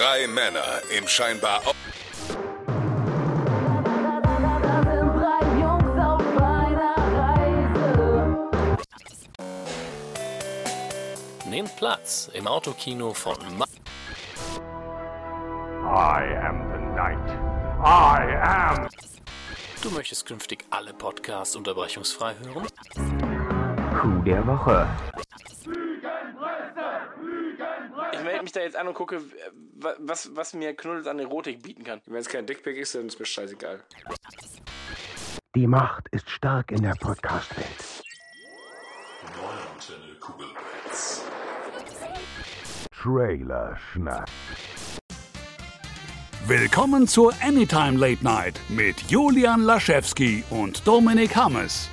[0.00, 1.60] Drei Männer im scheinbar
[11.44, 13.66] Nehmt Platz im Autokino von Ma
[15.84, 17.30] I am the night.
[17.84, 18.88] I am.
[19.82, 22.66] Du möchtest künftig alle Podcasts unterbrechungsfrei hören?
[24.00, 24.88] Coup der Woche.
[28.12, 29.20] Ich melde mich da jetzt an und gucke,
[29.82, 32.00] was, was mir Knuddels an Erotik bieten kann.
[32.06, 33.82] Wenn es kein Dickpick ist, dann ist mir scheißegal.
[35.54, 38.04] Die Macht ist stark in der Podcast-Welt.
[43.02, 44.28] Trailer Schnack.
[46.46, 51.88] Willkommen zur Anytime Late Night mit Julian Laschewski und Dominik Hammes.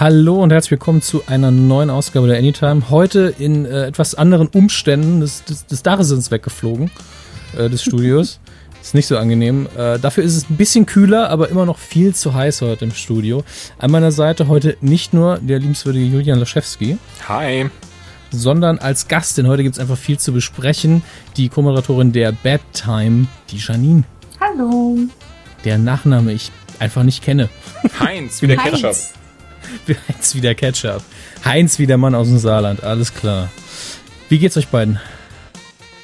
[0.00, 2.88] Hallo und herzlich willkommen zu einer neuen Ausgabe der Anytime.
[2.88, 5.20] Heute in äh, etwas anderen Umständen.
[5.20, 6.92] Das, das, das Dach ist uns weggeflogen,
[7.58, 8.38] äh, des Studios.
[8.80, 9.66] Ist nicht so angenehm.
[9.76, 12.92] Äh, dafür ist es ein bisschen kühler, aber immer noch viel zu heiß heute im
[12.92, 13.42] Studio.
[13.76, 16.96] An meiner Seite heute nicht nur der liebenswürdige Julian Laschewski,
[17.28, 17.68] Hi.
[18.30, 19.48] sondern als Gastin.
[19.48, 21.02] Heute gibt es einfach viel zu besprechen.
[21.36, 24.04] Die Co-Moderatorin der Bad Time, die Janine.
[24.38, 24.96] Hallo.
[25.64, 27.48] Der Nachname ich einfach nicht kenne.
[27.98, 28.80] Heinz, wie der Heinz.
[28.80, 28.84] Ketchup.
[28.94, 29.17] Heinz
[30.32, 31.02] wie der Ketchup.
[31.44, 33.50] Heinz wie der Mann aus dem Saarland, alles klar.
[34.28, 34.98] Wie geht's euch beiden?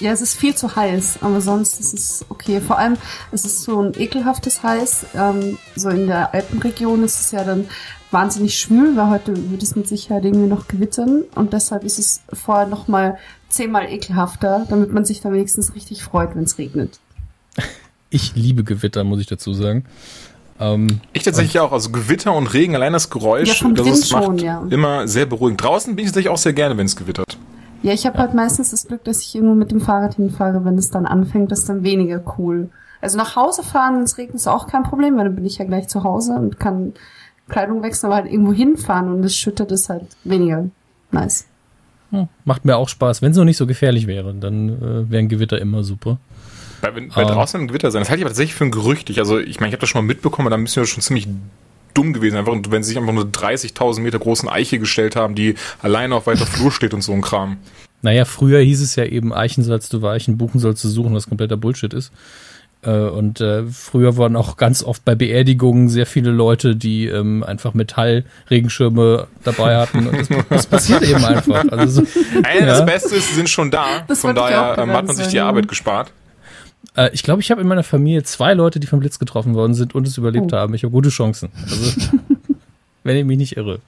[0.00, 2.60] Ja, es ist viel zu heiß, aber sonst ist es okay.
[2.60, 2.96] Vor allem,
[3.32, 5.06] es ist so ein ekelhaftes Heiß.
[5.14, 7.66] Ähm, so in der Alpenregion ist es ja dann
[8.10, 11.24] wahnsinnig schwül, weil heute wird es mit Sicherheit irgendwie noch gewittern.
[11.34, 13.18] Und deshalb ist es vorher noch mal
[13.48, 16.98] zehnmal ekelhafter, damit man sich da wenigstens richtig freut, wenn es regnet.
[18.10, 19.84] Ich liebe Gewitter, muss ich dazu sagen.
[20.60, 21.72] Ähm, Ich tatsächlich auch.
[21.72, 24.62] Also Gewitter und Regen, allein das Geräusch, Ja, das es macht schon, ja.
[24.70, 25.62] immer sehr beruhigend.
[25.62, 27.36] Draußen bin ich tatsächlich auch sehr gerne, wenn es gewittert.
[27.82, 30.78] Ja, ich habe halt meistens das Glück, dass ich irgendwo mit dem Fahrrad hinfahre, wenn
[30.78, 32.70] es dann anfängt, das ist dann weniger cool.
[33.02, 35.58] Also nach Hause fahren, wenn es regnet, ist auch kein Problem, weil dann bin ich
[35.58, 36.94] ja gleich zu Hause und kann
[37.48, 40.64] Kleidung wechseln, aber halt irgendwo hinfahren und es schüttet, ist halt weniger
[41.10, 41.44] nice.
[42.10, 43.20] hm, macht mir auch Spaß.
[43.20, 46.16] Wenn es noch nicht so gefährlich wäre, dann äh, wären Gewitter immer super.
[46.84, 47.24] Bei, wenn, bei Ah.
[47.24, 48.02] draußen ein Gewitter sein.
[48.02, 49.08] Das halte ich aber tatsächlich für ein Gerücht.
[49.10, 51.26] Ich, also, ich meine, ich habe das schon mal mitbekommen, da müssen wir schon ziemlich
[51.94, 52.36] dumm gewesen.
[52.36, 56.26] Einfach, wenn sie sich einfach nur 30.000 Meter großen Eiche gestellt haben, die alleine auf
[56.26, 57.56] weiter Flur steht und so ein Kram.
[58.02, 61.26] Naja, früher hieß es ja eben, Eichen sollst du weichen, Buchen sollst du suchen, was
[61.28, 62.12] kompletter Bullshit ist.
[62.82, 67.42] Äh, Und äh, früher waren auch ganz oft bei Beerdigungen sehr viele Leute, die ähm,
[67.42, 70.06] einfach Metallregenschirme dabei hatten.
[70.08, 71.64] Und das, das passiert eben einfach.
[71.70, 72.66] Also so, Ey, Ja.
[72.66, 73.86] Das Beste ist, sie sind schon da.
[74.06, 75.40] Das Von daher ähm, hat man sich die.
[75.40, 76.12] Arbeit gespart.
[76.96, 79.74] Äh, ich glaube, ich habe in meiner Familie zwei Leute, die vom Blitz getroffen worden
[79.74, 80.56] sind und es überlebt Oh.
[80.56, 80.74] haben.
[80.74, 81.50] Ich habe gute Chancen.
[81.62, 82.00] Also,
[83.04, 83.80] wenn ich mich nicht irre.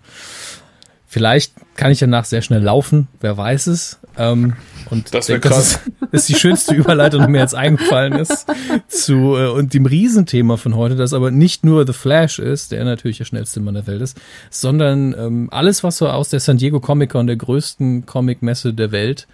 [1.09, 3.99] Vielleicht kann ich danach sehr schnell laufen, wer weiß es.
[4.19, 4.55] Ähm,
[4.91, 5.81] und Das wär denke, das ist,
[6.11, 8.47] ist die schönste Überleitung, die mir jetzt eingefallen ist,
[8.89, 12.85] zu äh, und dem Riesenthema von heute, das aber nicht nur The Flash ist, der
[12.85, 14.19] natürlich der schnellste Mann der Welt ist,
[14.51, 18.91] sondern ähm, alles, was so aus der San Diego Comic Con, der größten Comic-Messe der
[18.91, 19.27] Welt,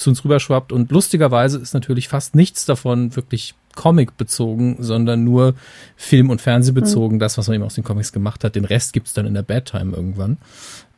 [0.00, 0.72] zu uns rüberschwappt.
[0.72, 5.54] Und lustigerweise ist natürlich fast nichts davon wirklich Comic bezogen, sondern nur
[5.96, 8.56] Film- und Fernsehbezogen, das, was man eben aus den Comics gemacht hat.
[8.56, 10.38] Den Rest gibt's dann in der Bad Time irgendwann,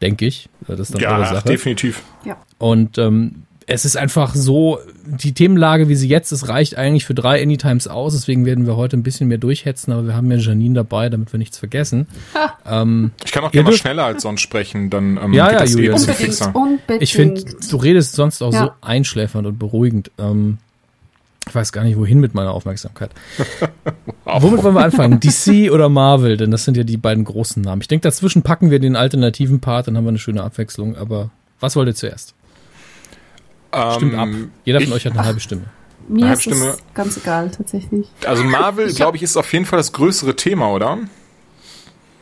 [0.01, 0.49] denke ich.
[0.67, 1.49] Das ist dann Ja, Sache.
[1.49, 2.03] definitiv.
[2.25, 2.39] Ja.
[2.59, 7.15] Und ähm, es ist einfach so, die Themenlage, wie sie jetzt ist, reicht eigentlich für
[7.15, 8.13] drei Anytimes aus.
[8.15, 11.33] Deswegen werden wir heute ein bisschen mehr durchhetzen, aber wir haben ja Janine dabei, damit
[11.33, 12.07] wir nichts vergessen.
[12.67, 15.61] ähm, Ich kann auch gerne mal schneller als sonst sprechen, dann ähm, Ja, geht ja,
[15.65, 16.55] bisschen Unbedingt, fixer.
[16.57, 17.03] unbedingt.
[17.03, 18.77] ich finde, du redest sonst auch so Ja.
[18.81, 20.11] einschläfernd und beruhigend.
[20.19, 20.59] Ähm,
[21.49, 23.11] ich weiß gar nicht, wohin mit meiner Aufmerksamkeit.
[24.25, 25.19] Womit wollen wir anfangen?
[25.21, 26.37] DC oder Marvel?
[26.37, 27.83] Denn das sind ja die beiden großen Namen.
[27.83, 30.97] Ich denke, dazwischen packen wir den alternativen Part, dann haben wir eine schöne Abwechslung.
[30.97, 31.31] Aber
[31.61, 32.35] was wollt ihr zuerst?
[33.97, 34.29] Stimmt ab.
[34.29, 35.63] Ähm, Jeder von ich- euch hat eine halbe Stimme.
[36.09, 36.71] Mir Eine ist Halbstimme.
[36.71, 38.09] es ganz egal, tatsächlich.
[38.27, 40.99] Also Marvel, glaube ich, ist auf jeden Fall das größere Thema, oder?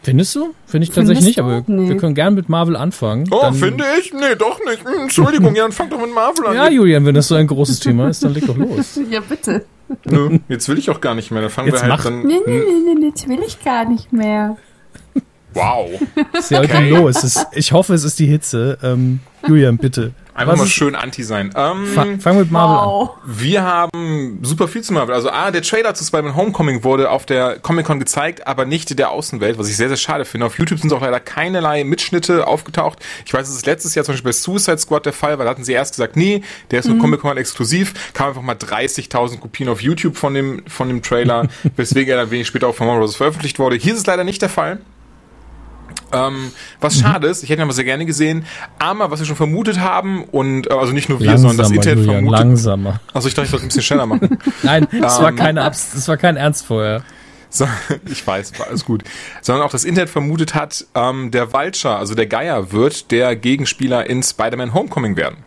[0.02, 0.54] Findest du?
[0.66, 1.42] Finde ich Findest tatsächlich nicht, du?
[1.42, 1.88] aber wir, Nee.
[1.90, 3.26] wir können gern mit Marvel anfangen.
[3.30, 4.12] Oh, Dann- finde ich?
[4.14, 4.82] Nee, doch nicht.
[4.84, 6.54] Hm, Entschuldigung, Jan, fang doch mit Marvel an.
[6.56, 8.98] Ja, Julian, wenn das so ein großes Thema ist, dann leg doch los.
[9.10, 9.64] Ja, bitte.
[10.04, 11.42] Nö, jetzt will ich auch gar nicht mehr.
[11.42, 12.04] Dann fangen Jetzt wir halt mach.
[12.04, 12.22] dann.
[12.26, 14.56] Nee, nee, Hm, nee, nee, jetzt will ich gar nicht mehr.
[15.52, 15.90] Wow.
[16.32, 17.16] Was ist ja heute los?
[17.16, 18.78] Es ist, ich hoffe, es ist die Hitze.
[18.84, 19.18] Ähm,
[19.48, 20.12] Julian, bitte.
[20.40, 21.52] Einfach Was mal schön anti sein.
[21.54, 22.86] Ähm, Fang, fang mit Marvel an.
[22.86, 23.10] Wow.
[23.26, 25.14] wir haben super viel zu Marvel.
[25.14, 29.10] Also A, der Trailer zu Spider-Man Homecoming wurde auf der Comic-Con gezeigt, aber nicht der
[29.10, 30.46] Außenwelt, was ich sehr, sehr schade finde.
[30.46, 33.00] Auf YouTube sind auch leider keinerlei Mitschnitte aufgetaucht.
[33.26, 35.50] Ich weiß, es ist letztes Jahr zum Beispiel bei Suicide Squad der Fall, weil da
[35.50, 37.92] hatten sie erst gesagt, nee, der ist nur Comic-Con exklusiv.
[38.14, 42.30] Kam einfach mal 30.000 Kopien auf YouTube von dem, von dem Trailer, weswegen er dann
[42.30, 43.76] wenig später auch von Marvel veröffentlicht wurde.
[43.76, 44.78] Hier ist es leider nicht der Fall.
[46.12, 47.00] Ähm, was Mhm.
[47.02, 48.44] schade ist, ich hätte ihn aber sehr gerne gesehen.
[48.78, 51.74] Aber was wir schon vermutet haben und äh, also nicht nur wir, sondern das Langsamer,
[51.76, 52.40] Internet Julian, vermutet.
[52.40, 53.00] langsamer.
[53.14, 54.38] Also ich dachte, ich sollte ein bisschen schneller machen.
[54.62, 55.36] Nein, es war Ähm.
[55.36, 57.02] keine Abs es war kein Ernst vorher.
[57.52, 57.66] So,
[58.06, 59.02] ich weiß, war alles gut.
[59.42, 64.08] Sondern auch das Internet vermutet hat, ähm, der Vulture, also der Geier, wird der Gegenspieler
[64.08, 65.38] in Spider-Man Homecoming werden.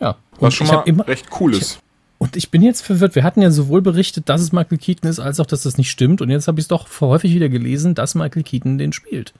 [0.00, 0.16] Ja.
[0.38, 1.78] Was schon mal immer, recht cool ist.
[2.22, 3.14] Und ich bin jetzt verwirrt.
[3.14, 5.90] Wir hatten ja sowohl berichtet, dass es Michael Keaton ist, als auch, dass das nicht
[5.90, 6.20] stimmt.
[6.20, 9.32] Und jetzt habe ich es doch häufig wieder gelesen, dass Michael Keaton den spielt.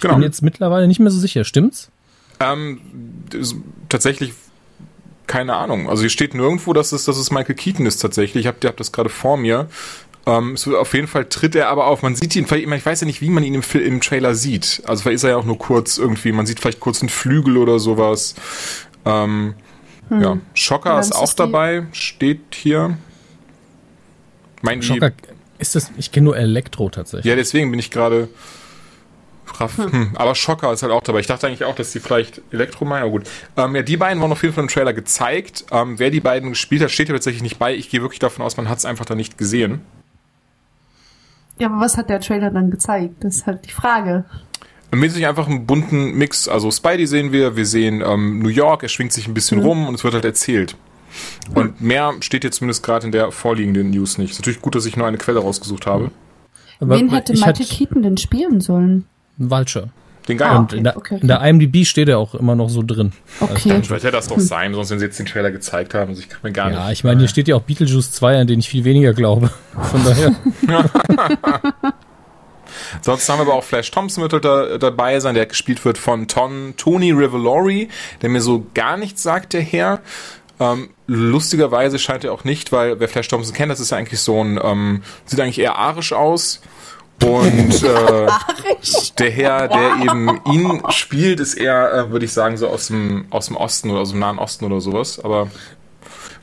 [0.00, 0.14] Genau.
[0.14, 1.42] Bin jetzt mittlerweile nicht mehr so sicher.
[1.42, 1.90] Stimmt's?
[2.38, 2.80] Ähm,
[3.88, 4.32] tatsächlich
[5.26, 5.88] keine Ahnung.
[5.90, 8.42] Also hier steht nirgendwo, dass es, dass es Michael Keaton ist tatsächlich.
[8.44, 9.68] Ich habe hab das gerade vor mir.
[10.26, 12.02] Ähm, es wird, auf jeden Fall tritt er aber auf.
[12.02, 14.82] Man sieht ihn, vielleicht- ich weiß ja nicht, wie man ihn im, im Trailer sieht.
[14.86, 17.56] Also vielleicht ist er ja auch nur kurz irgendwie, man sieht vielleicht kurz einen Flügel
[17.56, 18.34] oder sowas.
[19.04, 19.54] Ähm,
[20.10, 22.98] Ja, Schocker ist auch dabei, steht hier.
[24.62, 25.12] Mein Schocker,
[25.58, 27.26] ist das, ich kenne nur Elektro tatsächlich.
[27.26, 28.28] Ja, deswegen bin ich gerade.
[29.58, 29.78] Raff.
[29.78, 30.12] Hm.
[30.14, 31.20] Aber Schocker ist halt auch dabei.
[31.20, 33.28] Ich dachte eigentlich auch, dass die vielleicht Elektro meinen, aber gut.
[33.56, 35.66] Ähm, ja, die beiden wurden auf jeden Fall im Trailer gezeigt.
[35.72, 37.74] Ähm, wer die beiden gespielt hat, steht hier tatsächlich nicht bei.
[37.74, 39.80] Ich gehe wirklich davon aus, man hat es einfach da nicht gesehen.
[41.58, 43.16] Ja, aber was hat der Trailer dann gezeigt?
[43.20, 44.24] Das ist halt die Frage.
[44.92, 46.48] Mit sich einfach einen bunten Mix.
[46.48, 49.86] Also Spidey sehen wir, wir sehen ähm, New York, er schwingt sich ein bisschen rum
[49.86, 50.76] und es wird halt erzählt.
[51.54, 54.32] Und mehr steht jetzt zumindest gerade in der vorliegenden News nicht.
[54.32, 56.10] Ist natürlich gut, dass ich nur eine Quelle rausgesucht habe.
[56.80, 59.04] Aber Wen hätte ich Michael Keaton denn spielen sollen?
[59.36, 59.90] Vulture.
[60.28, 60.50] Den Geier.
[60.52, 62.82] Ah, Und okay, in, der, okay, in der IMDb steht er auch immer noch so
[62.82, 63.12] drin.
[63.40, 63.68] Okay.
[63.70, 66.10] Dann wird ja das doch sein, sonst wenn sie jetzt den Trailer gezeigt haben.
[66.10, 66.98] Also ich kann mir gar Ja, nicht.
[66.98, 69.50] ich meine, hier steht ja auch Beetlejuice 2, an den ich viel weniger glaube.
[69.82, 70.34] Von daher.
[73.02, 76.28] Sonst haben wir aber auch Flash Thompson wird da, dabei sein, der gespielt wird von
[76.28, 77.88] Ton, Tony Rivolori,
[78.22, 80.00] der mir so gar nichts sagt, der Herr.
[80.58, 84.20] Ähm, lustigerweise scheint er auch nicht, weil wer Flash Thompson kennt, das ist ja eigentlich
[84.20, 86.60] so ein, ähm, sieht eigentlich eher arisch aus.
[87.22, 88.28] Und äh,
[89.18, 93.26] der Herr, der eben ihn spielt, ist eher, äh, würde ich sagen, so aus dem,
[93.30, 95.20] aus dem Osten oder aus dem Nahen Osten oder sowas.
[95.22, 95.48] Aber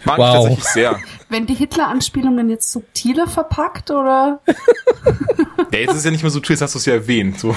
[0.08, 0.34] mag ich Wow.
[0.36, 1.00] tatsächlich sehr.
[1.30, 4.40] Wenn die Hitler-Anspielungen jetzt subtiler verpackt oder?
[5.72, 7.40] Ja, jetzt ist es ja nicht mehr so trist, hast du es ja erwähnt.
[7.40, 7.54] So.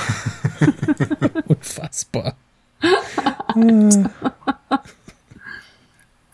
[1.47, 2.35] Unfassbar.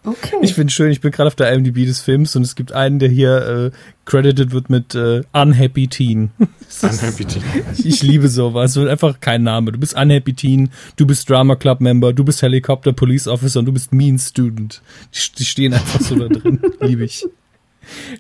[0.07, 0.37] Okay.
[0.41, 3.01] Ich finde schön, ich bin gerade auf der IMDb des Films und es gibt einen,
[3.01, 6.31] der hier äh, credited wird mit äh, Unhappy Teen.
[7.19, 7.41] Bitte.
[7.83, 8.71] Ich liebe sowas.
[8.71, 9.73] Es wird einfach kein Name.
[9.73, 13.67] Du bist Unhappy Teen, du bist Drama Club Member, du bist Helicopter Police Officer und
[13.67, 14.81] du bist Mean Student.
[15.13, 16.61] Die, die stehen einfach so da drin.
[16.81, 17.25] Liebe ich.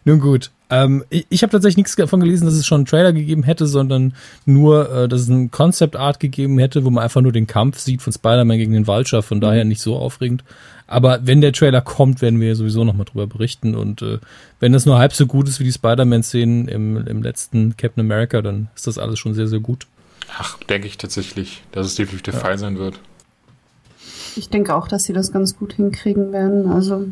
[0.04, 0.50] Nun gut.
[0.68, 3.66] Ähm, ich ich habe tatsächlich nichts davon gelesen, dass es schon einen Trailer gegeben hätte,
[3.68, 7.46] sondern nur, äh, dass es ein Concept Art gegeben hätte, wo man einfach nur den
[7.46, 9.22] Kampf sieht von Spider-Man gegen den Vulture.
[9.22, 10.42] Von daher nicht so aufregend.
[10.86, 13.74] Aber wenn der Trailer kommt, werden wir sowieso nochmal drüber berichten.
[13.74, 14.18] Und äh,
[14.60, 18.40] wenn das nur halb so gut ist wie die Spider-Man-Szenen im, im letzten Captain America,
[18.42, 19.86] dann ist das alles schon sehr, sehr gut.
[20.38, 23.00] Ach, denke ich tatsächlich, dass es definitiv der Fall sein wird.
[24.36, 26.70] Ich denke auch, dass sie das ganz gut hinkriegen werden.
[26.70, 27.06] Also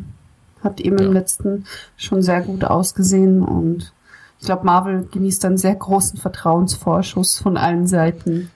[0.63, 1.65] hat eben im letzten
[1.97, 3.93] schon sehr gut ausgesehen und
[4.39, 8.51] ich glaube, Marvel genießt einen sehr großen Vertrauensvorschuss von allen Seiten.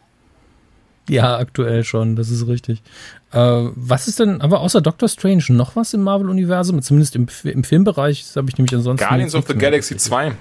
[1.07, 2.83] Ja, aktuell schon, das ist richtig.
[3.31, 3.37] Äh,
[3.75, 6.81] was ist denn, aber außer Doctor Strange noch was im Marvel-Universum?
[6.81, 9.05] Zumindest im, im Filmbereich, das habe ich nämlich ansonsten.
[9.07, 9.53] Guardians of the.
[9.55, 10.31] Galaxy 2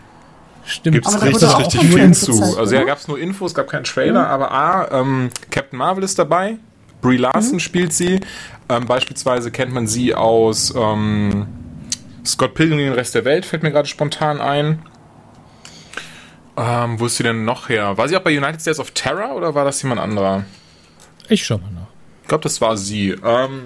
[0.64, 0.94] Stimmt.
[0.94, 1.26] gibt's Aber da
[1.56, 2.32] richtig, richtig viel zu.
[2.32, 2.88] gezeigt, Also ja, oder?
[2.88, 6.56] gab es nur Infos, gab keinen Trailer, aber A, ähm, Captain Marvel ist dabei,
[7.00, 7.60] Brie Larson Mhm.
[7.60, 8.20] spielt sie,
[8.68, 11.46] ähm, beispielsweise kennt man sie aus ähm,
[12.24, 14.80] Scott Pilgrim und den Rest der Welt, fällt mir gerade spontan ein.
[16.56, 17.96] Ähm, wo ist sie denn noch her?
[17.96, 20.44] War sie auch bei United States of Terror oder war das jemand anderer?
[21.28, 21.87] Ich schau mal nach.
[22.28, 23.16] Ich glaube, das war sie.
[23.24, 23.62] Ähm,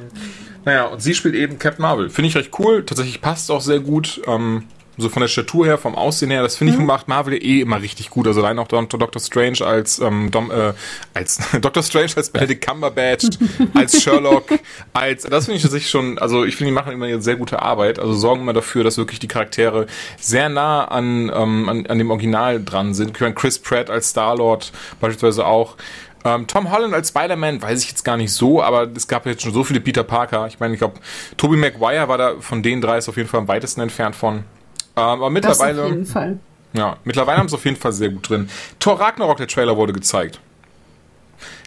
[0.65, 2.11] naja, und sie spielt eben Captain Marvel.
[2.11, 2.85] Finde ich recht cool.
[2.87, 4.23] Tatsächlich passt es auch sehr gut.
[4.29, 4.63] Ähm,
[4.97, 7.83] so von der Statur her, vom Aussehen her, das finde ich macht Marvel eh immer
[7.83, 8.29] richtig gut.
[8.29, 9.01] Also rein auch Dr.
[9.01, 9.21] Dr.
[9.21, 10.75] Strange als ähm, Dom, äh,
[11.13, 11.83] als Dr.
[11.83, 13.31] Strange als Benedict Cumberbatch,
[13.75, 14.45] als Sherlock,
[14.93, 16.19] als das finde ich tatsächlich schon.
[16.19, 17.99] Also ich finde, die machen immer eine sehr gute Arbeit.
[17.99, 19.89] Also sorgen immer dafür, dass wirklich die Charaktere
[20.21, 23.13] sehr nah an ähm, an, an dem Original dran sind.
[23.13, 25.77] Chris Pratt als Star Lord beispielsweise auch.
[26.25, 29.43] Ähm, Tom Holland als Spider-Man weiß ich jetzt gar nicht so, aber es gab jetzt
[29.43, 30.47] schon so viele Peter Parker.
[30.47, 31.01] Ich meine, ich glaube,
[31.37, 34.37] Tobey Maguire war da von den drei ist auf jeden Fall am weitesten entfernt von.
[34.37, 34.45] Ähm,
[34.97, 36.39] aber Das auf mittlerweile, jeden Fall.
[36.75, 38.49] ja, mittlerweile haben sie auf jeden Fall sehr gut drin.
[38.79, 40.39] Thor Ragnarok, der Trailer wurde gezeigt.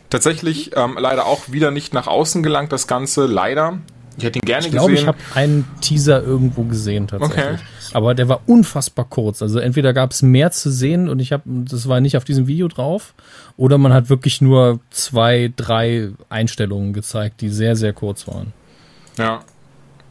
[0.10, 3.80] Tatsächlich ähm, leider auch wieder nicht nach außen gelangt, das Ganze, leider.
[4.18, 5.08] Ich hätte ihn gerne Ich glaube, ich gesehen.
[5.08, 7.46] habe einen Teaser irgendwo gesehen tatsächlich.
[7.46, 7.58] Okay.
[7.94, 9.42] Aber der war unfassbar kurz.
[9.42, 12.48] Also entweder gab es mehr zu sehen und ich habe, das war nicht auf diesem
[12.48, 13.14] Video drauf,
[13.58, 18.54] oder man hat wirklich nur zwei, drei Einstellungen gezeigt, die sehr, sehr kurz waren.
[19.18, 19.44] Ja.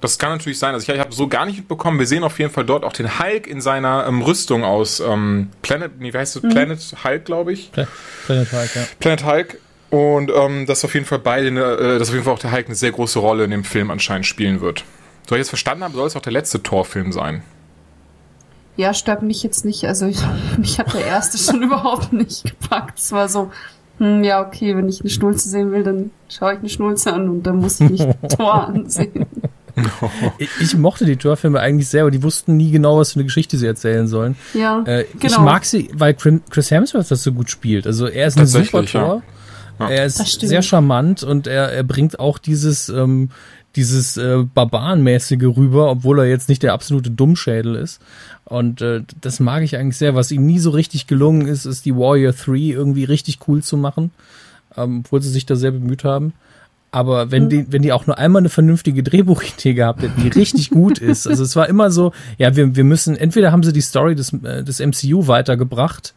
[0.00, 0.74] Das kann natürlich sein.
[0.74, 1.98] Also ich, ich habe so gar nicht mitbekommen.
[1.98, 5.48] Wir sehen auf jeden Fall dort auch den Hulk in seiner ähm, Rüstung aus ähm,
[5.62, 6.42] Planet, wie heißt es?
[6.42, 6.50] Mhm.
[6.50, 7.72] Planet Hulk, glaube ich.
[7.72, 8.82] Planet Hulk, ja.
[9.00, 9.60] Planet Hulk.
[9.94, 12.50] Und ähm, dass auf jeden Fall beide, eine, äh, dass auf jeden Fall auch der
[12.50, 14.82] Hulk eine sehr große Rolle in dem Film anscheinend spielen wird.
[15.28, 17.42] So ich jetzt verstanden habe, soll es auch der letzte Torfilm sein.
[18.76, 19.84] Ja, stört mich jetzt nicht.
[19.84, 20.18] Also ich,
[20.58, 22.98] mich hat der erste schon überhaupt nicht gepackt.
[22.98, 23.52] Es war so,
[23.98, 27.28] hm, ja, okay, wenn ich eine Schnulze sehen will, dann schaue ich eine Schnulze an
[27.28, 29.26] und dann muss ich nicht Tor ansehen.
[30.38, 33.26] ich, ich, mochte die Torfilme eigentlich sehr, aber die wussten nie genau, was für eine
[33.26, 34.34] Geschichte sie erzählen sollen.
[34.54, 35.34] Ja, äh, genau.
[35.34, 37.86] Ich mag sie, weil Chris Hemsworth das so gut spielt.
[37.86, 39.22] Also er ist ein super Tor.
[39.24, 39.34] Ja.
[39.78, 43.30] Er ist sehr charmant und er, er bringt auch dieses, ähm,
[43.76, 48.00] dieses äh, Barbarenmäßige rüber, obwohl er jetzt nicht der absolute Dummschädel ist.
[48.44, 50.14] Und äh, das mag ich eigentlich sehr.
[50.14, 53.76] Was ihm nie so richtig gelungen ist, ist die Warrior 3 irgendwie richtig cool zu
[53.76, 54.10] machen,
[54.76, 56.34] ähm, obwohl sie sich da sehr bemüht haben.
[56.94, 57.48] Aber wenn mhm.
[57.48, 61.26] die, wenn die auch nur einmal eine vernünftige Drehbuchidee gehabt hätten, die richtig gut ist.
[61.26, 64.32] Also es war immer so, ja, wir, wir müssen, entweder haben sie die Story des,
[64.32, 66.14] äh, des MCU weitergebracht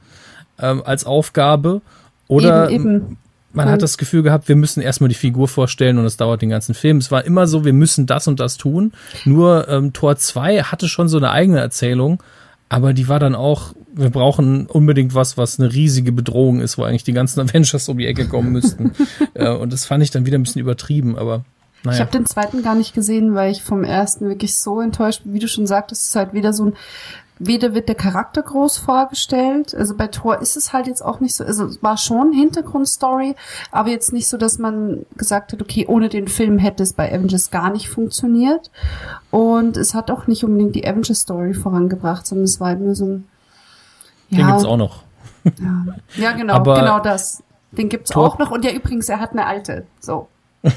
[0.60, 1.82] ähm, als Aufgabe
[2.28, 3.18] oder eben, eben.
[3.54, 6.50] Man hat das Gefühl gehabt, wir müssen erstmal die Figur vorstellen und es dauert den
[6.50, 6.98] ganzen Film.
[6.98, 8.92] Es war immer so, wir müssen das und das tun.
[9.26, 12.22] Nur ähm, Tor 2 hatte schon so eine eigene Erzählung,
[12.70, 16.84] aber die war dann auch, wir brauchen unbedingt was, was eine riesige Bedrohung ist, wo
[16.84, 18.92] eigentlich die ganzen Avengers um die Ecke kommen müssten.
[19.34, 21.44] äh, und das fand ich dann wieder ein bisschen übertrieben, aber
[21.84, 21.98] naja.
[21.98, 25.34] Ich habe den zweiten gar nicht gesehen, weil ich vom ersten wirklich so enttäuscht bin.
[25.34, 26.74] Wie du schon sagtest, es ist halt wieder so ein
[27.40, 31.36] weder wird der Charakter groß vorgestellt, also bei Thor ist es halt jetzt auch nicht
[31.36, 33.36] so, also es war schon Hintergrundstory,
[33.72, 37.14] aber jetzt nicht so, dass man gesagt hat, okay, ohne den Film hätte es bei
[37.14, 38.72] Avengers gar nicht funktioniert
[39.32, 43.06] und es hat auch nicht unbedingt die Avengers Story vorangebracht, sondern es war nur so
[43.06, 43.28] ein
[44.30, 45.04] ja, Den gibt's auch noch.
[45.60, 47.44] Ja, ja genau, aber genau das.
[47.72, 50.28] Den gibt's Thor auch noch und ja übrigens, er hat eine alte, so.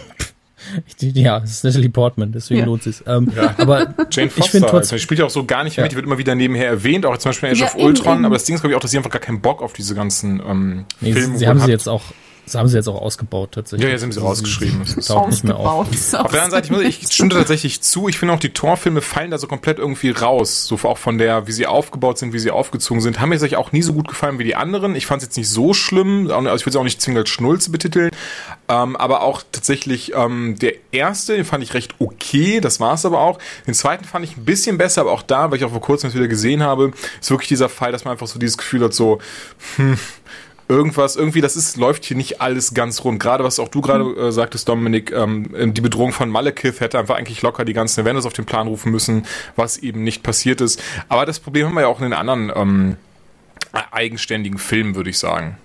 [1.00, 2.66] Ja, es ist Natalie Portman, deswegen ja.
[2.66, 3.54] lohnt es ähm, ja.
[3.58, 5.82] Aber Jane Foster, ich finde trotzdem, also, spielt ja auch so gar nicht ja.
[5.82, 8.18] mit, die wird immer wieder nebenher erwähnt, auch zum Beispiel in Age ja, of Ultron,
[8.18, 8.24] eben.
[8.26, 9.94] aber das Ding ist, glaube ich, auch, dass sie einfach gar keinen Bock auf diese
[9.94, 12.02] ganzen ähm, nee, Filme Sie haben sie jetzt auch
[12.44, 13.86] das haben sie jetzt auch ausgebaut tatsächlich.
[13.86, 14.82] Ja, jetzt haben sie rausgeschrieben.
[14.96, 15.86] Das taucht nicht mehr auf.
[15.88, 18.08] Auf der anderen Seite, ich, muss, ich stimme tatsächlich zu.
[18.08, 20.66] Ich finde auch, die Torfilme fallen da so komplett irgendwie raus.
[20.66, 23.20] So auch von der, wie sie aufgebaut sind, wie sie aufgezogen sind.
[23.20, 24.96] Haben mir tatsächlich auch nie so gut gefallen wie die anderen.
[24.96, 26.30] Ich fand es jetzt nicht so schlimm.
[26.30, 28.10] Also ich will es auch nicht zwingend als Schnulze betiteln.
[28.68, 32.60] Ähm, aber auch tatsächlich ähm, der erste, den fand ich recht okay.
[32.60, 33.38] Das war es aber auch.
[33.66, 36.12] Den zweiten fand ich ein bisschen besser, aber auch da, weil ich auch vor kurzem
[36.12, 39.18] wieder gesehen habe, ist wirklich dieser Fall, dass man einfach so dieses Gefühl hat, so,
[39.76, 39.98] hm,
[40.70, 43.20] irgendwas, irgendwie, das ist, läuft hier nicht alles ganz rund.
[43.20, 44.18] Gerade was auch du gerade mhm.
[44.18, 48.24] äh, sagtest, Dominik, ähm, die Bedrohung von Malekith hätte einfach eigentlich locker die ganzen Avengers
[48.24, 50.80] auf den Plan rufen müssen, was eben nicht passiert ist.
[51.08, 52.96] Aber das Problem haben wir ja auch in den anderen ähm,
[53.90, 55.58] eigenständigen Filmen, würde ich sagen.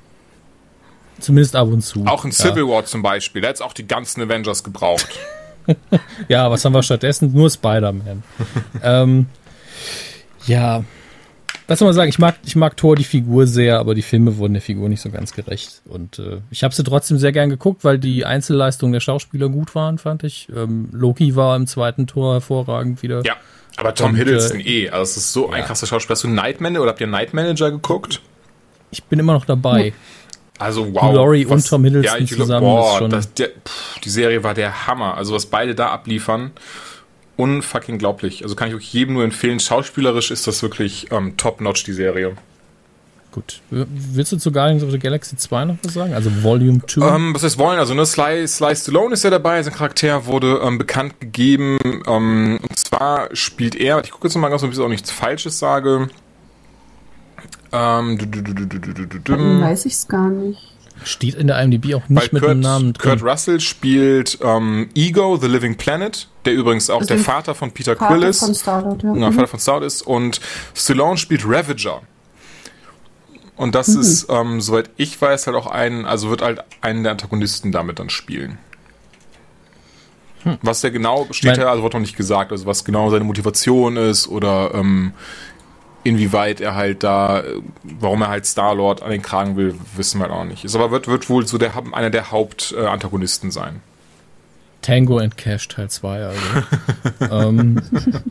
[1.20, 2.06] Zumindest ab und zu.
[2.06, 2.70] Auch in Civil ja.
[2.70, 5.20] War zum Beispiel, da hätte es auch die ganzen Avengers gebraucht.
[6.28, 7.32] ja, was haben wir stattdessen?
[7.32, 8.24] Nur Spider-Man.
[8.84, 9.28] ähm,
[10.46, 10.84] ja,
[11.68, 14.38] was soll man sagen, ich mag, ich mag Thor die Figur sehr, aber die Filme
[14.38, 15.82] wurden der Figur nicht so ganz gerecht.
[15.86, 19.74] Und äh, ich habe sie trotzdem sehr gern geguckt, weil die Einzelleistungen der Schauspieler gut
[19.74, 20.48] waren, fand ich.
[20.56, 23.24] Ähm, Loki war im zweiten Tor hervorragend wieder.
[23.26, 23.36] Ja,
[23.78, 24.90] aber Tom und, Hiddleston äh, eh.
[24.90, 25.56] Also es ist so ja.
[25.56, 26.16] ein krasser Schauspieler.
[26.16, 28.22] Hast du Night Manager oder habt ihr Night Manager geguckt?
[28.92, 29.94] Ich bin immer noch dabei.
[30.58, 31.14] Also wow.
[31.14, 32.66] Laurie und Tom Hiddleston ja, ich, zusammen.
[32.66, 35.18] Boah, das, der, pff, die Serie war der Hammer.
[35.18, 36.52] Also was beide da abliefern
[37.38, 38.44] unfucking glaublich.
[38.44, 39.60] Also kann ich euch jedem nur empfehlen.
[39.60, 42.36] Schauspielerisch ist das wirklich ähm, top-notch, die Serie.
[43.36, 43.62] Gut.
[43.70, 46.14] Willst du zu Guardians of the Galaxy 2 noch was sagen?
[46.14, 47.16] Also Volume 2?
[47.16, 47.80] Ähm, was heißt wollen?
[47.80, 49.62] Also ne, Sly, Sly Stallone ist ja dabei.
[49.62, 51.78] Sein Charakter wurde ähm, bekannt gegeben.
[52.08, 55.60] Ähm, und zwar spielt er, ich gucke jetzt mal ganz, ob ich auch nichts Falsches
[55.60, 56.08] sage.
[57.74, 60.75] Ähm, du, du, du, weiß ich es gar nicht.
[61.04, 63.20] Steht in der IMDb auch nicht Weil mit Kurt, dem Namen drin.
[63.20, 67.72] Kurt Russell spielt ähm, Ego, The Living Planet, der übrigens auch also der Vater von
[67.72, 68.40] Peter Vater Quill ist.
[68.40, 69.14] Von Starlord, ja.
[69.14, 69.34] Genau, mhm.
[69.34, 70.02] Vater von Starlord ist.
[70.02, 70.40] Und
[70.74, 72.02] Stallone spielt Ravager.
[73.56, 74.02] Und das mhm.
[74.02, 78.00] ist, ähm, soweit ich weiß, halt auch ein, also wird halt einen der Antagonisten damit
[78.00, 78.58] dann spielen.
[80.44, 80.58] Hm.
[80.62, 83.98] Was der genau steht ja, also wird noch nicht gesagt, also was genau seine Motivation
[83.98, 85.14] ist oder ähm,
[86.06, 87.44] inwieweit er halt da,
[87.84, 90.64] warum er halt Star-Lord an den Kragen will, wissen wir halt auch nicht.
[90.64, 93.82] Ist aber wird, wird wohl so der, einer der Hauptantagonisten sein.
[94.82, 96.40] Tango and Cash Teil 2, also.
[97.50, 97.82] ähm,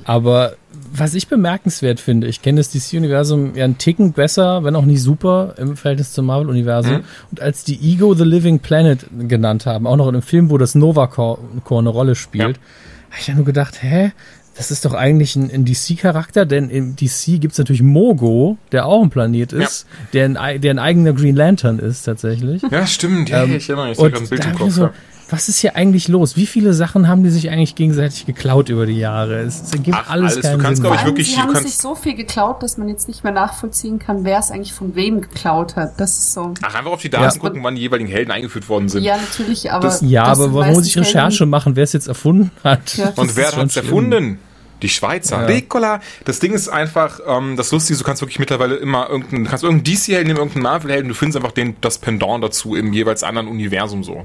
[0.04, 0.54] aber
[0.92, 5.02] was ich bemerkenswert finde, ich kenne das DC-Universum ja einen Ticken besser, wenn auch nicht
[5.02, 6.98] super im Verhältnis zum Marvel-Universum.
[6.98, 7.04] Mhm.
[7.32, 10.58] Und als die Ego the Living Planet genannt haben, auch noch in einem Film, wo
[10.58, 11.40] das Nova Core
[11.70, 12.62] eine Rolle spielt, ja.
[13.10, 14.12] habe ich ja nur gedacht, hä?
[14.56, 18.86] Das ist doch eigentlich ein, ein DC-Charakter, denn im DC gibt es natürlich Mogo, der
[18.86, 20.26] auch ein Planet ist, ja.
[20.28, 22.62] der, ein, der ein eigener Green Lantern ist tatsächlich.
[22.70, 23.30] Ja, stimmt.
[23.30, 23.98] Ja, ähm, ich erinnere mich.
[23.98, 24.70] Ich ein Bild im Kopf.
[24.70, 24.90] So,
[25.34, 26.36] was ist hier eigentlich los?
[26.36, 29.40] Wie viele Sachen haben die sich eigentlich gegenseitig geklaut über die Jahre?
[29.40, 30.50] Es, es ergibt Ach, alles, alles.
[30.52, 30.92] Du kannst, Sinn.
[30.94, 33.32] ich, wirklich- sie du haben kannst- sich so viel geklaut, dass man jetzt nicht mehr
[33.32, 35.98] nachvollziehen kann, wer es eigentlich von wem geklaut hat.
[36.00, 36.54] Das ist so.
[36.62, 37.40] Ach, einfach auf die Daten Ja.
[37.40, 39.02] gucken, wann die jeweiligen Helden eingeführt worden sind.
[39.02, 39.88] Ja, natürlich, aber.
[39.88, 42.96] Das- ja, das aber warum muss ich Recherche Helden- machen, wer es jetzt erfunden hat?
[42.96, 43.12] Ja.
[43.16, 43.84] Und wer hat's schlimm.
[43.84, 44.38] erfunden?
[44.82, 45.40] Die Schweizer.
[45.40, 45.46] Ja.
[45.46, 46.00] Ricola.
[46.26, 49.50] Das Ding ist einfach, ähm, das Lustige, ist, du kannst wirklich mittlerweile immer irgendeinen, du
[49.50, 53.22] kannst irgendeinen DC-Helden nehmen, irgendeinen Marvel-Helden, du findest einfach den, das Pendant dazu im jeweils
[53.22, 54.24] anderen Universum so.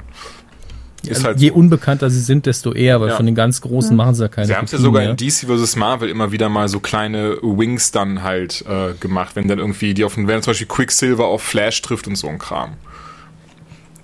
[1.07, 1.55] Ist halt Je so.
[1.55, 3.15] unbekannter sie sind, desto eher, weil Ja.
[3.15, 5.11] von den ganz Großen machen sie ja keine Sie haben es ja sogar mehr.
[5.11, 5.75] in DC vs.
[5.77, 10.03] Marvel immer wieder mal so kleine Wings dann halt äh, gemacht, wenn dann irgendwie die
[10.03, 12.73] auf den, wenn zum Beispiel Quicksilver auf Flash trifft und so ein Kram.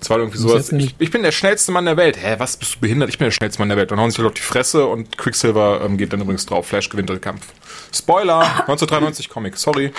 [0.00, 2.16] Das war irgendwie Muss so, jetzt ich, ich bin der schnellste Mann der Welt.
[2.20, 3.08] Hä, was bist du behindert?
[3.08, 3.90] Ich bin der schnellste Mann der Welt.
[3.90, 6.66] Dann hauen sich halt auf die Fresse und Quicksilver ähm, geht dann übrigens drauf.
[6.66, 7.46] Flash gewinnt den Kampf.
[7.92, 8.40] Spoiler!
[8.68, 9.92] 1993 Comic, sorry.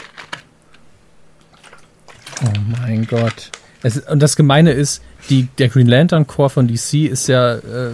[2.43, 2.47] Oh
[2.79, 3.51] mein Gott.
[3.83, 7.91] Es, und das Gemeine ist, die, der Green Lantern Core von DC ist ja, äh,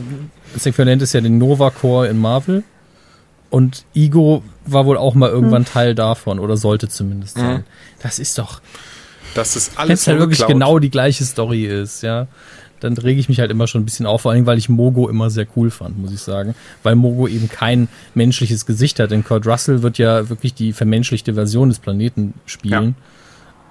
[0.54, 2.64] das Äquivalent ist ja den Nova Core in Marvel.
[3.50, 7.66] Und Ego war wohl auch mal irgendwann Teil davon oder sollte zumindest sein.
[8.02, 8.62] Das ist doch,
[9.36, 10.54] Das ist wenn alles es halt wirklich geklaut.
[10.54, 12.28] genau die gleiche Story ist, ja,
[12.80, 15.08] dann rege ich mich halt immer schon ein bisschen auf, vor allem, weil ich Mogo
[15.08, 16.56] immer sehr cool fand, muss ich sagen.
[16.82, 21.36] Weil Mogo eben kein menschliches Gesicht hat, denn Kurt Russell wird ja wirklich die vermenschlichte
[21.36, 22.96] Version des Planeten spielen.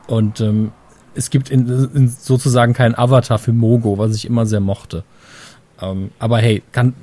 [0.06, 0.70] Und ähm,
[1.14, 5.04] es gibt in, in sozusagen keinen Avatar für Mogo, was ich immer sehr mochte.
[5.80, 6.94] Ähm, aber hey, kann,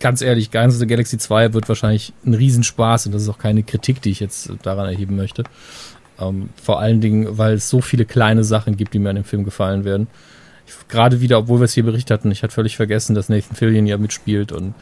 [0.00, 3.38] ganz ehrlich, Guardians of the Galaxy 2 wird wahrscheinlich ein Riesenspaß und das ist auch
[3.38, 5.44] keine Kritik, die ich jetzt daran erheben möchte.
[6.20, 9.24] Ähm, vor allen Dingen, weil es so viele kleine Sachen gibt, die mir an dem
[9.24, 10.08] Film gefallen werden.
[10.88, 13.86] Gerade wieder, obwohl wir es hier berichtet hatten, ich hatte völlig vergessen, dass Nathan Fillion
[13.86, 14.74] ja mitspielt und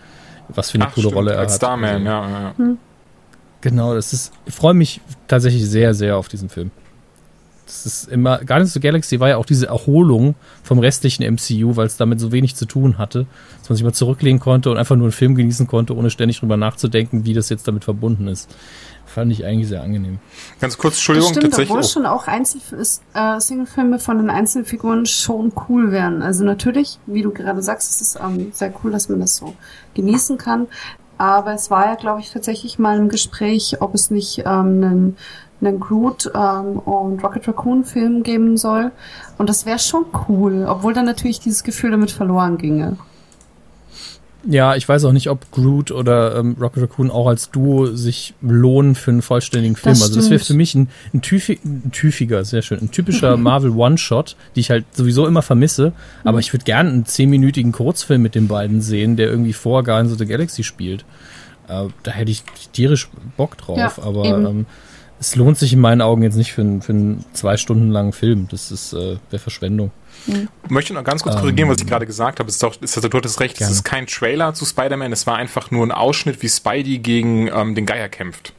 [0.48, 1.60] was für eine Ach, coole stimmt, Rolle er als hat.
[1.60, 2.76] Starman, Also, ja, ja, ja.
[3.60, 6.70] Genau, das ist, ich freue mich tatsächlich sehr, sehr auf diesen Film.
[7.66, 11.74] Das ist immer, Guardians of the Galaxy war ja auch diese Erholung vom restlichen MCU,
[11.76, 13.26] weil es damit so wenig zu tun hatte,
[13.58, 16.38] dass man sich mal zurücklegen konnte und einfach nur einen Film genießen konnte, ohne ständig
[16.38, 18.48] drüber nachzudenken, wie das jetzt damit verbunden ist.
[19.04, 20.18] Fand ich eigentlich sehr angenehm.
[20.60, 21.70] Ganz kurz, Das Entschuldigung, stimmt, tatsächlich.
[21.70, 21.88] obwohl Oh.
[21.88, 22.60] schon auch Einzel
[23.14, 26.22] äh, Singlefilme von den Einzelfiguren schon cool wären.
[26.22, 29.54] Also natürlich, wie du gerade sagst, es ist ähm, sehr cool, dass man das so
[29.94, 30.68] genießen kann.
[31.18, 35.16] Aber es war ja, glaube ich, tatsächlich mal im Gespräch, ob es nicht ähm, einen,
[35.60, 38.92] einen Groot ähm, und Rocket Raccoon Film geben soll.
[39.38, 42.96] Und das wäre schon cool, obwohl dann natürlich dieses Gefühl damit verloren ginge.
[44.48, 48.34] Ja, ich weiß auch nicht, ob Groot oder ähm, Rocket Raccoon auch als Duo sich
[48.40, 49.94] lohnen für einen vollständigen Film.
[49.94, 53.36] Das also das wäre für mich ein, ein, tyfi ein typiger, sehr schön, ein typischer
[53.36, 55.92] Marvel One-Shot, die ich halt sowieso immer vermisse.
[56.22, 60.12] Aber ich würde gerne einen zehnminütigen Kurzfilm mit den beiden sehen, der irgendwie vor Guardians
[60.12, 61.04] of the Galaxy spielt.
[61.68, 63.78] Äh, da hätte ich tierisch Bock drauf.
[63.78, 64.66] Ja, aber ähm,
[65.18, 68.12] es lohnt sich in meinen Augen jetzt nicht für, einen- für einen zwei Stunden langen
[68.12, 68.48] Film.
[68.50, 69.90] Das ist äh, wäre Verschwendung.
[70.26, 72.48] Ich möchte noch ganz kurz korrigieren, was ich gerade gesagt habe.
[72.48, 73.72] Es ist doch, ist, du hattest recht, es Gerne.
[73.72, 77.74] ist kein Trailer zu Spider-Man, es war einfach nur ein Ausschnitt, wie Spidey gegen ähm,
[77.76, 78.52] den Geier kämpft.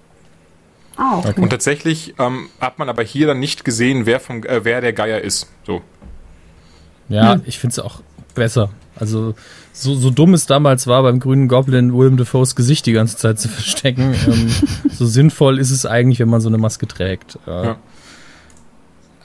[0.96, 1.39] Ah, okay.
[1.41, 4.93] Und tatsächlich ähm, hat man aber hier dann nicht gesehen, wer, vom, äh, wer der
[4.93, 5.48] Geier ist.
[5.65, 5.82] So.
[7.10, 7.41] Ja, Hm.
[7.46, 8.02] ich finde es auch
[8.34, 8.70] besser.
[8.99, 9.36] Also,
[9.73, 13.39] so, so dumm es damals war, beim grünen Goblin Willem Dafoes Gesicht die ganze Zeit
[13.39, 14.49] zu verstecken, ähm,
[14.91, 17.38] so sinnvoll ist es eigentlich, wenn man so eine Maske trägt.
[17.47, 17.75] Äh, Ja.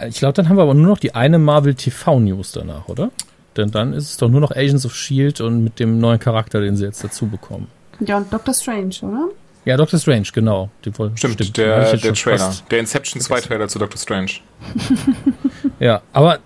[0.08, 3.12] Ich glaube, dann haben wir aber nur noch die eine Marvel TV News danach, oder?
[3.56, 6.60] Denn dann ist es doch nur noch Agents of Shield und mit dem neuen Charakter,
[6.60, 7.68] den sie jetzt dazu bekommen.
[8.00, 9.28] Ja, und Doctor Strange, oder?
[9.64, 10.70] Ja, Doctor Strange, genau.
[11.14, 12.52] Stimmt, ich der, der Trailer.
[12.70, 14.30] Der Inception 2 Trailer zu Doctor Strange.
[15.78, 16.38] Ja, aber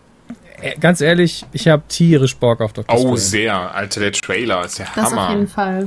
[0.81, 3.19] ganz ehrlich, ich habe tierisch Bock auf Doctor Oh, Strange.
[3.19, 3.75] sehr.
[3.75, 5.31] Alter, der Trailer ist der Das auf Hammer.
[5.31, 5.87] jeden Fall.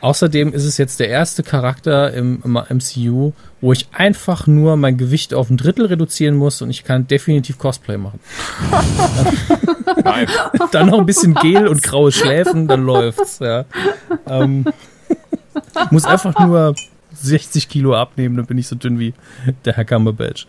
[0.00, 4.96] Außerdem ist es jetzt der erste Charakter im, im MCU, wo ich einfach nur mein
[4.96, 8.20] Gewicht auf ein Drittel reduzieren muss und ich kann definitiv Cosplay machen.
[10.04, 10.28] Nein.
[10.72, 13.40] Dann noch ein bisschen Gel und graue Schläfen, dann läuft's.
[13.40, 13.64] Ja.
[14.28, 14.66] Ähm,
[15.90, 16.74] muss einfach nur
[17.14, 19.14] 60 Kilo abnehmen, dann bin ich so dünn wie
[19.64, 20.46] der Herr Cumberbatch.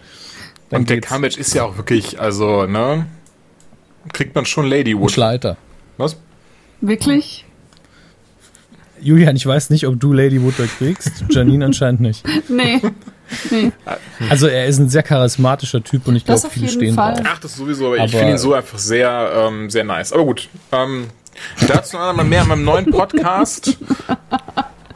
[0.69, 1.01] Dann Und der.
[1.01, 3.05] Cumberbatch ist ja auch wirklich, also, ne?
[4.13, 5.11] Kriegt man schon Ladywood.
[5.11, 5.57] Schleiter.
[5.97, 6.17] Was?
[6.81, 7.45] Wirklich?
[9.01, 11.23] Julian, ich weiß nicht, ob du Lady Wood kriegst.
[11.29, 12.23] Janine anscheinend nicht.
[12.49, 12.81] Nee.
[13.51, 13.71] nee.
[14.29, 17.13] Also er ist ein sehr charismatischer Typ und ich glaube, viele stehen Fall.
[17.13, 17.25] drauf.
[17.29, 20.11] Ach, das sowieso, aber ich Aber- finde ihn so einfach sehr, ähm, sehr nice.
[20.13, 20.49] Aber gut.
[20.71, 21.07] Ähm,
[21.67, 23.77] dazu noch einmal mehr in meinem neuen Podcast.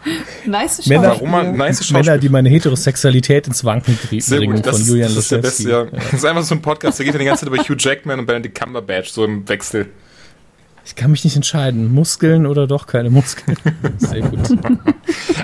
[0.45, 4.81] Nice Männer- Warum man nice Männer, die meine Heterosexualität ins Wanken bringen gut, das, von
[4.81, 5.85] ist- Julian das ist der beste, ja.
[5.85, 8.19] Das ist einfach so ein Podcast, der geht ja die ganze Zeit über Hugh Jackman
[8.19, 9.89] und Benedict Cumberbatch, so im Wechsel.
[10.85, 13.55] Ich kann mich nicht entscheiden, Muskeln oder doch keine Muskeln.
[13.97, 14.49] Sehr gut.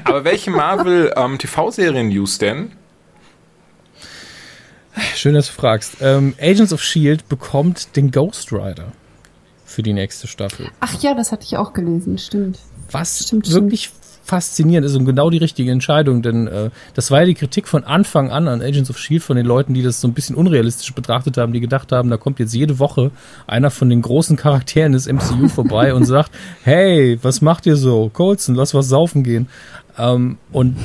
[0.04, 2.72] Aber welche Marvel ähm, TV-Serien-News denn?
[5.15, 5.98] Schön, dass du fragst.
[6.02, 7.24] Ähm, Agents of S.H.I.E.L.D.
[7.30, 8.91] bekommt den Ghost Rider.
[9.65, 10.67] für die nächste Staffel.
[10.82, 12.60] Ach ja, das hatte ich auch gelesen, stimmt.
[12.91, 13.91] Was Stimmt, wirklich
[14.29, 17.83] faszinierend ist und genau die richtige Entscheidung, denn äh, das war ja die Kritik von
[17.83, 20.93] Anfang an an Agents of Shield von den Leuten, die das so ein bisschen unrealistisch
[20.93, 23.11] betrachtet haben, die gedacht haben, da kommt jetzt jede Woche
[23.47, 26.31] einer von den großen Charakteren des MCU vorbei und sagt,
[26.63, 28.09] hey, was macht ihr so?
[28.13, 29.47] Colson, lass was saufen gehen.
[29.97, 30.77] Ähm, und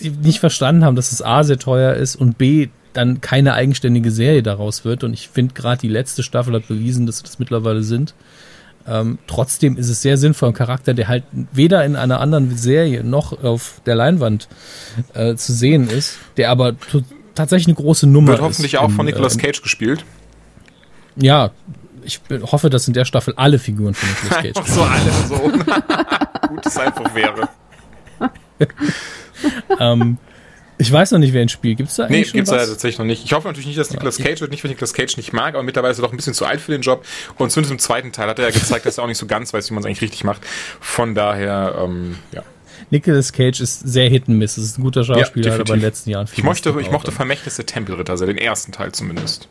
[0.00, 4.10] die nicht verstanden haben, dass es A sehr teuer ist und B dann keine eigenständige
[4.10, 5.04] Serie daraus wird.
[5.04, 8.14] Und ich finde gerade die letzte Staffel hat bewiesen, dass sie das mittlerweile sind.
[8.86, 13.04] Ähm, trotzdem ist es sehr sinnvoll, ein Charakter, der halt weder in einer anderen Serie
[13.04, 14.48] noch auf der Leinwand
[15.14, 16.74] äh, zu sehen ist, der aber
[17.34, 18.80] tatsächlich eine große Nummer Wird hoffentlich ist.
[18.80, 20.04] auch im, von Nicolas äh, Cage gespielt.
[21.16, 21.50] Ja,
[22.02, 25.34] ich hoffe, dass in der Staffel alle Figuren von Nicolas Cage so alle so.
[26.48, 27.48] Gut, es einfach wäre.
[29.78, 30.18] ähm,
[30.80, 31.74] ich weiß noch nicht, wer ins Spiel.
[31.74, 32.70] Gibt es da Nee, eigentlich schon gibt's leider was?
[32.70, 33.24] tatsächlich noch nicht.
[33.24, 35.62] Ich hoffe natürlich nicht, dass Nicolas Cage wird, nicht, weil Nicolas Cage nicht mag, aber
[35.62, 37.04] mittlerweile ist er doch ein bisschen zu alt für den Job.
[37.36, 39.52] Und zumindest im zweiten Teil hat er ja gezeigt, dass er auch nicht so ganz
[39.52, 40.40] weiß, wie man es eigentlich richtig macht.
[40.80, 42.42] Von daher, ähm, ja.
[42.90, 44.56] Nicolas Cage ist sehr hit and miss.
[44.56, 46.86] Es ist ein guter Schauspieler, hat aber in den letzten Jahren Ich viel mochte, Mist
[46.86, 47.12] ich mochte.
[47.12, 49.48] Vermächtnis der Tempelritter, also den ersten Teil zumindest.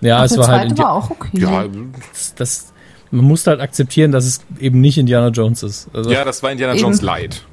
[0.00, 1.30] Ja, Ach, es der war halt war auch okay.
[1.32, 1.66] Ja,
[2.12, 2.72] das, das,
[3.10, 5.88] man musste halt akzeptieren, dass es eben nicht Indiana Jones ist.
[5.92, 6.82] Also, ja, das war Indiana Eben.
[6.82, 7.44] Jones Light.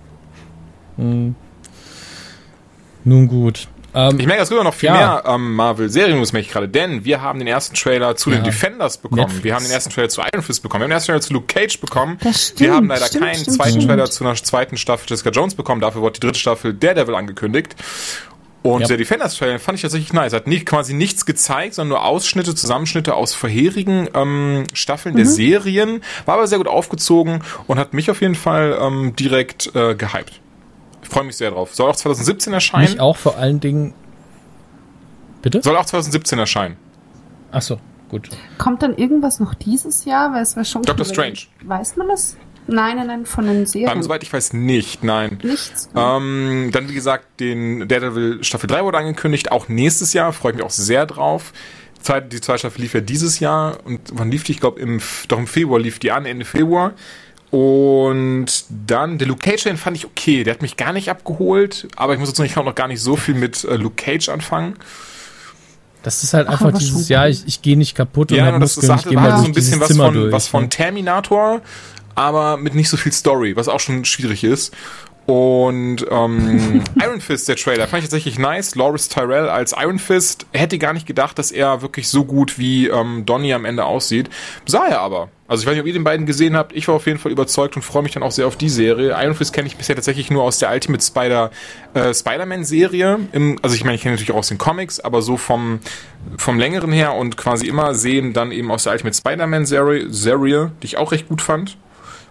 [3.04, 3.68] Nun gut.
[3.94, 4.94] Ähm, Ich merke, es gibt auch noch viel Ja.
[4.94, 8.46] mehr ähm, Marvel-Serien-News, merke ich gerade, denn wir haben den ersten Trailer zu den Ja.
[8.46, 9.22] Defenders bekommen.
[9.24, 9.44] Netflix.
[9.44, 10.80] Wir haben den ersten Trailer zu Iron Fist bekommen.
[10.82, 12.18] Wir haben den ersten Trailer zu Luke Cage bekommen.
[12.24, 13.88] Das stimmt, wir haben leider stimmt, keinen stimmt, zweiten stimmt.
[13.88, 15.82] Trailer zu einer zweiten Staffel Jessica Jones bekommen.
[15.82, 17.76] Dafür wurde die dritte Staffel Daredevil angekündigt.
[18.64, 18.88] Und Ja.
[18.90, 20.34] der Defenders-Trailer fand ich tatsächlich nice.
[20.34, 25.18] Hat nicht, quasi nichts gezeigt, sondern nur Ausschnitte, Zusammenschnitte aus vorherigen ähm, Staffeln Mhm.
[25.18, 26.04] der Serien.
[26.26, 30.40] War aber sehr gut aufgezogen und hat mich auf jeden Fall ähm, direkt äh, gehypt.
[31.12, 31.76] Ich freue mich sehr drauf.
[31.76, 32.90] Soll auch 2017 erscheinen.
[32.90, 33.94] mich auch vor allen Dingen.
[35.42, 35.62] Bitte?
[35.62, 36.78] Soll auch 2017 erscheinen.
[37.52, 38.30] Ach so, gut.
[38.58, 40.32] Kommt dann irgendwas noch dieses Jahr?
[40.34, 41.40] Weil es war schon Doctor Strange.
[41.66, 42.38] Weiß man das?
[42.68, 43.92] Nein, nein, nein, von den Serien.
[43.92, 45.38] Ähm, soweit ich weiß, nicht, nein.
[45.44, 45.90] Nichts.
[45.98, 50.58] Ähm, dann, wie gesagt, den Daredevil Staffel 3 wurde angekündigt, auch nächstes Jahr, freue ich
[50.60, 51.52] mich auch sehr drauf.
[52.32, 54.54] Die zweite Staffel lief ja dieses Jahr und wann lief die?
[54.54, 56.94] Ich glaube, im, doch im Februar lief die an, Ende Februar.
[57.52, 60.46] Und dann, der Luke Cage, den fand ich okay.
[60.46, 62.76] Der hat mich gar nicht abgeholt, aber ich muss jetzt sagen, ich kann auch noch
[62.76, 64.76] gar nicht so viel mit äh, Luke Cage anfangen.
[66.02, 67.28] Das ist halt Ach, einfach dieses cool.
[67.30, 69.38] ich, ich gehe nicht kaputt und Ja, und das, das Muskeln, ich hatte, gehe mal
[69.38, 70.32] so ein bisschen dieses was Zimmer von, durch.
[70.32, 70.70] was von?
[70.70, 71.62] Terminator,
[72.16, 74.74] aber mit nicht so viel Story, was auch schon schwierig ist.
[75.28, 78.76] Und ähm, Iron Fist, der Trailer, fand ich tatsächlich nice.
[78.76, 80.48] Loris Tyrell als Iron Fist.
[80.52, 84.30] Hätte gar nicht gedacht, dass er wirklich so gut wie ähm, Donnie am Ende aussieht.
[84.66, 85.30] Sah er aber.
[85.52, 86.72] Also ich weiß nicht, ob ihr den beiden gesehen habt.
[86.74, 89.10] Ich war auf jeden Fall überzeugt und freue mich dann auch sehr auf die Serie.
[89.22, 91.52] Iron Fist kenne ich bisher tatsächlich nur aus der Ultimate Spider
[91.94, 93.20] äh, Spider-Man-Serie.
[93.34, 95.80] Im- Also ich meine, ich kenne natürlich auch aus den Comics, aber so vom,
[96.38, 100.86] vom längeren her und quasi immer sehen dann eben aus der Ultimate Spider-Man-Serie, Serie, die
[100.86, 101.78] ich auch recht gut fand.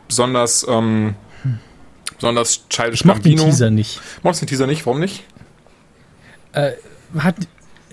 [0.08, 1.14] Besonders, ähm,
[2.16, 3.44] besonders Childish Ich mag den Gambino.
[3.50, 4.00] Teaser nicht.
[4.22, 4.86] Magst du den Teaser nicht?
[4.86, 5.24] Warum nicht?
[7.18, 7.34] Hat,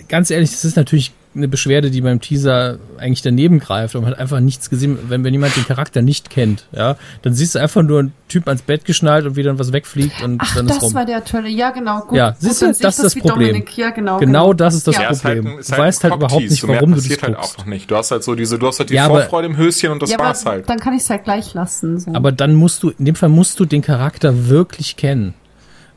[0.08, 4.12] ganz ehrlich, das ist natürlich eine Beschwerde, die beim Teaser eigentlich daneben greift und man
[4.12, 4.98] hat einfach nichts gesehen.
[5.08, 8.48] Wenn, wenn jemand den Charakter nicht kennt, ja, dann siehst du einfach nur einen Typ
[8.48, 10.94] ans Bett geschnallt und wie dann was wegfliegt und Ach, dann ist das rum.
[10.96, 11.48] war der Trailer.
[11.48, 12.02] Ja, genau.
[12.02, 13.48] Gut, Ja, gut, siehst du, dann sehe das ist das Problem.
[13.50, 13.78] Dominik.
[13.78, 14.18] Ja, genau.
[14.20, 15.04] Genau das ist das Ja.
[15.04, 15.54] Ja, ist halt, Problem.
[15.54, 17.54] ein- ist du halt weißt halt überhaupt nicht, So warum du das passiert halt guckst.
[17.54, 17.90] auch noch nicht.
[17.92, 20.02] Du hast halt so diese, du hast halt die Ja, aber- Vorfreude im Höschen und
[20.02, 20.70] das Ja, war's aber halt.
[20.70, 22.00] dann kann ich es halt gleich lassen.
[22.00, 22.14] So.
[22.14, 25.34] Aber dann musst du, in dem Fall musst du den Charakter wirklich kennen.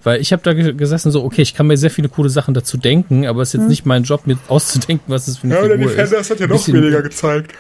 [0.03, 2.55] Weil ich habe da ge- gesessen so, okay, ich kann mir sehr viele coole Sachen
[2.55, 3.69] dazu denken, aber es ist jetzt Hm.
[3.69, 6.31] nicht mein Job, mir auszudenken, was es für eine Figur ist.
[6.31, 7.53] hat ja noch weniger gezeigt.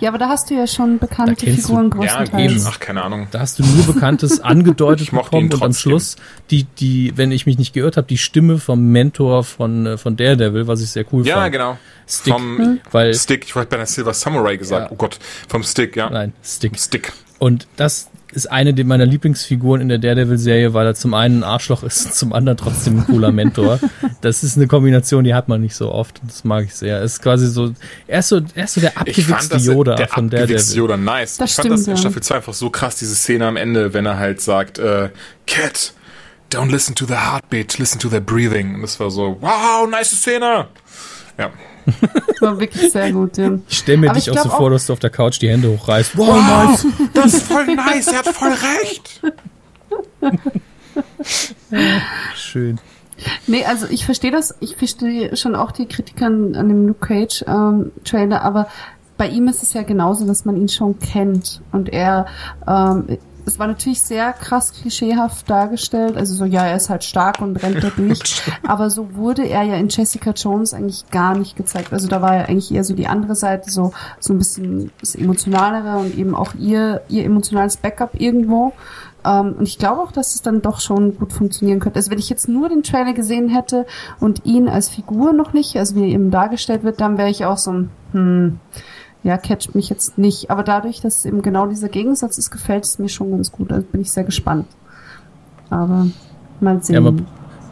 [0.00, 2.52] ja, aber da hast du ja schon bekannte Da kennst du- Figuren Ja, größtenteils.
[2.52, 2.64] eben.
[2.66, 3.28] Ach, keine Ahnung.
[3.30, 5.72] Da hast du nur Bekanntes angedeutet bekommen und am.
[5.74, 6.16] Schluss
[6.50, 10.16] die, die, wenn ich mich nicht geirrt habe, die Stimme vom Mentor von, äh, von
[10.16, 11.52] Daredevil, was ich sehr cool Ja, fand.
[11.52, 11.78] genau.
[12.08, 12.32] Stick.
[12.32, 14.86] Vom Weil, Stick, ich wollte bei einer Silver Samurai gesagt.
[14.86, 14.92] Ja.
[14.92, 16.08] Oh Gott, vom Stick, ja.
[16.10, 16.78] nein, Stick.
[16.78, 17.12] Stick.
[17.40, 21.42] Und das ist eine der- meiner Lieblingsfiguren in der Daredevil-Serie, weil er zum einen ein
[21.44, 23.80] Arschloch ist und zum anderen trotzdem ein cooler Mentor.
[24.20, 26.20] Das ist eine Kombination, die hat man nicht so oft.
[26.26, 27.00] Das mag ich sehr.
[27.00, 27.72] Es ist quasi so,
[28.06, 30.76] er ist so, er ist so der Ich abgewichste fand Yoda der von Daredevil.
[30.76, 31.38] Yoda nice.
[31.38, 31.98] Das ich fand das in stimmt.
[32.00, 35.08] Staffel 2 einfach so krass, diese Szene am Ende, wenn er halt sagt, äh,
[35.46, 35.94] Cat,
[36.52, 38.74] don't listen to the heartbeat, listen to the breathing.
[38.74, 40.66] Und das war so, wow, nice Szene.
[41.38, 41.50] Ja.
[42.40, 43.36] War wirklich sehr gut.
[43.36, 43.52] Ja.
[43.68, 45.48] Ich stell mir Aber dich ich auch so vor, dass du auf der Couch die
[45.48, 46.16] Hände hochreißt.
[46.16, 49.20] Wow, Wow, das ist voll nice, er hat voll recht.
[52.34, 52.78] schön.
[53.46, 57.06] Nee, also ich verstehe das, ich verstehe schon auch die Kritik an, an dem Luke
[57.06, 58.68] Cage ähm, Trailer, aber
[59.18, 62.26] bei ihm ist es ja genauso, dass man ihn schon kennt und er
[62.66, 63.18] ähm,
[63.50, 66.16] es war natürlich sehr krass klischeehaft dargestellt.
[66.16, 68.42] Also so, ja, er ist halt stark und rennt da durch.
[68.66, 71.92] Aber so wurde er ja in Jessica Jones eigentlich gar nicht gezeigt.
[71.92, 75.14] Also da war ja eigentlich eher so die andere Seite, so, so ein bisschen das
[75.14, 78.72] Emotionalere und eben auch ihr, ihr emotionales Backup irgendwo.
[79.24, 81.98] Ähm, und ich glaube auch, dass es dann doch schon gut funktionieren könnte.
[81.98, 83.86] Also wenn ich jetzt nur den Trailer gesehen hätte
[84.20, 87.44] und ihn als Figur noch nicht, also wie er eben dargestellt wird, dann wäre ich
[87.44, 88.60] auch so, hm,
[89.22, 90.50] ja, catcht mich jetzt nicht.
[90.50, 93.72] Aber dadurch, dass eben genau dieser Gegensatz ist, gefällt es mir schon ganz gut.
[93.72, 94.66] Also bin ich sehr gespannt.
[95.68, 96.06] Aber
[96.60, 96.94] mal sehen.
[96.94, 97.14] Ja, aber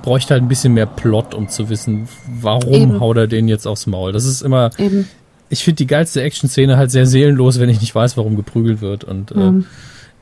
[0.02, 2.08] bräuchte halt ein bisschen mehr Plot, um zu wissen,
[2.40, 3.00] warum Eben.
[3.00, 4.12] haut er den jetzt aufs Maul.
[4.12, 4.70] Das ist immer.
[4.78, 5.08] Eben.
[5.50, 9.04] Ich finde die geilste Action-Szene halt sehr seelenlos, wenn ich nicht weiß, warum geprügelt wird.
[9.04, 9.60] Und mhm.
[9.60, 9.64] äh,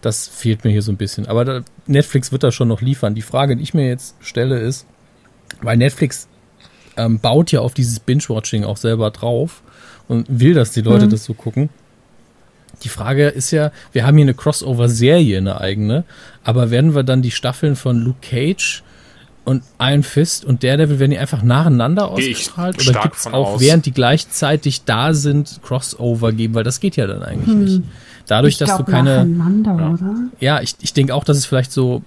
[0.00, 1.26] das fehlt mir hier so ein bisschen.
[1.26, 3.16] Aber da, Netflix wird da schon noch liefern.
[3.16, 4.86] Die Frage, die ich mir jetzt stelle, ist,
[5.60, 6.28] weil Netflix
[6.96, 9.62] ähm, baut ja auf dieses Binge-Watching auch selber drauf
[10.08, 11.10] und will, dass die Leute mhm.
[11.10, 11.68] das so gucken.
[12.82, 16.04] Die Frage ist ja, wir haben hier eine Crossover-Serie, eine eigene,
[16.44, 18.82] aber werden wir dann die Staffeln von Luke Cage
[19.44, 22.86] und Iron Fist und Daredevil, werden die einfach nacheinander ausgestrahlt?
[22.86, 23.60] Oder gibt es auch, aus.
[23.60, 26.54] während die gleichzeitig da sind, Crossover geben?
[26.54, 27.64] Weil das geht ja dann eigentlich hm.
[27.64, 27.82] nicht.
[28.26, 29.24] Dadurch, ich dass glaub, du keine.
[30.40, 32.02] Ja, ja ich, ich denke auch, dass es vielleicht so,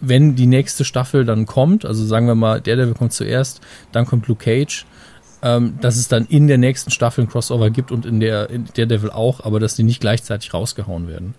[0.00, 3.60] wenn die nächste Staffel dann kommt, also sagen wir mal, Daredevil kommt zuerst,
[3.92, 4.84] dann kommt Luke Cage,
[5.42, 8.66] ähm, dass es dann in der nächsten Staffel ein Crossover gibt und in der in
[8.76, 11.34] Daredevil auch, aber dass die nicht gleichzeitig rausgehauen werden.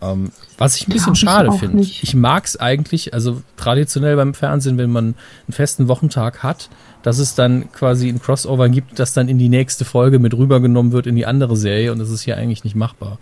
[0.00, 1.82] Ähm, was ich ein bisschen ja, schade finde.
[1.82, 6.68] Ich mag es eigentlich, also traditionell beim Fernsehen, wenn man einen festen Wochentag hat,
[7.02, 10.92] dass es dann quasi ein Crossover gibt, das dann in die nächste Folge mit rübergenommen
[10.92, 13.18] wird in die andere Serie und das ist hier eigentlich nicht machbar.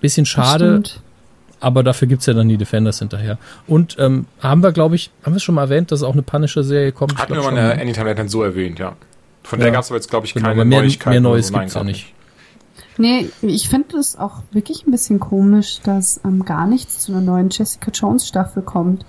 [0.00, 0.82] Bisschen schade,
[1.58, 3.38] aber dafür gibt es ja dann die Defenders hinterher.
[3.66, 6.22] Und ähm, haben wir, glaube ich, haben wir es schon mal erwähnt, dass auch eine
[6.22, 7.18] Punisher-Serie kommt?
[7.18, 8.94] Hatten wir mal eine Anytime dann so erwähnt, ja.
[9.48, 9.64] Von ja.
[9.64, 11.08] der gab es aber jetzt, glaube ich, genau, keine mehr, Neuigkeiten.
[11.08, 12.12] Mehr Neues gibt es ja nicht.
[12.98, 17.22] Nee, ich finde es auch wirklich ein bisschen komisch, dass ähm, gar nichts zu einer
[17.22, 19.06] neuen Jessica Jones Staffel kommt.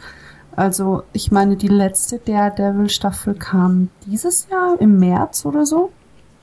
[0.55, 5.91] Also, ich meine, die letzte Daredevil Staffel kam dieses Jahr im März oder so.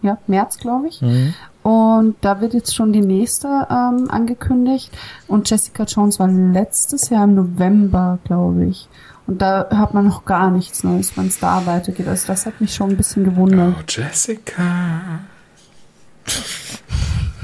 [0.03, 1.01] Ja, März, glaube ich.
[1.01, 1.33] Mhm.
[1.63, 4.93] Und da wird jetzt schon die nächste ähm, angekündigt.
[5.27, 8.91] Und Jessica Jones war letztes Jahr im November, glaube ich.
[9.27, 12.07] Und da hat man noch gar nichts Neues, wenn es da weitergeht.
[12.07, 13.75] Also das hat mich schon ein bisschen gewundert.
[13.77, 15.21] Oh, Jessica.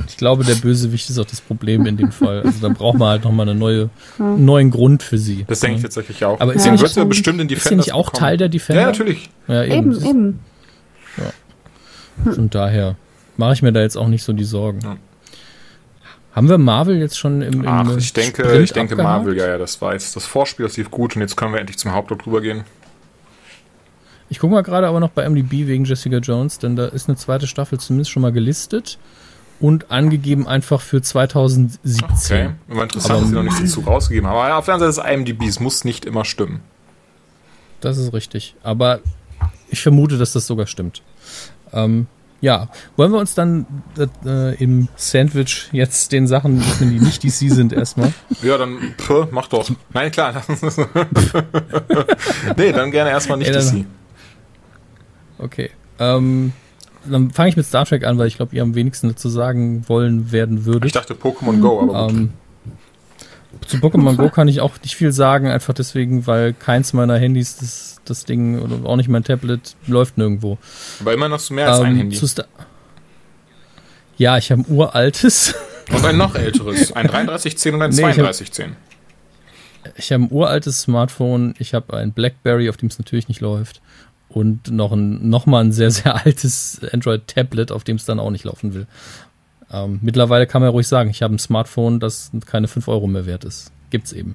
[0.06, 2.42] Ich glaube, der Bösewicht ist auch das Problem in dem Fall.
[2.42, 5.44] Also da braucht man halt nochmal eine neue, einen neuen Grund für sie.
[5.48, 6.40] Das denke ich tatsächlich auch.
[6.40, 8.20] Aber ist ja, ja nicht, bestimmt in Defenders ist sie nicht auch bekommen.
[8.20, 8.82] Teil der Defender?
[8.82, 9.30] Ja, natürlich.
[9.48, 10.06] Ja, eben, eben.
[10.06, 10.40] eben.
[11.16, 12.32] Ja.
[12.32, 12.96] Von daher
[13.36, 14.80] mache ich mir da jetzt auch nicht so die Sorgen.
[14.84, 14.96] Ja.
[16.34, 19.24] Haben wir Marvel jetzt schon im, im Ach, ich denke, Sprint ich denke abgehakt?
[19.24, 21.60] Marvel, ja, ja, das war jetzt das Vorspiel, das lief gut und jetzt können wir
[21.60, 22.64] endlich zum Hauptplot drüber gehen.
[24.30, 27.18] Ich gucke mal gerade aber noch bei MDB wegen Jessica Jones, denn da ist eine
[27.18, 28.98] zweite Staffel zumindest schon mal gelistet
[29.60, 32.06] und angegeben einfach für 2017.
[32.10, 34.36] Okay, immer interessant, aber, dass sie noch nichts dazu rausgegeben haben.
[34.38, 36.60] Aber auf der anderen Seite ist IMDb, es muss nicht immer stimmen.
[37.82, 38.54] Das ist richtig.
[38.62, 39.00] Aber
[39.68, 41.02] ich vermute, dass das sogar stimmt.
[41.74, 42.06] Ähm,
[42.42, 43.66] ja, wollen wir uns dann
[44.26, 48.12] äh, im Sandwich jetzt den Sachen widmen, die nicht DC sind, erstmal?
[48.42, 49.70] Ja, dann pff, mach doch.
[49.94, 50.34] Nein, klar.
[52.56, 53.84] nee, dann gerne erstmal nicht ja, DC.
[55.38, 55.70] Okay.
[56.00, 56.52] Ähm,
[57.04, 59.84] dann fange ich mit Star Trek an, weil ich glaube, ihr am wenigsten dazu sagen
[59.88, 60.88] wollen werden würde.
[60.88, 62.30] Ich dachte Pokémon Go, aber ähm,
[63.66, 67.56] zu Pokémon Go kann ich auch nicht viel sagen, einfach deswegen, weil keins meiner Handys
[67.56, 70.58] das, das Ding oder auch nicht mein Tablet läuft nirgendwo.
[71.00, 72.20] Aber immer noch so mehr als ähm, ein Handy.
[74.16, 75.54] ja, ich habe ein uraltes.
[75.90, 76.92] Und ein noch älteres.
[76.92, 78.76] Ein 3310 und ein nee, 3210.
[79.96, 83.40] Ich habe hab ein uraltes Smartphone, ich habe ein Blackberry, auf dem es natürlich nicht
[83.40, 83.82] läuft.
[84.28, 88.30] Und noch ein noch mal ein sehr, sehr altes Android-Tablet, auf dem es dann auch
[88.30, 88.86] nicht laufen will.
[89.72, 93.06] Ähm, mittlerweile kann man ja ruhig sagen, ich habe ein Smartphone, das keine 5 Euro
[93.06, 93.72] mehr wert ist.
[93.90, 94.34] Gibt's eben.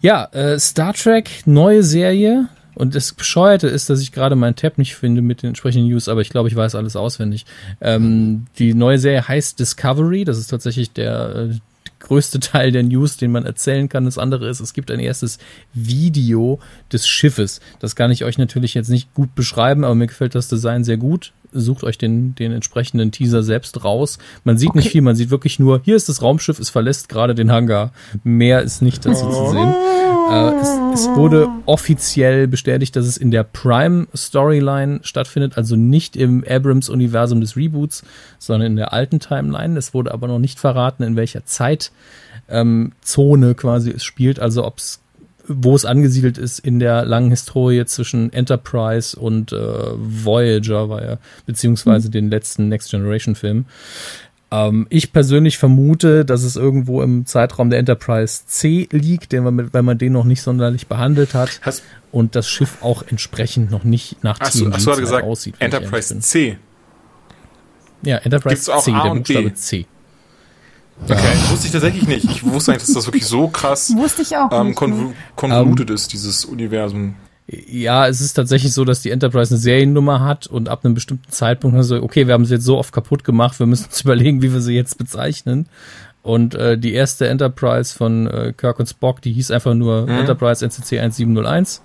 [0.00, 2.48] Ja, äh, Star Trek, neue Serie.
[2.74, 6.08] Und das Bescheuerte ist, dass ich gerade meinen Tab nicht finde mit den entsprechenden News,
[6.08, 7.44] aber ich glaube, ich weiß alles auswendig.
[7.80, 10.24] Ähm, die neue Serie heißt Discovery.
[10.24, 11.58] Das ist tatsächlich der äh,
[11.98, 14.06] größte Teil der News, den man erzählen kann.
[14.06, 15.38] Das andere ist, es gibt ein erstes
[15.74, 16.60] Video
[16.92, 17.60] des Schiffes.
[17.80, 20.96] Das kann ich euch natürlich jetzt nicht gut beschreiben, aber mir gefällt das Design sehr
[20.96, 24.18] gut sucht euch den, den entsprechenden Teaser selbst raus.
[24.44, 24.78] Man sieht okay.
[24.78, 27.92] nicht viel, man sieht wirklich nur, hier ist das Raumschiff, es verlässt gerade den Hangar.
[28.24, 29.74] Mehr ist nicht dazu zu sehen.
[30.30, 36.16] Äh, es, es, wurde offiziell bestätigt, dass es in der Prime Storyline stattfindet, also nicht
[36.16, 38.04] im Abrams-Universum des Reboots,
[38.38, 39.76] sondern in der alten Timeline.
[39.76, 41.90] Es wurde aber noch nicht verraten, in welcher Zeitzone
[42.48, 45.00] ähm, quasi es spielt, also ob es
[45.52, 51.18] wo es angesiedelt ist in der langen Historie zwischen Enterprise und äh, Voyager, war ja,
[51.44, 52.12] beziehungsweise mhm.
[52.12, 53.64] den letzten Next Generation Film.
[54.52, 59.72] Ähm, ich persönlich vermute, dass es irgendwo im Zeitraum der Enterprise C liegt, den man
[59.72, 61.82] weil man den noch nicht sonderlich behandelt hat Hast,
[62.12, 65.54] und das Schiff auch entsprechend noch nicht nach hast, du, hast du TNG-Zeit gesagt, aussieht.
[65.58, 66.18] Enterprise.
[66.20, 66.58] C?
[68.02, 69.18] Ja, Enterprise Gibt's auch C, A der B?
[69.18, 69.86] Buchstabe C.
[71.08, 72.24] Okay, wusste ich tatsächlich nicht.
[72.24, 74.76] Ich wusste eigentlich, dass das wirklich so krass Wusste ich auch ähm, nicht.
[74.76, 75.12] konv ne?
[75.34, 77.14] konvoluted ist, dieses Universum.
[77.48, 81.32] Ja, es ist tatsächlich so, dass die Enterprise eine Seriennummer hat und ab einem bestimmten
[81.32, 84.40] Zeitpunkt also, okay, wir haben sie jetzt so oft kaputt gemacht, wir müssen uns überlegen,
[84.42, 85.66] wie wir sie jetzt bezeichnen.
[86.22, 90.10] Und äh, die erste Enterprise von äh, Kirk und Spock, die hieß einfach nur Mhm.
[90.10, 91.82] Enterprise NCC 1701.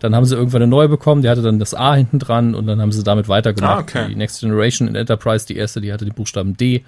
[0.00, 2.66] Dann haben sie irgendwann eine neue bekommen, die hatte dann das A hinten dran und
[2.66, 3.76] dann haben sie damit weitergemacht.
[3.76, 4.08] Ah, okay.
[4.08, 6.84] Die Next Generation in Enterprise, die erste, die hatte den Buchstaben D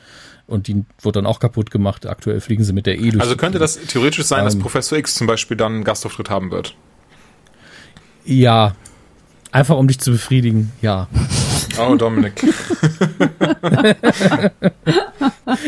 [0.46, 2.07] und die wurde dann auch kaputt gemacht.
[2.07, 3.22] Aktuell fliegen sie mit der E durch.
[3.22, 4.61] Also könnte das theoretisch sein, dass Ähm.
[4.61, 6.74] Professor X zum Beispiel dann einen Gastauftritt haben wird.
[8.24, 8.74] Ja.
[9.50, 11.09] Einfach um dich zu befriedigen, ja.
[11.78, 12.42] Oh, Dominik.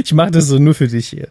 [0.02, 1.28] Ich mache das so nur für dich hier.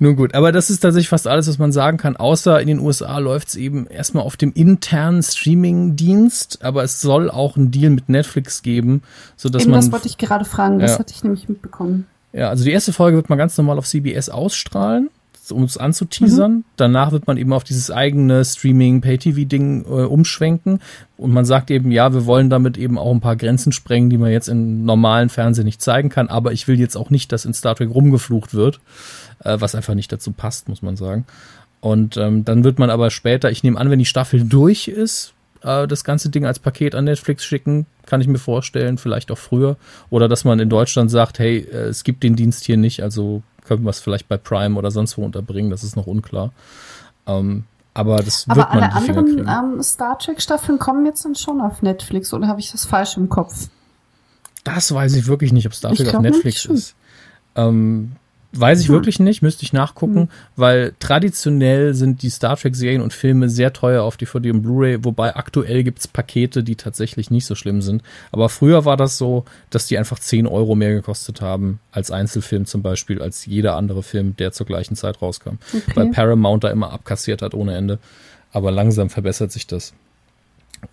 [0.00, 2.80] Nun gut, aber das ist tatsächlich fast alles, was man sagen kann, außer in den
[2.80, 7.90] USA läuft es eben erstmal auf dem internen Streaming-Dienst, aber es soll auch einen Deal
[7.90, 9.02] mit Netflix geben,
[9.36, 10.98] sodass Eben man das wollte ich gerade fragen, das Ja.
[10.98, 12.06] hatte ich nämlich mitbekommen.
[12.34, 15.08] Ja, also die erste Folge wird man ganz normal auf CBS ausstrahlen,
[15.50, 16.64] um es anzuteasern.
[16.76, 20.80] Danach wird man eben auf dieses eigene Streaming-Pay-TV-Ding äh, umschwenken.
[21.16, 24.18] Und man sagt eben, ja, wir wollen damit eben auch ein paar Grenzen sprengen, die
[24.18, 26.28] man jetzt im normalen Fernsehen nicht zeigen kann.
[26.28, 28.80] Aber ich will jetzt auch nicht, dass in Star Trek rumgeflucht wird,
[29.44, 31.26] äh, was einfach nicht dazu passt, muss man sagen.
[31.80, 35.34] Und ähm, dann wird man aber später, ich nehme an, wenn die Staffel durch ist,
[35.64, 39.38] äh, das ganze Ding als Paket an Netflix schicken, kann ich mir vorstellen, vielleicht auch
[39.38, 39.76] früher.
[40.10, 43.42] Oder dass man in Deutschland sagt, hey, äh, es gibt den Dienst hier nicht, also
[43.64, 46.52] können wir es vielleicht bei Prime oder sonst wo unterbringen, das ist noch unklar.
[47.26, 51.36] Ähm, aber das wird Aber man alle anderen ähm, Star Trek Staffeln kommen jetzt dann
[51.36, 53.68] schon auf Netflix oder habe ich das falsch im Kopf?
[54.64, 56.94] Das weiß ich wirklich nicht, ob Star Trek auf Netflix ist.
[57.54, 58.12] Ähm,
[58.56, 58.94] weiß ich Hm.
[58.94, 64.02] wirklich nicht, müsste ich nachgucken, weil traditionell sind die Star Trek-Serien und Filme sehr teuer
[64.02, 68.02] auf DVD und Blu-ray, wobei aktuell gibt's Pakete, die tatsächlich nicht so schlimm sind.
[68.32, 72.66] Aber früher war das so, dass die einfach 10 Euro mehr gekostet haben als Einzelfilm
[72.66, 75.54] zum Beispiel, als jeder andere Film, der zur gleichen Zeit rauskam.
[75.72, 75.82] Okay.
[75.94, 77.98] Weil Paramount da immer abkassiert hat ohne Ende.
[78.52, 79.92] Aber langsam verbessert sich das.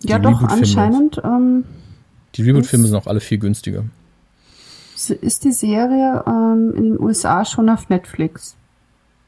[0.02, 0.52] ja, die doch, Reboot-Filme.
[0.62, 1.64] anscheinend ähm,
[2.34, 3.84] Die Reboot-Filme sind auch alle viel günstiger.
[5.10, 8.56] Ist die Serie ähm, in den USA schon auf Netflix.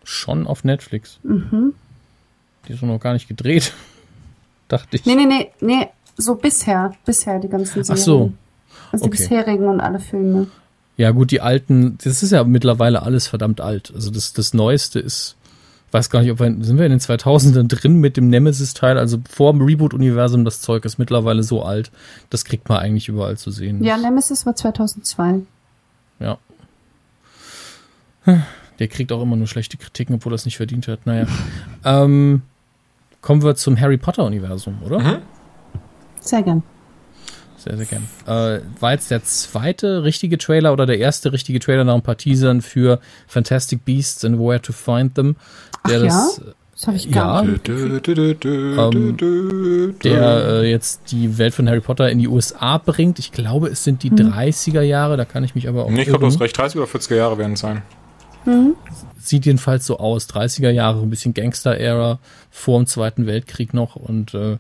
[0.04, 1.18] Schon auf Netflix.
[1.22, 1.74] Mhm.
[2.68, 3.72] Die ist noch gar nicht gedreht.
[4.68, 5.04] Dachte ich.
[5.06, 8.00] Nee, nee, nee, nee, so bisher, bisher die ganzen Serien.
[8.00, 8.32] Ach so.
[8.92, 9.22] Also die Okay.
[9.22, 10.46] bisherigen und alle Filme.
[10.96, 13.92] Ja, gut, die alten, das ist ja mittlerweile alles verdammt alt.
[13.94, 15.36] Also das, das Neueste ist,
[15.90, 19.18] weiß gar nicht, ob wir, sind wir in den 2000ern drin mit dem Nemesis-Teil, also
[19.28, 21.90] vor dem Reboot-Universum, das Zeug ist mittlerweile so alt,
[22.30, 23.82] das kriegt man eigentlich überall zu sehen.
[23.82, 25.40] Ja, Nemesis war 2002.
[26.24, 26.38] Ja.
[28.78, 31.06] Der kriegt auch immer nur schlechte Kritiken, obwohl er es nicht verdient hat.
[31.06, 31.26] Naja.
[31.84, 32.42] ähm,
[33.20, 35.20] kommen wir zum Harry Potter-Universum, oder?
[36.20, 36.62] Sehr gern.
[37.56, 38.06] Sehr, sehr gern.
[38.26, 42.16] Äh, war jetzt der zweite richtige Trailer oder der erste richtige Trailer nach ein paar
[42.16, 45.36] Teasern für Fantastic Beasts and Where to Find Them.
[45.88, 46.08] Der Ach ja?
[46.08, 46.40] das,
[46.74, 47.10] Das habe ich Ja.
[47.12, 47.68] gar nicht.
[47.68, 47.96] Ähm,
[50.02, 53.18] der äh, jetzt die Welt von Harry Potter in die USA bringt.
[53.18, 56.08] Ich glaube, es sind die 30er Jahre, da kann ich mich aber auch Nee, ich
[56.08, 56.34] glaube, du irren.
[56.34, 56.58] hast recht.
[56.58, 57.82] 30 oder 40er Jahre werden es sein.
[59.18, 60.28] Sieht jedenfalls so aus.
[60.28, 62.18] 30er Jahre, ein bisschen Gangster-Ära,
[62.50, 64.58] vor dem Zweiten Weltkrieg noch und äh,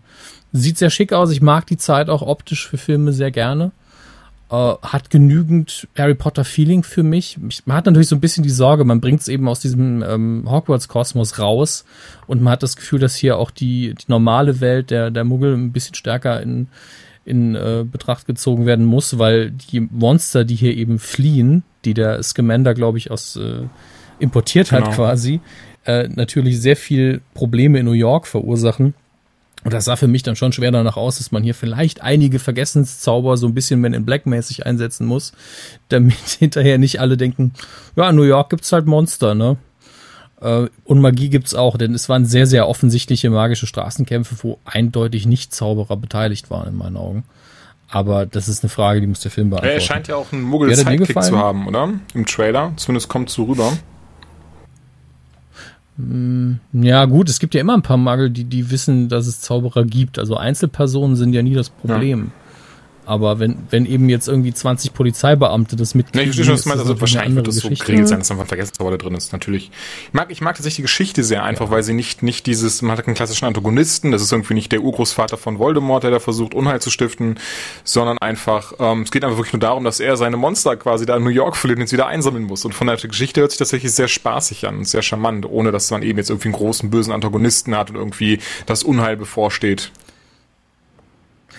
[0.52, 1.30] sieht sehr schick aus.
[1.32, 3.72] Ich mag die Zeit auch optisch für Filme sehr gerne.
[4.54, 7.38] Äh, hat genügend Harry Potter-Feeling für mich.
[7.48, 10.02] Ich- Man hat natürlich so ein bisschen die Sorge, man bringt es eben aus diesem
[10.02, 11.84] ähm, Hogwarts-Kosmos raus
[12.26, 15.54] und man hat das Gefühl, dass hier auch die, die normale Welt der, der Muggel
[15.54, 16.68] ein bisschen stärker in,
[17.24, 22.22] in äh, Betracht gezogen werden muss, weil die Monster, die hier eben fliehen, die der
[22.22, 23.62] Scamander, glaube ich, aus äh,
[24.20, 24.94] importiert hat Genau.
[24.96, 25.40] quasi,
[25.84, 28.94] äh, natürlich sehr viel Probleme in New York verursachen.
[29.64, 32.38] Und das sah für mich dann schon schwer danach aus, dass man hier vielleicht einige
[32.38, 35.32] Vergessenszauber so ein bisschen Men in Black mäßig einsetzen muss,
[35.88, 37.52] damit hinterher nicht alle denken,
[37.96, 39.56] ja, in New York gibt's halt Monster, ne?
[40.40, 45.24] Äh, Und Magie gibt's auch, denn es waren sehr, sehr offensichtliche magische Straßenkämpfe, wo eindeutig
[45.26, 47.24] nicht Zauberer beteiligt waren, in meinen Augen.
[47.88, 49.76] Aber das ist eine Frage, die muss der Film beantworten.
[49.76, 51.90] er scheint ja auch einen Muggel-Sidekick zu haben, oder?
[52.12, 52.72] Im Trailer.
[52.76, 53.72] Zumindest kommt so rüber.
[55.96, 59.84] Ja, gut, es gibt ja immer ein paar Magel, die, die wissen, dass es Zauberer
[59.84, 60.18] gibt.
[60.18, 62.32] Also Einzelpersonen sind ja nie das Problem.
[63.06, 66.60] Aber wenn, wenn eben jetzt irgendwie 20 Polizeibeamte das mitkriegen, Ne, ich verstehe schon, was
[66.60, 66.84] ist du meinst.
[66.84, 69.70] das Also wahrscheinlich wird das so geregelt sein, dass einfach ein Vergessensrolle drin ist, natürlich.
[70.08, 72.96] Ich mag, ich mag tatsächlich die Geschichte sehr einfach, weil sie nicht, nicht dieses, man
[72.96, 76.54] hat einen klassischen Antagonisten, das ist irgendwie nicht der Urgroßvater von Voldemort, der da versucht,
[76.54, 77.38] Unheil zu stiften,
[77.84, 81.16] sondern einfach, ähm, es geht einfach wirklich nur darum, dass er seine Monster quasi da
[81.16, 82.64] in New York verliert und jetzt wieder einsammeln muss.
[82.64, 85.90] Und von der Geschichte hört sich tatsächlich sehr spaßig an und sehr charmant, ohne dass
[85.90, 89.90] man eben jetzt irgendwie einen großen, bösen Antagonisten hat und irgendwie das Unheil bevorsteht.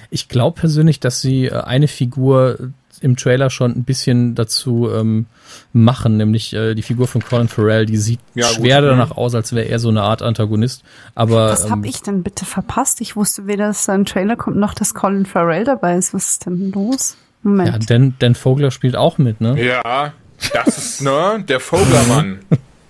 [0.09, 5.25] Ich glaube persönlich, dass sie äh, eine Figur im Trailer schon ein bisschen dazu ähm,
[5.73, 8.55] machen, nämlich äh, die Figur von Colin Farrell, die sieht Ja, gut.
[8.55, 8.85] schwer Mhm.
[8.85, 10.83] danach aus, als wäre er so eine Art Antagonist.
[11.13, 13.01] Aber Was ähm, habe ich denn bitte verpasst?
[13.01, 16.13] Ich wusste weder, dass da ein Trailer kommt, noch dass Colin Farrell dabei ist.
[16.13, 17.17] Was ist denn los?
[17.43, 17.89] ja, Moment.
[17.89, 19.61] Dan, Dan Vogler spielt auch mit, ne?
[19.63, 20.13] Ja,
[20.53, 22.39] das ist, ne, der Voglermann.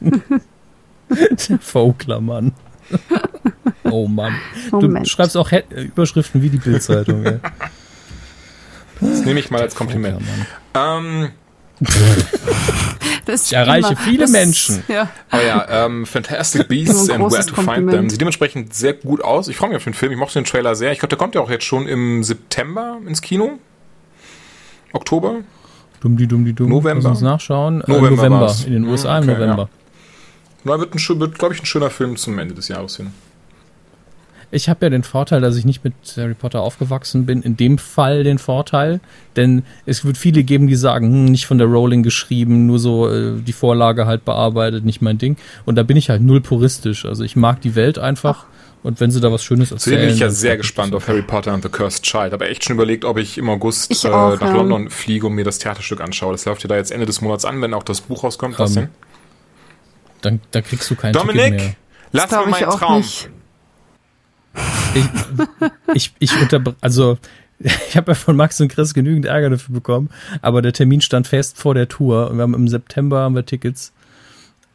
[1.50, 2.54] Der Voglermann.
[4.04, 4.36] oh Mann.
[4.72, 5.08] Du Moment.
[5.08, 7.26] schreibst auch He Überschriften wie die Bildzeitung.
[7.26, 7.40] ey.
[9.02, 10.22] Das nehme ich mal als Kompliment.
[10.74, 11.30] Ähm,
[13.28, 14.84] Ich erreiche immer- viele das- Menschen.
[14.88, 15.10] Ja.
[15.30, 17.92] Aber ja, ähm, Fantastic Beasts and Where to Find Kompliment.
[17.92, 19.48] Them sieht dementsprechend sehr gut aus.
[19.48, 20.12] Ich freue mich auf den Film.
[20.12, 20.92] Ich mochte den Trailer sehr.
[20.92, 23.60] Ich glaube, der kommt ja auch jetzt schon im September ins Kino.
[24.94, 25.38] Oktober.
[26.02, 26.70] Dumm, die dumm, die dumm.
[26.70, 27.02] November.
[27.04, 27.82] Lass uns nachschauen.
[27.82, 28.42] Äh, November November.
[28.42, 28.64] war's.
[28.66, 29.70] In den USA im Okay, November.
[30.64, 33.12] Na, wird, ein, schön- wird glaube ich, ein schöner Film zum Ende des Jahres hin.
[34.52, 37.42] Ich habe ja den Vorteil, dass ich nicht mit Harry Potter aufgewachsen bin.
[37.42, 39.00] In dem Fall den Vorteil,
[39.36, 43.10] denn es wird viele geben, die sagen, hm, nicht von der Rowling geschrieben, nur so
[43.10, 45.38] äh, die Vorlage halt bearbeitet, nicht mein Ding.
[45.66, 47.06] Und da bin ich halt null puristisch.
[47.06, 48.46] Also ich mag die Welt einfach.
[48.84, 49.96] Und wenn sie da was Schönes erzählen.
[49.96, 52.34] Zudem bin ich ja sehr gespannt auf Harry Potter and the Cursed Child.
[52.34, 54.54] Aber echt schon überlegt, ob ich im August Ich äh, auch, nach ja.
[54.54, 56.34] London fliege und mir das Theaterstück anschaue.
[56.34, 58.60] Das läuft ja da jetzt Ende des Monats an, wenn auch das Buch rauskommt.
[58.60, 58.90] Was Ähm, denn?
[60.22, 61.50] Dann, da kriegst du kein Ticket mehr.
[61.50, 61.76] Dominik,
[62.12, 62.98] lass mir meinen auch Traum.
[62.98, 63.30] nicht.
[65.94, 67.18] Ich, ich unter, also
[67.60, 70.10] ich habe ja von Max und Chris genügend Ärger dafür bekommen,
[70.42, 73.46] aber der Termin stand fest vor der Tour und wir haben im September haben wir
[73.46, 73.94] Tickets.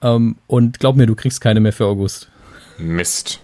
[0.03, 2.29] Ähm, und glaub mir, du kriegst keine mehr für August.
[2.79, 3.41] Mist.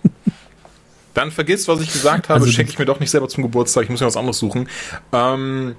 [1.13, 3.85] Dann vergiss, was ich gesagt habe, Also schenke ich mir doch nicht selber zum Geburtstag.
[3.85, 4.69] Ich muss mir was anderes suchen.
[5.13, 5.77] Ähm,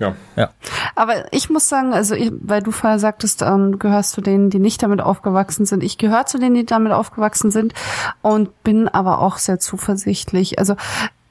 [0.00, 0.16] ja.
[0.34, 0.50] Ja.
[0.96, 4.50] Aber ich muss sagen, also ich, weil du vorher sagtest, ähm, du gehörst zu denen,
[4.50, 5.84] die nicht damit aufgewachsen sind.
[5.84, 7.74] Ich gehöre zu denen, die damit aufgewachsen sind
[8.22, 10.58] und bin aber auch sehr zuversichtlich.
[10.58, 10.74] Also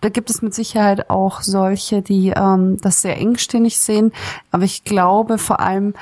[0.01, 4.13] da gibt es mit Sicherheit auch solche, die ähm, das sehr engstirnig sehen.
[4.51, 5.93] Aber ich glaube vor allem,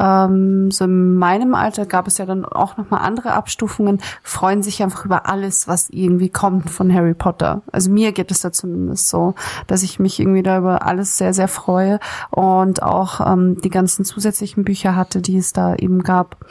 [0.00, 4.82] ähm, so in meinem Alter gab es ja dann auch nochmal andere Abstufungen, freuen sich
[4.82, 7.62] einfach über alles, was irgendwie kommt von Harry Potter.
[7.70, 9.34] Also mir geht es da zumindest so,
[9.66, 14.04] dass ich mich irgendwie da über alles sehr, sehr freue und auch ähm, die ganzen
[14.04, 16.46] zusätzlichen Bücher hatte, die es da eben gab.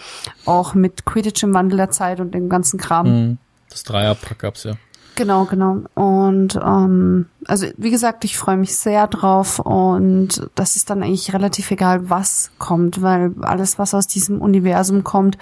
[0.46, 3.08] Auch mit Quidditch im Wandel der Zeit und dem ganzen Kram.
[3.08, 3.38] Mhm.
[3.70, 4.74] Das Dreierpack gab's ja.
[5.20, 5.80] Genau, genau.
[5.96, 11.34] Und ähm, also wie gesagt, ich freue mich sehr drauf und das ist dann eigentlich
[11.34, 15.38] relativ egal, was kommt, weil alles, was aus diesem Universum kommt,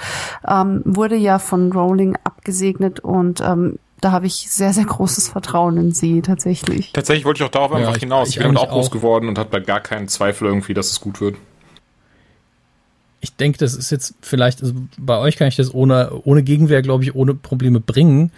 [0.48, 5.78] ähm, wurde ja von Rowling abgesegnet und ähm, da habe ich sehr, sehr großes Vertrauen
[5.78, 6.92] in sie tatsächlich.
[6.94, 8.30] Tatsächlich wollte ich auch darauf Ja, einfach ich- hinaus.
[8.30, 8.92] ich Ich bin auch groß auch.
[8.92, 11.36] geworden und hat bei gar keinen Zweifel irgendwie, dass es gut wird.
[13.20, 16.82] Ich denke, das ist jetzt vielleicht, also bei euch kann ich das ohne, ohne Gegenwehr,
[16.82, 18.32] glaube ich, ohne Probleme bringen.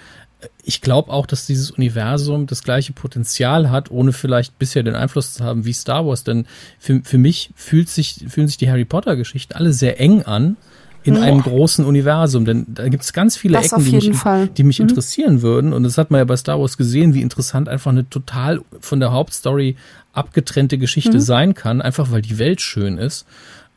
[0.63, 5.33] Ich glaube auch, dass dieses Universum das gleiche Potenzial hat, ohne vielleicht bisher den Einfluss
[5.33, 6.23] zu haben wie Star Wars.
[6.23, 6.45] Denn
[6.79, 10.55] für, für mich fühlt sich, fühlen sich die Harry Potter-Geschichten alle sehr eng an
[11.03, 12.45] in einem großen Universum.
[12.45, 14.11] Denn da gibt es ganz viele Das Ecken, die mich,
[14.57, 14.87] die mich Mhm.
[14.89, 15.73] interessieren würden.
[15.73, 18.99] Und das hat man ja bei Star Wars gesehen, wie interessant einfach eine total von
[18.99, 19.75] der Hauptstory
[20.13, 21.21] abgetrennte Geschichte Mhm.
[21.21, 23.25] sein kann, einfach weil die Welt schön ist.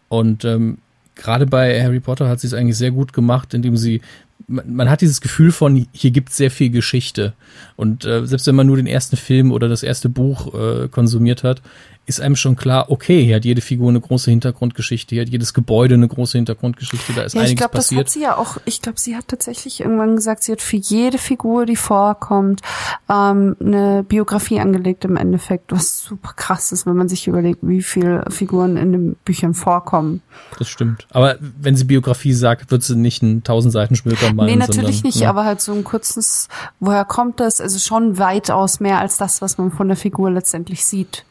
[0.08, 0.78] Und ähm,
[1.14, 4.00] gerade bei Harry Potter hat sie es eigentlich sehr gut gemacht, indem sie
[4.46, 7.32] man, hat dieses Gefühl von, hier gibt sehr viel Geschichte.
[7.76, 11.44] Und äh, selbst wenn man nur den ersten Film oder das erste Buch äh, konsumiert
[11.44, 11.62] hat,
[12.04, 15.54] ist einem schon klar, okay, hier hat jede Figur eine große Hintergrundgeschichte, hier hat jedes
[15.54, 18.06] Gebäude eine große Hintergrundgeschichte, da ist Ja, ich einiges glaube, das passiert.
[18.06, 21.18] hat sie ja auch, ich glaube, sie hat tatsächlich irgendwann gesagt, sie hat für jede
[21.18, 22.60] Figur, die vorkommt,
[23.08, 27.82] ähm, eine Biografie angelegt im Endeffekt, was super krass ist, wenn man sich überlegt, wie
[27.82, 30.22] viele Figuren in den Büchern vorkommen.
[30.58, 31.06] Das stimmt.
[31.10, 34.50] Aber wenn sie Biografie sagt, wird sie nicht einen tausend Seiten Schmöker malen.
[34.50, 35.28] nee, natürlich sondern, nicht, ne?
[35.28, 36.48] aber halt so ein kurzes,
[36.80, 37.60] woher kommt das?
[37.60, 41.24] Also schon weitaus mehr als das, was man von der Figur letztendlich sieht.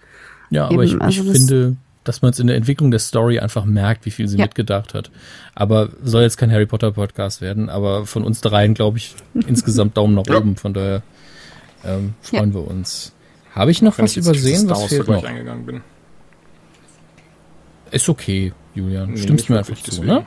[0.52, 3.00] Ja, aber Eben, ich, also ich das- finde, dass man es in der Entwicklung der
[3.00, 4.46] Story einfach merkt, wie viel sie Ja.
[4.46, 5.10] mitgedacht hat.
[5.56, 9.16] Aber soll jetzt kein Harry Potter Podcast werden, aber von uns dreien, glaube ich,
[9.48, 10.38] insgesamt Daumen nach Ja.
[10.38, 10.56] oben.
[10.56, 11.02] Von daher
[11.84, 13.14] ähm, freuen wir uns.
[13.56, 14.66] Habe ich noch Wenn was ich jetzt nicht übersehen?
[14.68, 15.24] Star Was fehlt noch?
[15.24, 15.82] eingegangen bin.
[17.92, 19.12] Ist okay, Julian.
[19.12, 20.08] Nee, Stimmst nicht mir einfach wirklich, zu, deswegen.
[20.08, 20.26] ne?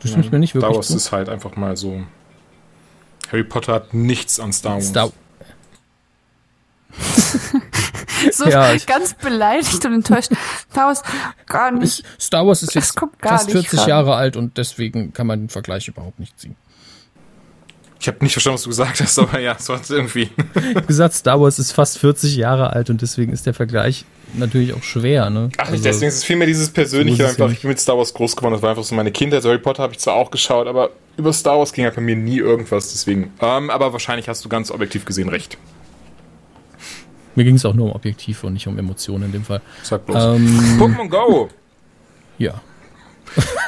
[0.00, 0.96] Du stimmst mir nicht Star wirklich Wars zu?
[0.96, 2.02] ist halt einfach mal so.
[3.30, 4.88] Harry Potter hat nichts an Star Wars.
[4.88, 5.10] Star
[8.32, 10.30] so Ja, ich- ganz beleidigt und enttäuscht.
[10.70, 11.02] Star Wars
[11.46, 12.04] gar nicht.
[12.20, 13.88] Star Wars ist jetzt fast nicht 40 ran.
[13.88, 16.56] Jahre alt und deswegen kann man den Vergleich überhaupt nicht ziehen.
[18.00, 20.28] Ich habe nicht verstanden, was du gesagt hast, aber ja, es war irgendwie.
[20.68, 24.04] Ich hab gesagt, Star Wars ist fast 40 Jahre alt und deswegen ist der Vergleich
[24.34, 25.30] natürlich auch schwer.
[25.30, 25.48] Ne?
[25.56, 27.54] Ach, Also, deswegen ist es vielmehr dieses Persönliche so ist ja einfach.
[27.56, 29.42] Ich bin mit Star Wars groß geworden, das war einfach so meine Kindheit.
[29.44, 32.14] Harry Potter habe ich zwar auch geschaut, aber über Star Wars ging halt bei mir
[32.16, 33.32] nie irgendwas, deswegen.
[33.40, 35.56] Ähm, aber wahrscheinlich hast du ganz objektiv gesehen recht.
[37.36, 39.60] Mir ging es auch nur um Objektiv und nicht um Emotionen in dem Fall.
[39.82, 40.36] Sag bloß.
[40.36, 41.48] Ähm, Pokémon Go
[42.38, 42.60] ja.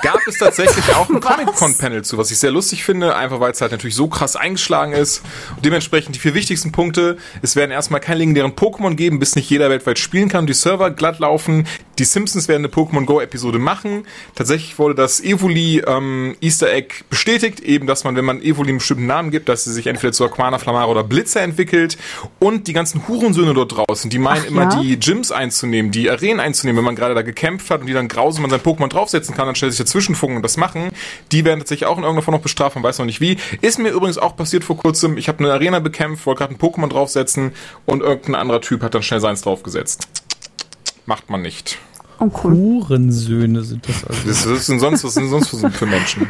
[0.02, 3.60] Gab es tatsächlich auch ein Comic-Con-Panel zu, was ich sehr lustig finde, einfach weil es
[3.60, 5.22] halt natürlich so krass eingeschlagen ist.
[5.56, 7.16] Und dementsprechend die vier wichtigsten Punkte.
[7.42, 10.54] Es werden erstmal keine legendären Pokémon geben, bis nicht jeder weltweit spielen kann und die
[10.54, 11.66] Server glatt laufen.
[11.98, 14.06] Die Simpsons werden eine Pokémon Go-Episode machen.
[14.34, 18.78] Tatsächlich wurde das Evoli ähm, Easter Egg bestätigt, eben, dass man, wenn man Evoli einen
[18.78, 21.96] bestimmten Namen gibt, dass sie sich entweder zu Aquana, Flamara oder Blitzer entwickelt.
[22.38, 24.80] Und die ganzen Hurensöhne dort draußen, die meinen Ach immer, ja?
[24.80, 28.08] die Gyms einzunehmen, die Arenen einzunehmen, wenn man gerade da gekämpft hat und die dann
[28.08, 30.90] grausam man sein Pokémon draufsetzen kann, dann stellt sich dazwischenfunken und das machen.
[31.32, 33.38] Die werden tatsächlich auch in irgendeiner Form noch bestraft, man weiß noch nicht wie.
[33.62, 35.16] Ist mir übrigens auch passiert vor kurzem.
[35.18, 37.52] Ich habe eine Arena bekämpft, wollte gerade ein Pokémon draufsetzen
[37.86, 40.08] und irgendein anderer Typ hat dann schnell seins draufgesetzt.
[41.06, 41.78] Macht man nicht.
[42.18, 42.52] Oh, cool.
[42.54, 44.20] Hurensöhne sind das also.
[44.26, 46.28] Das, sind sonst, was sind sonst für, Menschen?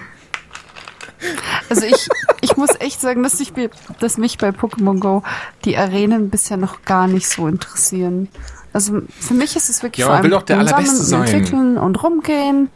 [1.68, 2.09] Also ich,
[2.43, 3.70] ich muss echt sagen, dass, ich, mir-
[4.01, 5.22] dass mich bei Pokémon Go
[5.64, 8.29] die Arenen bisher noch gar nicht so interessieren.
[8.72, 11.22] Also für mich ist es wirklich Ja, vor man will allem doch der Allerbeste sein.
[11.22, 12.68] entwickeln und rumgehen.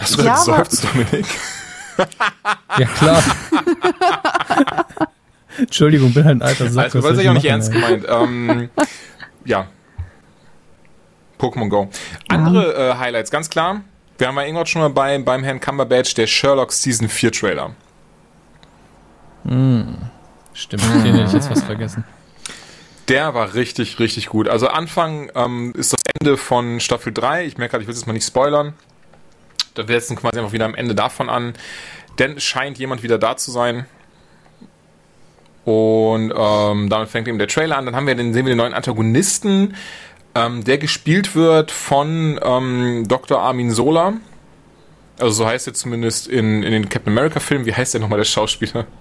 [0.00, 1.26] Hast du Ja, geseufzt, Dominik?
[2.78, 3.22] Ja, klar.
[5.56, 6.94] Entschuldigung, bin halt ein alter Sack.
[6.94, 8.04] Also, es ich ja auch nicht ernst gemeint.
[8.06, 8.68] Ähm,
[9.46, 9.68] ja.
[11.38, 11.88] Pokémon Go.
[12.28, 13.80] Andere äh, Highlights, ganz klar.
[14.18, 17.74] Wir haben ja irgendwann schon mal bei, beim Herrn Cumberbatch der Sherlock Season 4 Trailer.
[19.44, 22.04] Stimmt, den hätte ich jetzt was vergessen.
[23.08, 24.48] Der war richtig, richtig gut.
[24.48, 27.44] Also Anfang ähm, ist das Ende von Staffel 3.
[27.44, 28.74] Ich merke gerade, ich will es jetzt mal nicht spoilern.
[29.78, 31.54] Da wir setzen quasi einfach wieder am Ende davon an.
[32.18, 33.86] Denn scheint jemand wieder da zu sein.
[35.64, 37.86] Und ähm, damit fängt eben der Trailer an.
[37.86, 39.74] Dann haben wir den, sehen wir den neuen Antagonisten,
[40.34, 43.40] ähm, der gespielt wird von ähm, Dr.
[43.40, 44.14] Armin Sola.
[45.18, 47.66] Also so heißt er zumindest in, in den Captain America Filmen.
[47.66, 48.86] Wie heißt der nochmal, der Schauspieler?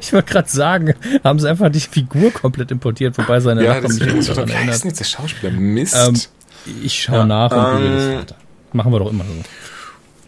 [0.00, 3.96] Ich wollte gerade sagen, haben sie einfach die Figur komplett importiert, wobei seine Ja, Nachkommen
[3.96, 5.52] nicht Wie heißt denn jetzt der Schauspieler?
[5.52, 5.96] Mist.
[5.96, 6.20] Ähm,
[6.82, 8.36] ich schaue Ja, nach und google das ähm, weiter.
[8.72, 9.32] Machen wir doch immer so.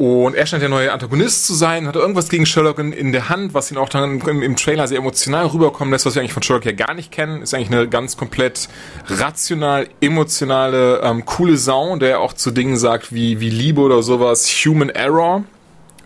[0.03, 3.28] Und er scheint der neue Antagonist zu sein, hat irgendwas gegen Sherlock in, in der
[3.28, 6.32] Hand, was ihn auch dann im, im Trailer sehr emotional rüberkommen lässt, was wir eigentlich
[6.32, 7.43] von Sherlock ja gar nicht kennen.
[7.43, 8.70] Ist eigentlich eine ganz komplett
[9.09, 14.49] rational, emotionale, ähm, coole Sau, der auch zu Dingen sagt wie, wie Liebe oder sowas,
[14.64, 15.45] Human Error.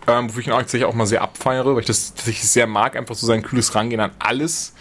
[0.07, 2.97] Ähm, wo ich ihn auch auch mal sehr abfeiere, weil ich das tatsächlich sehr mag,
[2.97, 4.73] einfach so sein kühles Rangehen an alles.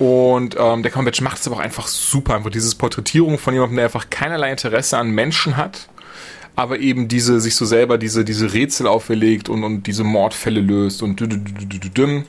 [0.00, 2.34] Und ähm, der Cumberbatch macht es aber auch einfach super.
[2.34, 5.88] Einfach dieses Porträtierung von jemandem, der einfach keinerlei Interesse an Menschen hat,
[6.56, 11.02] aber eben diese, sich so selber diese, diese Rätsel auferlegt und, und diese Mordfälle löst
[11.02, 12.24] und dü- dü- dü- dü- dü- düm.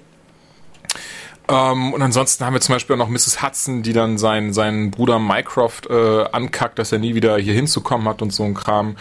[1.50, 3.42] Ähm, und ansonsten haben wir zum Beispiel auch noch Mrs.
[3.44, 8.08] Hudson, die dann seinen, seinen Bruder Mycroft äh, ankackt, dass er nie wieder hier hinzukommen
[8.08, 8.96] hat und so ein Kram.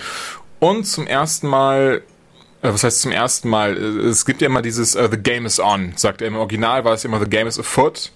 [0.59, 2.03] Und zum ersten Mal
[2.63, 3.77] äh, was heißt zum ersten Mal?
[3.77, 6.29] Äh, Es gibt ja immer dieses äh, The Game is on, sagt er.
[6.29, 8.11] Im Original war es immer The Game is afoot.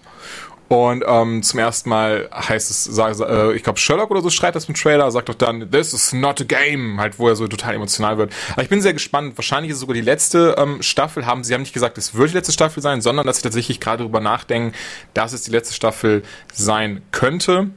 [0.69, 4.57] Und ähm, zum ersten Mal heißt es, sag, äh, ich glaube Sherlock oder so schreit
[4.57, 7.47] das im Trailer, sagt doch dann, this is not a game, halt, wo er so
[7.47, 8.33] total emotional wird.
[8.53, 9.39] Aber ich bin sehr gespannt.
[9.39, 11.25] Wahrscheinlich ist es sogar die letzte ähm, Staffel.
[11.25, 13.79] Haben sie haben nicht gesagt, es wird die letzte Staffel sein, sondern dass sie tatsächlich
[13.79, 14.73] gerade darüber nachdenken,
[15.15, 17.71] dass es die letzte Staffel sein könnte.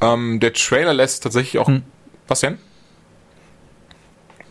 [0.00, 1.70] Ähm, der Trailer lässt tatsächlich auch.
[2.28, 2.58] Was denn?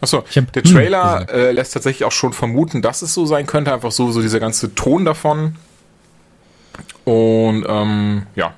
[0.01, 1.31] Achso, hab der hm Trailer gesagt.
[1.31, 3.73] äh, lässt tatsächlich auch schon vermuten, dass es so sein könnte.
[3.73, 5.55] Einfach so, so dieser ganze Ton davon.
[7.05, 8.53] Und ähm, ja,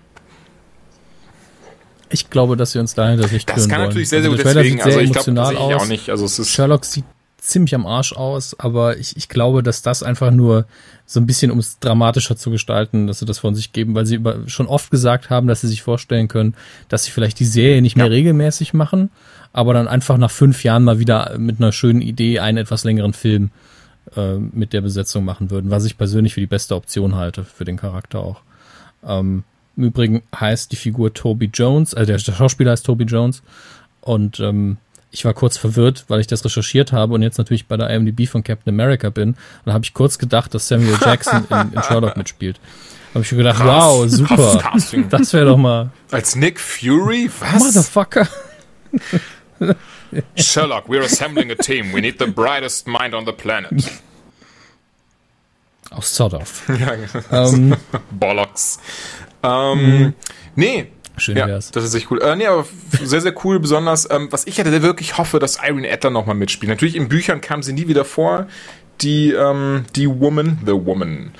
[2.10, 3.88] Ich glaube, dass wir uns dahinter nicht das kann wollen.
[3.90, 4.78] natürlich sehr, sehr Also gut deswegen.
[4.78, 5.82] sieht sehr Also ich glaube emotional tatsächlich aus.
[5.84, 6.10] auch nicht.
[6.10, 7.06] Also es ist Sherlock sieht
[7.38, 10.66] ziemlich am Arsch aus, aber ich, ich glaube, dass das einfach nur
[11.08, 14.06] so ein bisschen, um es dramatischer zu gestalten, dass sie das von sich geben, weil
[14.06, 16.54] sie über, schon oft gesagt haben, dass sie sich vorstellen können,
[16.88, 18.12] dass sie vielleicht die Serie nicht mehr Ja.
[18.12, 19.10] regelmäßig machen,
[19.54, 23.14] aber dann einfach nach fünf Jahren mal wieder mit einer schönen Idee einen etwas längeren
[23.14, 23.50] Film
[24.16, 27.66] äh, mit der Besetzung machen würden, was ich persönlich für die beste Option halte, für
[27.66, 28.42] den Charakter auch.
[29.06, 29.44] Ähm,
[29.78, 33.42] Im Übrigen heißt die Figur Toby Jones, also der Schauspieler heißt Toby Jones
[34.02, 34.78] und ähm,
[35.12, 38.28] ich war kurz verwirrt, weil ich das recherchiert habe und jetzt natürlich bei der IMDb
[38.28, 39.30] von Captain America bin.
[39.30, 42.60] Und da habe ich kurz gedacht, dass Samuel Jackson in, in Sherlock mitspielt.
[43.12, 43.84] Da habe ich mir gedacht, Krass.
[43.84, 44.72] wow, super.
[45.10, 47.30] Das wäre doch mal als Nick Fury?
[47.42, 47.62] Was?
[47.62, 48.28] Motherfucker.
[50.36, 51.94] Sherlock, we're assembling a team.
[51.94, 53.72] We need the brightest mind on the planet.
[55.92, 56.64] Auch sort of.
[56.70, 56.94] ja,
[57.32, 57.76] ähm,
[58.12, 58.80] Bollocks.
[59.44, 60.14] Ähm,
[60.56, 60.88] Nee.
[61.18, 61.72] Schön ja, wär's.
[61.72, 62.22] das ist echt cool.
[62.22, 62.66] Äh, nee, aber
[63.04, 63.60] sehr, sehr cool.
[63.60, 66.70] Besonders, ähm, was ich ja wirklich hoffe, dass Irene Adler nochmal mitspielt.
[66.70, 68.48] Natürlich in Büchern kam sie nie wieder vor.
[69.02, 71.32] Die, ähm, die Woman, The Woman.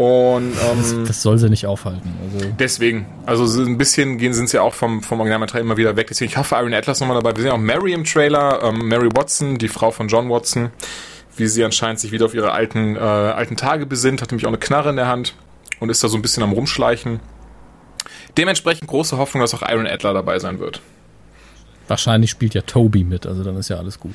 [0.00, 2.14] Und ähm, Das soll sie nicht aufhalten.
[2.24, 5.76] Also, deswegen, also so ein bisschen gehen sind sie ja auch vom, vom Originalmaterial immer
[5.76, 6.06] wieder weg.
[6.08, 7.36] Deswegen, ich hoffe, Irene Adler ist nochmal dabei.
[7.36, 10.70] Wir sehen auch Mary im Trailer, ähm, Mary Watson, die Frau von John Watson,
[11.36, 14.50] wie sie anscheinend sich wieder auf ihre alten, äh, alten Tage besinnt, hat nämlich auch
[14.50, 15.34] eine Knarre in der Hand
[15.80, 17.20] und ist da so ein bisschen am Rumschleichen.
[18.38, 20.80] Dementsprechend große Hoffnung, dass auch Irene Adler dabei sein wird.
[21.88, 24.14] wahrscheinlich spielt ja Toby mit, also dann ist ja alles gut.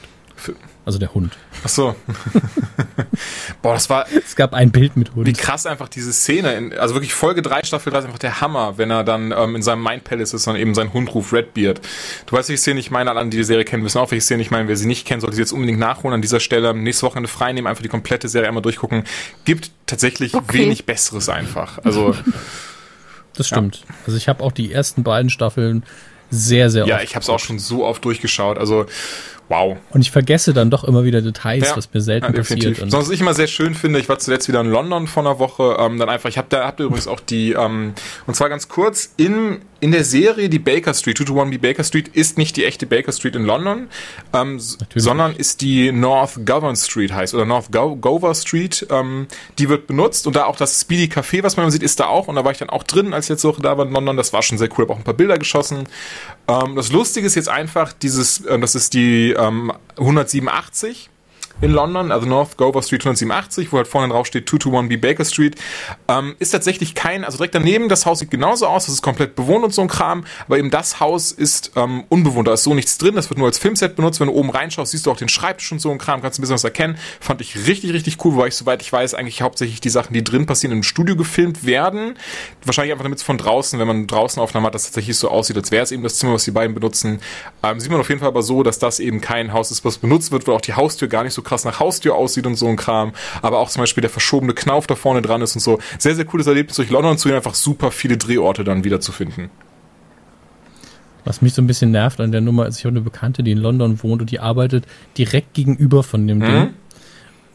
[0.86, 1.36] Also der Hund.
[1.64, 1.96] Ach so.
[3.62, 5.26] Boah, das war Es gab ein Bild mit Hund.
[5.26, 6.54] wie krass einfach diese Szene.
[6.54, 9.56] In, also wirklich Folge 3, Staffel 3 ist einfach der Hammer, wenn er dann ähm,
[9.56, 11.82] in seinem Mind Palace ist und eben seinen Hund ruft Redbeard.
[12.28, 14.22] Du weißt, welche Szene ich meine, alle, an die die Serie kennen, wissen auch, welche
[14.24, 14.68] Szene ich meine.
[14.68, 16.14] Wer sie nicht kennt, sollte sie jetzt unbedingt nachholen.
[16.14, 19.04] An dieser Stelle nächste Wochenende frei nehmen, einfach die komplette Serie einmal durchgucken.
[19.46, 20.60] Gibt tatsächlich Okay.
[20.60, 21.80] wenig Besseres einfach.
[21.84, 22.16] Also
[23.36, 23.84] Das stimmt.
[24.06, 25.84] Also ich habe auch die ersten beiden Staffeln
[26.30, 27.04] sehr, sehr ja, oft.
[27.04, 28.58] ich habe es auch schon so oft durchgeschaut.
[28.58, 28.86] Also
[29.50, 29.78] wow.
[29.92, 32.80] Und ich vergesse dann doch immer wieder Details, Ja, was mir selten ja, passiert.
[32.80, 35.24] Und Sonst was ich immer sehr schön finde, ich war zuletzt wieder in London vor
[35.24, 37.94] einer Woche, ähm, dann einfach, ich habe da habt ihr übrigens auch die, ähm,
[38.28, 42.38] und zwar ganz kurz, in, in der Serie die Baker Street, 221B Baker Street, ist
[42.38, 43.88] nicht die echte Baker Street in London,
[44.34, 44.60] ähm,
[44.96, 49.28] sondern ist die North Govan Street heißt, oder North Go Gover Street, ähm,
[49.60, 52.28] die wird benutzt und da auch das Speedy Café, was man sieht, ist da auch
[52.28, 54.18] und da war ich dann auch drin, als ich letzte Woche da war in London,
[54.18, 55.84] das war schon sehr cool, habe auch ein paar Bilder geschossen.
[56.48, 61.10] Ähm, das Lustige ist jetzt einfach, dieses, äh, das ist die ähm, 187
[61.62, 65.56] in London, also North Gover Street 187, wo halt vorne drauf steht 221B Baker Street,
[66.08, 69.36] ähm, ist tatsächlich kein, also direkt daneben, das Haus sieht genauso aus, das ist komplett
[69.36, 72.74] bewohnt und so ein Kram, aber eben das Haus ist ähm, unbewohnt, da ist so
[72.74, 75.18] nichts drin, das wird nur als Filmset benutzt, wenn du oben reinschaust, siehst du auch
[75.18, 78.24] den Schreibtisch und so ein Kram, kannst ein bisschen was erkennen, fand ich richtig, richtig
[78.26, 81.16] cool, wobei ich, soweit ich weiß, eigentlich hauptsächlich die Sachen, die drin passieren, im Studio
[81.16, 82.16] gefilmt werden,
[82.66, 85.56] wahrscheinlich einfach damit es von draußen, wenn man draußen Aufnahmen hat, das tatsächlich so aussieht,
[85.56, 87.22] als wäre es eben das Zimmer, was die beiden benutzen,
[87.64, 89.98] ähm, sieht man auf jeden Fall aber so, dass das eben kein Haus ist, was
[89.98, 92.68] benutzt wird, weil auch die Haustür gar nicht so krass nach Haustür aussieht und so
[92.68, 95.80] ein Kram, aber auch zum Beispiel der verschobene Knauf da vorne dran ist und so.
[95.98, 99.12] Sehr, sehr cooles Erlebnis durch London zu gehen, einfach super viele Drehorte dann wieder zu
[99.12, 99.50] finden.
[101.24, 103.52] was mich so ein bisschen nervt an der Nummer ist, ich habe eine Bekannte, die
[103.52, 104.86] in London wohnt und die arbeitet
[105.18, 106.74] direkt gegenüber von dem Ding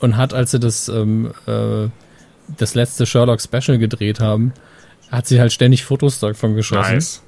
[0.01, 1.89] und hat, als sie das, ähm, äh,
[2.59, 4.53] das letzte Sherlock Special gedreht haben,
[5.11, 6.95] hat sie halt ständig Fotos davon geschossen.
[6.95, 7.23] Nice.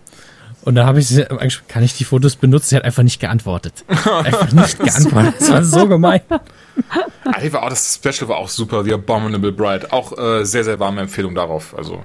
[0.64, 2.70] Und da habe ich sie, eigentlich, kann ich die Fotos benutzen?
[2.70, 3.84] Sie hat einfach nicht geantwortet.
[3.88, 5.34] Einfach nicht geantwortet.
[5.40, 6.20] Das war so gemein.
[6.28, 9.92] War auch, das Special war auch super, The Abominable Bride.
[9.92, 11.76] Auch äh, sehr, sehr warme Empfehlung darauf.
[11.76, 12.04] Also,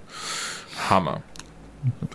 [0.89, 1.21] Hammer.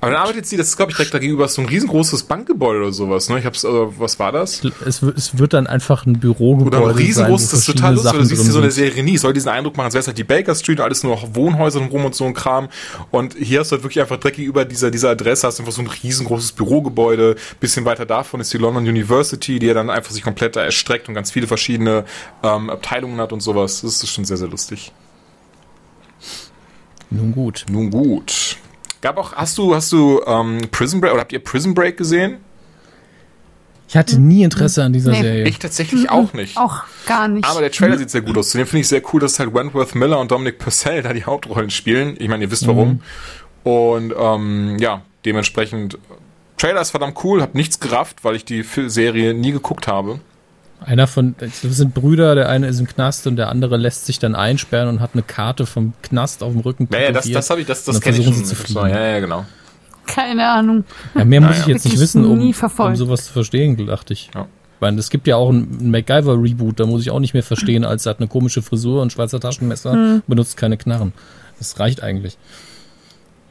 [0.00, 2.80] Aber dann arbeitet sie, das ist, glaube ich, direkt da gegenüber so ein riesengroßes Bankgebäude
[2.80, 3.28] oder sowas.
[3.28, 3.38] Ne?
[3.38, 4.62] Ich hab's, äh, was war das?
[4.84, 7.94] Es, wird- es wird dann einfach ein Bürogebäude Oder ein riesengroßes, sein, das ist total
[7.94, 8.12] lustig.
[8.12, 8.70] Du siehst dir so eine.
[8.70, 9.16] Serie nie.
[9.18, 11.80] Soll diesen Eindruck machen, als wäre es halt die Baker Street, alles nur noch Wohnhäuser
[11.80, 12.68] rum und so ein Kram.
[13.10, 15.74] Und hier hast du halt wirklich einfach direkt gegenüber dieser, dieser Adresse, hast du einfach
[15.74, 17.36] so ein riesengroßes Bürogebäude.
[17.60, 21.08] Bisschen weiter davon ist die London University, die ja dann einfach sich komplett da erstreckt
[21.08, 22.04] und ganz viele verschiedene
[22.42, 23.82] ähm, Abteilungen hat und sowas.
[23.82, 24.92] Das ist schon sehr, sehr lustig.
[27.10, 27.66] Nun gut.
[27.70, 28.56] Nun gut.
[29.03, 32.38] Gab auch, hast du, hast du ähm, Prison Break oder habt ihr Prison Break gesehen?
[33.88, 35.20] Ich hatte nie Interesse an dieser Nee.
[35.20, 35.44] Serie.
[35.48, 36.57] Ich tatsächlich auch nicht.
[36.57, 37.44] Auch gar nicht.
[37.46, 38.48] Aber der Trailer sieht sehr gut aus.
[38.48, 41.68] Zudem finde ich sehr cool, dass halt Wentworth Miller und Dominic Purcell da die Hauptrollen
[41.68, 42.16] spielen.
[42.18, 43.03] Ich meine, ihr wisst warum.
[43.64, 45.98] Und ähm, ja, dementsprechend.
[46.57, 50.20] Trailer ist verdammt cool, hab nichts gerafft, weil ich die Serie nie geguckt habe.
[50.84, 54.18] Einer von, das sind Brüder, der eine ist im Knast und der andere lässt sich
[54.18, 56.88] dann einsperren und hat eine Karte vom Knast auf dem Rücken.
[56.92, 58.34] Ja, ja, das, das habe ich, das, das kenne ich schon.
[58.44, 58.88] zu So, fliehen.
[58.88, 59.44] ja, ja, genau.
[60.06, 60.84] Keine Ahnung.
[61.14, 61.60] Ja, mehr muss Naja.
[61.62, 62.40] ich jetzt nicht wissen, um,
[62.78, 64.30] um sowas zu verstehen, dachte ich.
[64.34, 64.42] Ja.
[64.42, 67.84] Ich meine, es gibt ja auch einen MacGyver-Reboot, da muss ich auch nicht mehr verstehen,
[67.84, 71.12] als er hat eine komische Frisur und Schweizer Taschenmesser, benutzt keine Knarren.
[71.58, 72.36] Das reicht eigentlich.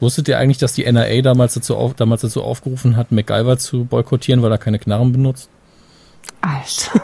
[0.01, 3.85] Wusstet ihr eigentlich, dass die NRA damals dazu, auf, damals dazu aufgerufen hat, MacGyver zu
[3.85, 5.49] boykottieren, weil er keine Knarren benutzt?
[6.41, 7.01] Alter.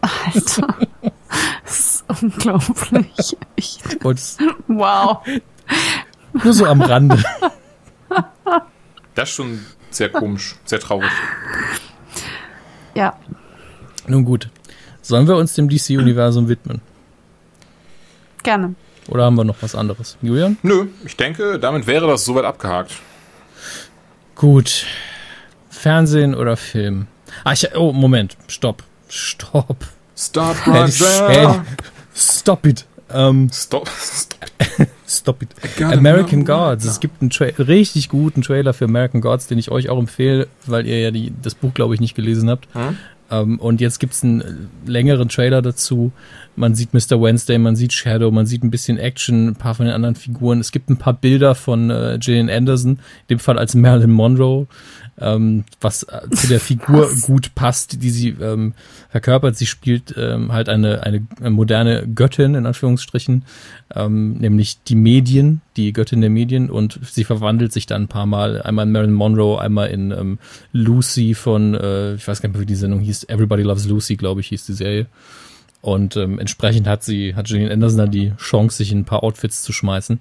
[0.00, 0.76] Alter.
[1.64, 3.36] Das ist unglaublich.
[3.56, 3.78] Ich,
[4.68, 5.18] wow.
[6.32, 7.22] nur so am Rande.
[9.14, 11.10] Das ist schon sehr komisch, sehr traurig.
[12.94, 13.18] Ja.
[14.06, 14.48] Nun gut.
[15.02, 16.80] Sollen wir uns dem DC-Universum widmen?
[18.42, 18.74] Gerne.
[19.08, 20.16] Oder haben wir noch was anderes?
[20.22, 20.56] Julian?
[20.62, 22.92] Nö, ich denke, damit wäre das soweit abgehakt.
[24.34, 24.84] Gut.
[25.70, 27.06] Fernsehen oder Film?
[27.46, 28.36] Ah, ich, oh, Moment.
[28.48, 28.82] Stopp.
[29.08, 29.86] Stopp.
[30.16, 31.64] Stop right there.
[32.12, 32.86] Stop it.
[33.08, 33.88] Ähm, Stop.
[33.88, 34.50] Stop.
[35.06, 35.50] stop it.
[35.80, 36.44] American.
[36.44, 36.84] Gods.
[36.84, 40.48] Es gibt einen Tra richtig guten Trailer für American Gods, den ich euch auch empfehle,
[40.66, 42.66] weil ihr ja die, das Buch, glaube ich, nicht gelesen habt.
[42.74, 42.98] Hm?
[43.30, 44.54] Ähm, und jetzt gibt's einen äh,
[44.86, 46.12] längeren Trailer dazu.
[46.54, 47.20] Man sieht Mr.
[47.20, 50.60] Wednesday, man sieht Shadow, man sieht ein bisschen Action, ein paar von den anderen Figuren.
[50.60, 52.98] Es gibt ein paar Bilder von äh, Gillian Anderson, in
[53.30, 54.66] dem Fall als Marilyn Monroe,
[55.18, 57.22] ähm, was äh, zu der Figur Was?
[57.22, 58.74] gut passt, die sie ähm,
[59.10, 59.56] verkörpert.
[59.56, 63.44] Sie spielt ähm, halt eine, eine moderne Göttin, in Anführungsstrichen,
[63.94, 68.26] ähm, nämlich die Medien, die Göttin der Medien und sie verwandelt sich dann ein paar
[68.26, 70.38] Mal, einmal in Marilyn Monroe, einmal in ähm,
[70.72, 74.16] Lucy von, äh, ich weiß gar nicht mehr, wie die Sendung hieß, Everybody Loves Lucy,
[74.16, 75.06] glaube ich, hieß die Serie.
[75.80, 79.22] Und ähm, entsprechend hat sie, hat Gillian Anderson dann die Chance, sich in ein paar
[79.22, 80.20] Outfits zu schmeißen.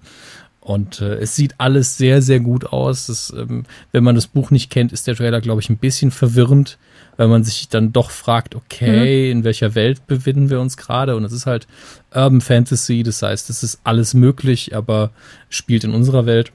[0.65, 3.05] Und äh, es sieht alles sehr, sehr gut aus.
[3.05, 6.09] Das, ähm, wenn man das Buch nicht kennt, ist der Trailer, glaube ich, ein bisschen
[6.09, 6.79] verwirrend,
[7.17, 11.15] weil man sich dann doch fragt, okay, in welcher Welt befinden wir uns gerade?
[11.15, 11.67] Und es ist halt
[12.13, 15.11] Urban Fantasy, das heißt, es ist alles möglich, aber
[15.49, 16.51] spielt in unserer Welt.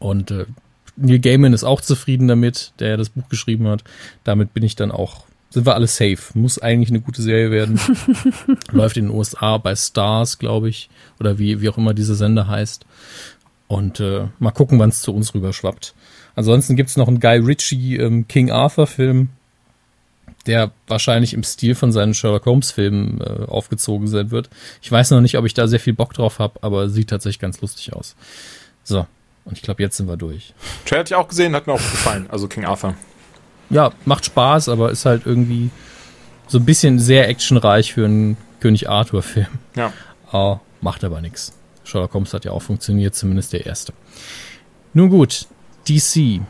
[0.00, 0.46] Und äh,
[0.96, 3.84] Neil Gaiman ist auch zufrieden damit, der das Buch geschrieben hat.
[4.24, 5.24] Damit bin ich dann auch,
[5.54, 6.18] sind wir alle safe.
[6.34, 7.80] Muss eigentlich eine gute Serie werden.
[8.72, 10.90] Läuft in den USA bei Stars, glaube ich,
[11.20, 12.84] oder wie, wie auch immer dieser Sender heißt.
[13.68, 15.94] Und äh, mal gucken, wann es zu uns rüberschwappt.
[16.34, 19.28] Ansonsten gibt's noch einen Guy Ritchie ähm, King Arthur Film,
[20.46, 24.50] der wahrscheinlich im Stil von seinen Sherlock Holmes Filmen äh, aufgezogen sein wird.
[24.82, 27.38] Ich weiß noch nicht, ob ich da sehr viel Bock drauf habe, aber sieht tatsächlich
[27.38, 28.16] ganz lustig aus.
[28.82, 29.06] So,
[29.44, 30.52] und ich glaube, jetzt sind wir durch.
[30.84, 32.26] Trailer hatte ich auch gesehen, hat mir auch gefallen.
[32.28, 32.96] Also King Arthur.
[33.70, 35.70] Ja, macht Spaß, aber ist halt irgendwie
[36.46, 39.46] so ein bisschen sehr actionreich für einen König Arthur Film.
[39.76, 39.92] Ja.
[40.32, 41.52] Oh, macht aber nichts.
[41.84, 43.92] Sherlock Holmes hat ja auch funktioniert, zumindest der erste.
[44.92, 45.46] Nun gut,
[45.88, 46.40] DC.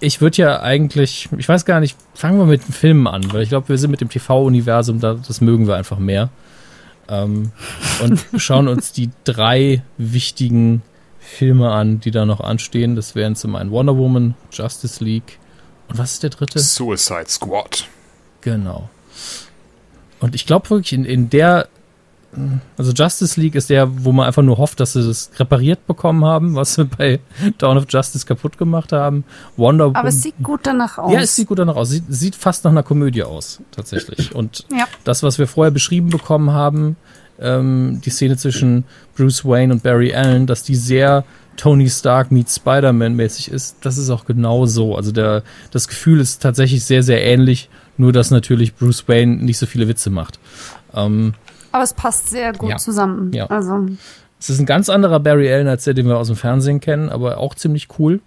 [0.00, 3.42] Ich würde ja eigentlich, ich weiß gar nicht, fangen wir mit den Filmen an, weil
[3.42, 6.30] ich glaube, wir sind mit dem TV-Universum, da, das mögen wir einfach mehr.
[7.08, 7.52] Ähm,
[8.02, 10.82] und schauen uns die drei wichtigen
[11.18, 12.96] Filme an, die da noch anstehen.
[12.96, 15.38] Das wären zum einen Wonder Woman, Justice League
[15.90, 16.58] und was ist der dritte?
[16.58, 17.86] Suicide Squad.
[18.40, 18.88] Genau.
[20.20, 21.68] Und ich glaube wirklich, in, in der,
[22.76, 26.24] also Justice League ist der, wo man einfach nur hofft, dass sie das repariert bekommen
[26.24, 27.18] haben, was sie bei
[27.58, 29.24] Dawn of Justice kaputt gemacht haben.
[29.56, 31.12] Wonder Aber es sieht gut danach aus.
[31.12, 31.90] ja, es sieht gut danach aus.
[31.90, 34.34] Sieht, sieht fast nach einer Komödie aus, tatsächlich.
[34.34, 34.84] Und Ja.
[35.04, 36.96] das, was wir vorher beschrieben bekommen haben,
[37.40, 38.84] ähm, die Szene zwischen
[39.16, 41.24] Bruce Wayne und Barry Allen, dass die sehr
[41.60, 44.96] Tony Stark meets Spider-Man mäßig ist, das ist auch genau so.
[44.96, 49.58] Also der, das Gefühl ist tatsächlich sehr, sehr ähnlich, nur dass natürlich Bruce Wayne nicht
[49.58, 50.38] so viele Witze macht.
[50.94, 51.34] Ähm,
[51.70, 52.76] Aber es passt sehr gut Ja.
[52.78, 53.30] zusammen.
[53.34, 53.44] Ja.
[53.48, 53.86] Also,
[54.38, 57.10] es ist ein ganz anderer Barry Allen als der, den wir aus dem Fernsehen kennen,
[57.10, 58.20] aber auch ziemlich cool.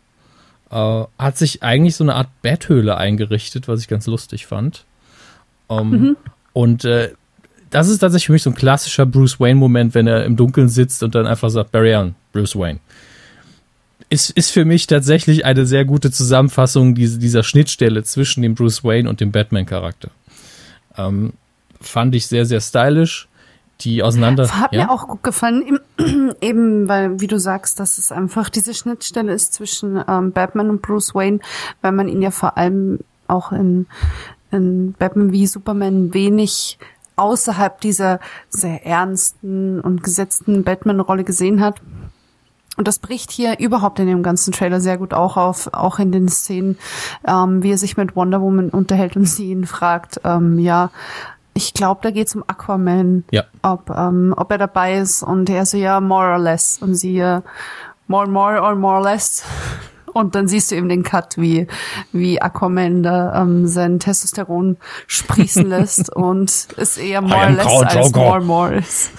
[0.70, 4.86] Äh, hat sich eigentlich so eine Art Betthöhle eingerichtet, was ich ganz lustig fand.
[5.70, 6.18] Ähm,
[6.54, 7.10] Und äh,
[7.72, 11.02] das ist tatsächlich für mich so ein klassischer Bruce Wayne-Moment, wenn er im Dunkeln sitzt
[11.02, 12.80] und dann einfach sagt, Barry Allen, Bruce Wayne.
[14.14, 18.84] Ist, ist für mich tatsächlich eine sehr gute Zusammenfassung diese, dieser Schnittstelle zwischen dem Bruce
[18.84, 20.12] Wayne und dem Batman-Charakter.
[20.96, 21.34] Ähm,
[21.82, 23.28] fand ich sehr, sehr stylisch.
[23.82, 24.48] Die auseinander.
[24.52, 24.86] hat ja?
[24.86, 25.80] mir auch gut gefallen,
[26.42, 30.84] eben, weil, wie du sagst, dass es einfach diese Schnittstelle ist zwischen ähm, Batman und
[30.84, 31.40] Bruce Wayne,
[31.82, 33.88] weil man ihn ja vor allem auch in,
[34.52, 36.78] in Batman wie Superman wenig
[37.16, 38.20] außerhalb dieser
[38.52, 41.82] sehr ernsten und gesetzten Batman-Rolle gesehen hat.
[42.76, 46.12] Und das bricht hier überhaupt in dem ganzen Trailer sehr gut auch auf, auch in
[46.12, 46.78] den Szenen,
[47.28, 50.90] ähm, wie er sich mit Wonder Woman unterhält und sie ihn fragt, ähm, ja,
[51.54, 53.44] ich glaube, da geht's um Aquaman, Ja.
[53.62, 56.80] ob, ähm, ob er dabei ist und er so, ja, more or less.
[56.82, 57.42] Und sie, äh,
[58.08, 59.44] more, more or more or less.
[60.14, 61.68] Und dann siehst du eben den Cut, wie,
[62.12, 68.20] wie Aquaman da ähm, sein Testosteron sprießen lässt und es eher more less als Joker.
[68.20, 69.12] more more ist.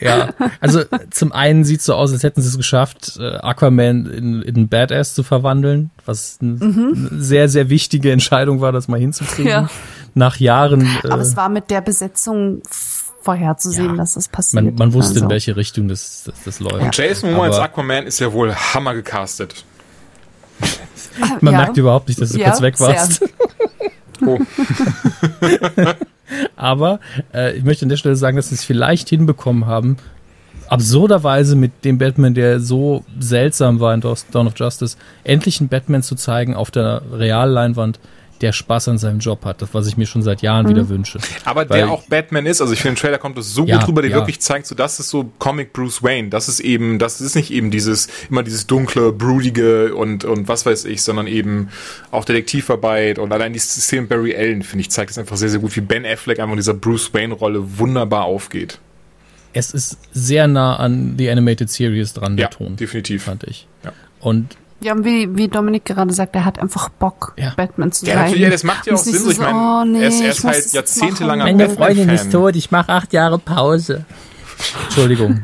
[0.00, 4.42] Ja, also zum einen sieht so aus, als hätten sie es geschafft, äh, Aquaman in,
[4.42, 9.00] in einen Badass zu verwandeln, was eine eine sehr, sehr wichtige Entscheidung war, das mal
[9.00, 9.44] hinzukriegen.
[9.44, 9.48] Mhm.
[9.48, 9.70] Ja.
[10.14, 10.82] Nach Jahren.
[11.04, 12.62] Äh, Aber es war mit der Besetzung
[13.28, 13.96] vorherzusehen, Ja.
[13.96, 14.64] dass das passiert.
[14.64, 16.80] man, man wusste, in Also, welche Richtung das, das, das läuft.
[16.80, 19.64] Und Jason Momoa als Aquaman ist ja wohl hammer gecastet.
[21.42, 21.60] Man ja.
[21.60, 23.22] merkt überhaupt nicht, dass du Ja, kurz weg warst.
[24.26, 24.38] Oh.
[26.56, 27.00] Aber
[27.34, 29.98] äh, ich möchte an der Stelle sagen, dass sie es vielleicht hinbekommen haben,
[30.68, 36.02] absurderweise mit dem Batman, der so seltsam war in Dawn of Justice, endlich einen Batman
[36.02, 38.00] zu zeigen auf der Realleinwand,
[38.40, 40.70] der Spaß an seinem Job hat, das was ich mir schon seit Jahren Mhm.
[40.70, 41.18] wieder wünsche.
[41.44, 43.78] Aber Weil- der auch Batman ist, also ich finde, im Trailer kommt es so Ja,
[43.78, 44.16] gut rüber, der ja.
[44.16, 46.28] wirklich zeigt, so das ist so Comic Bruce Wayne.
[46.28, 50.64] Das ist eben, das ist nicht eben dieses, immer dieses dunkle, brodige und, und was
[50.66, 51.68] weiß ich, sondern eben
[52.10, 55.60] auch Detektivarbeit und allein die Szene Barry Allen, finde ich, zeigt es einfach sehr, sehr
[55.60, 58.78] gut, wie Ben Affleck einfach in dieser Bruce Wayne-Rolle wunderbar aufgeht.
[59.52, 62.76] Es ist sehr nah an die Animated Series dran, der Ja, Ton.
[62.76, 63.24] definitiv.
[63.24, 63.66] Fand ich.
[63.84, 63.92] Ja.
[64.20, 67.52] Und Ja, und wie, wie Dominik gerade sagt, er hat einfach Bock, Ja.
[67.56, 68.22] Batman zu Ja, sein.
[68.26, 69.24] natürlich, ja, das macht ja auch Ist nicht Sinn.
[69.24, 71.76] so ich meine, oh, nee, er ist, er ist muss halt das jahrzehntelanger machen.
[71.76, 72.30] Batman-Fan.
[72.30, 74.04] tot, ich mache acht Jahre Pause.
[74.84, 75.42] Entschuldigung.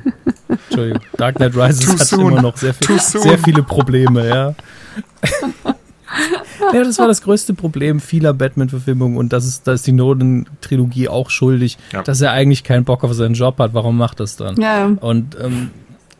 [0.48, 1.00] Entschuldigung.
[1.16, 2.32] Dark Knight Rises Too hat soon.
[2.32, 4.54] immer noch sehr, viel, sehr viele Probleme, ja.
[6.72, 11.08] ja, das war das größte Problem vieler Batman-Verfilmungen und das ist, da ist die Nolan-Trilogie
[11.08, 12.02] auch schuldig, Ja.
[12.02, 13.74] dass er eigentlich keinen Bock auf seinen Job hat.
[13.74, 14.56] Warum macht das dann?
[14.60, 14.96] Ja, ja.
[15.00, 15.70] Und ähm,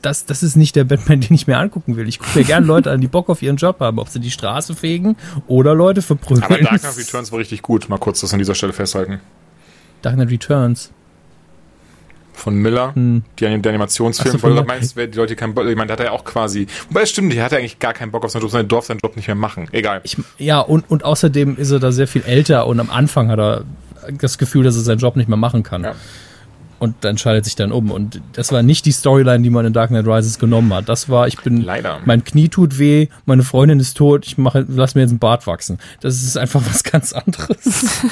[0.04, 2.08] das, das ist nicht der Batman, den ich mir angucken will.
[2.08, 4.30] Ich gucke mir gerne Leute an, die Bock auf ihren Job haben, ob sie die
[4.30, 6.42] Straße fegen oder Leute verprügeln.
[6.44, 7.88] Aber Dark Knight Returns war richtig gut.
[7.88, 9.20] Mal kurz das an dieser Stelle festhalten.
[10.02, 10.90] Dark Knight Returns.
[12.36, 13.22] Von Miller, Hm.
[13.38, 15.92] die, der Animationsfilm, so, weil du von- meinst, die Leute keinen Bock, ich meine, da
[15.92, 18.42] hat er auch quasi, wobei es stimmt, der hatte eigentlich gar keinen Bock auf seinen
[18.42, 19.68] Job, sondern durfte seinen Job nicht mehr machen.
[19.70, 20.00] Egal.
[20.02, 23.38] Ich, ja, und, und außerdem ist er da sehr viel älter und am Anfang hat
[23.38, 23.64] er
[24.18, 25.84] das Gefühl, dass er seinen Job nicht mehr machen kann.
[25.84, 25.94] Ja.
[26.78, 27.90] Und dann schaltet sich dann um.
[27.90, 30.88] Und das war nicht die Storyline, die man in Dark Knight Rises genommen hat.
[30.88, 32.00] Das war, ich bin, Leider.
[32.04, 35.46] mein Knie tut weh, meine Freundin ist tot, ich mache, lass mir jetzt einen Bart
[35.46, 35.78] wachsen.
[36.00, 38.04] Das ist einfach was ganz anderes.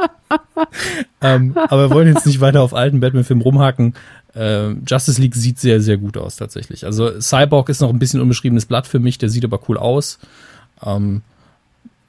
[1.20, 3.94] ähm, aber wir wollen jetzt nicht weiter auf alten Batman-Filmen rumhaken.
[4.36, 6.84] Ähm, Justice League sieht sehr, sehr gut aus tatsächlich.
[6.84, 10.18] Also Cyborg ist noch ein bisschen unbeschriebenes Blatt für mich, der sieht aber cool aus.
[10.84, 11.22] Ähm,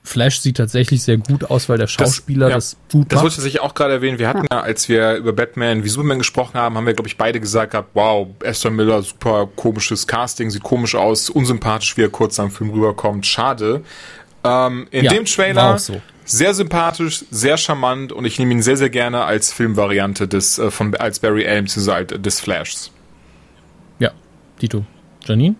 [0.05, 3.35] Flash sieht tatsächlich sehr gut aus, weil der Schauspieler das, ja, gut Das wollte ich
[3.35, 4.19] tatsächlich auch gerade erwähnen.
[4.19, 7.17] Wir hatten ja, als wir über Batman wie Superman gesprochen haben, haben wir, glaube ich,
[7.17, 12.09] beide gesagt gehabt, wow, Aston Miller, super komisches Casting, sieht komisch aus, unsympathisch, wie er
[12.09, 13.25] kurz am Film rüberkommt.
[13.25, 13.81] Schade.
[14.43, 16.01] Ähm, in Ja, dem war Trailer so.
[16.23, 20.69] sehr sympathisch, sehr charmant und ich nehme ihn sehr, sehr gerne als Filmvariante des, äh,
[20.69, 22.91] von, als Barry Allen, beziehungsweise des Flashs.
[23.97, 24.11] Ja,
[24.61, 24.85] Dito.
[25.25, 25.55] Janine?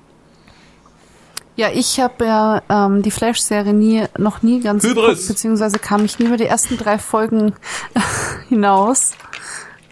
[1.58, 5.06] Ja, ich habe ja ähm, die Flash-Serie nie, noch nie ganz Hybris.
[5.06, 7.54] geguckt, beziehungsweise kam ich nie über die ersten drei Folgen
[8.50, 9.14] hinaus,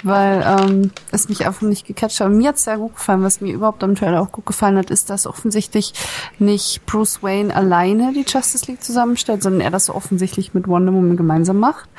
[0.03, 2.27] weil ähm, es mich einfach nicht gecatcht hat.
[2.27, 4.89] Und mir hat's sehr gut gefallen, was mir überhaupt am Trailer auch gut gefallen hat,
[4.89, 5.93] ist, dass offensichtlich
[6.39, 10.93] nicht Bruce Wayne alleine die Justice League zusammenstellt, sondern er das so offensichtlich mit Wonder
[10.93, 11.89] Woman gemeinsam macht.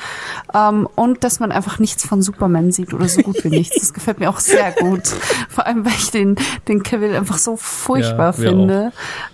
[0.54, 3.80] Ähm, und dass man einfach nichts von Superman sieht oder so gut wie nichts.
[3.80, 5.06] Das gefällt mir auch sehr gut.
[5.48, 6.36] Vor allem, weil ich den,
[6.68, 8.92] den Cavill einfach so furchtbar Ja, finde.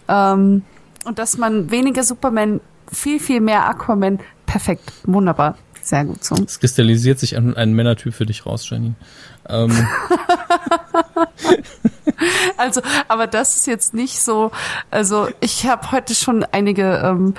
[0.09, 0.63] Ähm,
[1.05, 2.61] und dass man weniger Superman,
[2.93, 5.57] viel, viel mehr Aquaman, perfekt, wunderbar,
[5.91, 6.35] sehr gut so.
[6.37, 8.95] Es kristallisiert sich ein, ein Männertyp für dich raus, Janine.
[9.49, 9.71] Ähm,
[12.57, 14.51] Also, aber das ist jetzt nicht so,
[14.91, 17.35] also ich habe heute schon einige ähm,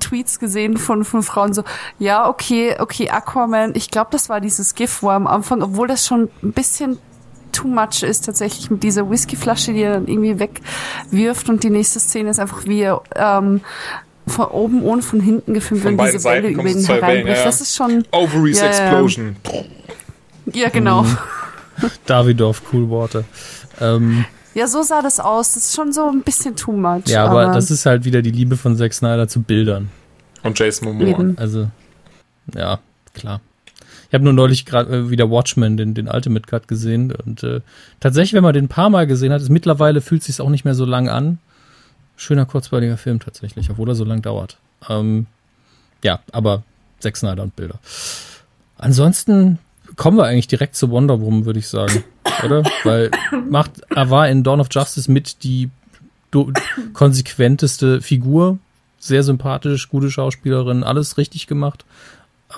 [0.00, 1.62] Tweets gesehen von, von Frauen so,
[1.98, 6.06] ja, okay, okay, Aquaman, ich glaube, das war dieses GIF, wo am Anfang, obwohl das
[6.06, 6.98] schon ein bisschen
[7.52, 12.00] too much ist tatsächlich mit dieser Whiskyflasche, die er dann irgendwie wegwirft und die nächste
[12.00, 13.60] Szene ist einfach wie er ähm,
[14.26, 17.26] von oben ohne von hinten gefilmt Von beiden diese Welle Seiten über kommen ihn hereinbricht.
[17.28, 17.44] ja, ja.
[17.44, 18.66] Das ist schon, Ovaries Ja.
[18.68, 19.36] Explosion.
[20.52, 21.04] ja genau.
[22.06, 23.24] Davidoff, Coolwater.
[23.80, 25.54] Ähm, Ja, so sah das aus.
[25.54, 27.08] Das ist schon so ein bisschen too much.
[27.08, 29.90] ja, aber, das ist halt wieder die Liebe von Zack Snyder zu Bildern.
[30.42, 31.06] Und Jason Momoa.
[31.08, 31.36] Eben.
[31.38, 31.68] Also,
[32.54, 32.78] ja,
[33.14, 33.40] klar.
[34.08, 37.12] Ich habe nur neulich gerade äh, wieder Watchmen, den, den Ultimate Cut gesehen.
[37.12, 37.60] Und äh,
[37.98, 40.50] tatsächlich, wenn man den ein paar Mal gesehen hat, ist mittlerweile fühlt es sich auch
[40.50, 41.38] nicht mehr so lang an.
[42.16, 44.58] Schöner, kurzweiliger Film tatsächlich, obwohl er so lang dauert.
[44.88, 45.26] Ähm,
[46.02, 46.62] ja, aber
[47.00, 47.78] Zack Snyder und Bilder.
[48.78, 49.58] Ansonsten
[49.96, 52.04] kommen wir eigentlich direkt zu Wonder Woman, würde ich sagen.
[52.44, 52.62] Oder?
[52.84, 53.10] Weil
[53.48, 55.70] macht, er war in Dawn of Justice mit die
[56.92, 58.58] konsequenteste Figur.
[58.98, 61.84] Sehr sympathisch, gute Schauspielerin, alles richtig gemacht.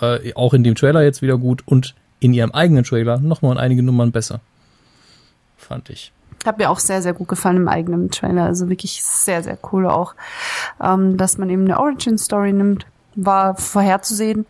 [0.00, 3.59] Äh, auch in dem Trailer jetzt wieder gut und in ihrem eigenen Trailer nochmal in
[3.59, 4.40] einige Nummern besser.
[5.57, 6.12] Fand ich.
[6.45, 8.45] Hat mir auch sehr, sehr gut gefallen im eigenen Trailer.
[8.45, 10.14] Also wirklich sehr, sehr cool auch,
[10.82, 12.87] ähm, dass man eben eine Origin-Story nimmt.
[13.18, 14.45] War vorherzusehen,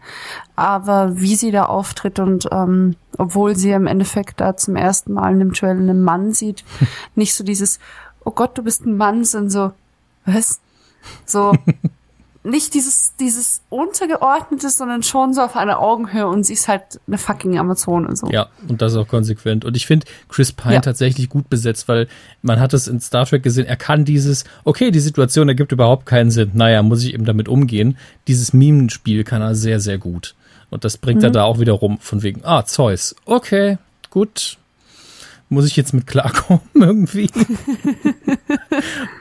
[0.57, 5.34] aber wie sie da auftritt und ähm, obwohl sie im Endeffekt da zum ersten Mal
[5.34, 6.64] in dem Trailer einen Mann sieht,
[7.14, 7.78] nicht so dieses,
[8.24, 9.72] oh Gott, du bist ein Mann, sondern so,
[10.24, 10.61] was?
[11.24, 11.53] So,
[12.47, 17.18] nicht dieses, dieses Untergeordnete, sondern schon so auf einer Augenhöhe und sie ist halt eine
[17.18, 18.28] fucking Amazone und so.
[18.30, 19.64] Ja, und das auch konsequent.
[19.64, 20.80] Und ich finde Chris Pine Ja.
[20.80, 22.09] tatsächlich gut besetzt, weil
[22.42, 26.07] man hat es in Star Trek gesehen, er kann dieses, okay, die Situation ergibt überhaupt
[26.07, 27.97] keinen Sinn, naja, muss ich eben damit umgehen.
[28.28, 30.34] Dieses Mimenspiel kann er sehr, sehr gut.
[30.70, 33.78] Und das bringt er da auch wieder rum, von wegen, ah, Zeus, okay,
[34.11, 34.59] gut,
[35.49, 37.30] muss ich jetzt mit klarkommen irgendwie.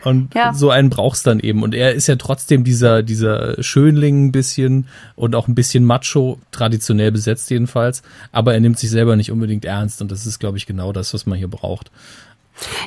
[0.03, 0.53] und Ja.
[0.53, 1.63] so einen brauchst dann eben.
[1.63, 6.39] Und er ist ja trotzdem dieser, dieser Schönling ein bisschen und auch ein bisschen macho,
[6.51, 8.01] traditionell besetzt jedenfalls.
[8.31, 10.01] Aber er nimmt sich selber nicht unbedingt ernst.
[10.01, 11.91] Und das ist, glaube ich, genau das, was man hier braucht.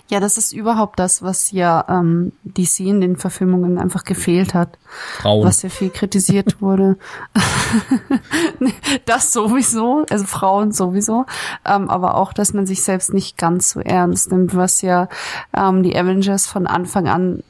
[0.08, 4.78] Ja, das ist überhaupt das, was ja ähm, DC in den Verfilmungen einfach gefehlt hat.
[5.20, 5.44] Frauen.
[5.44, 6.96] Was ja viel kritisiert wurde.
[9.04, 11.26] das sowieso, also Frauen sowieso,
[11.66, 15.08] ähm, aber auch, dass man sich selbst nicht ganz so ernst nimmt, was ja
[15.54, 17.42] ähm, die Avengers von Anfang an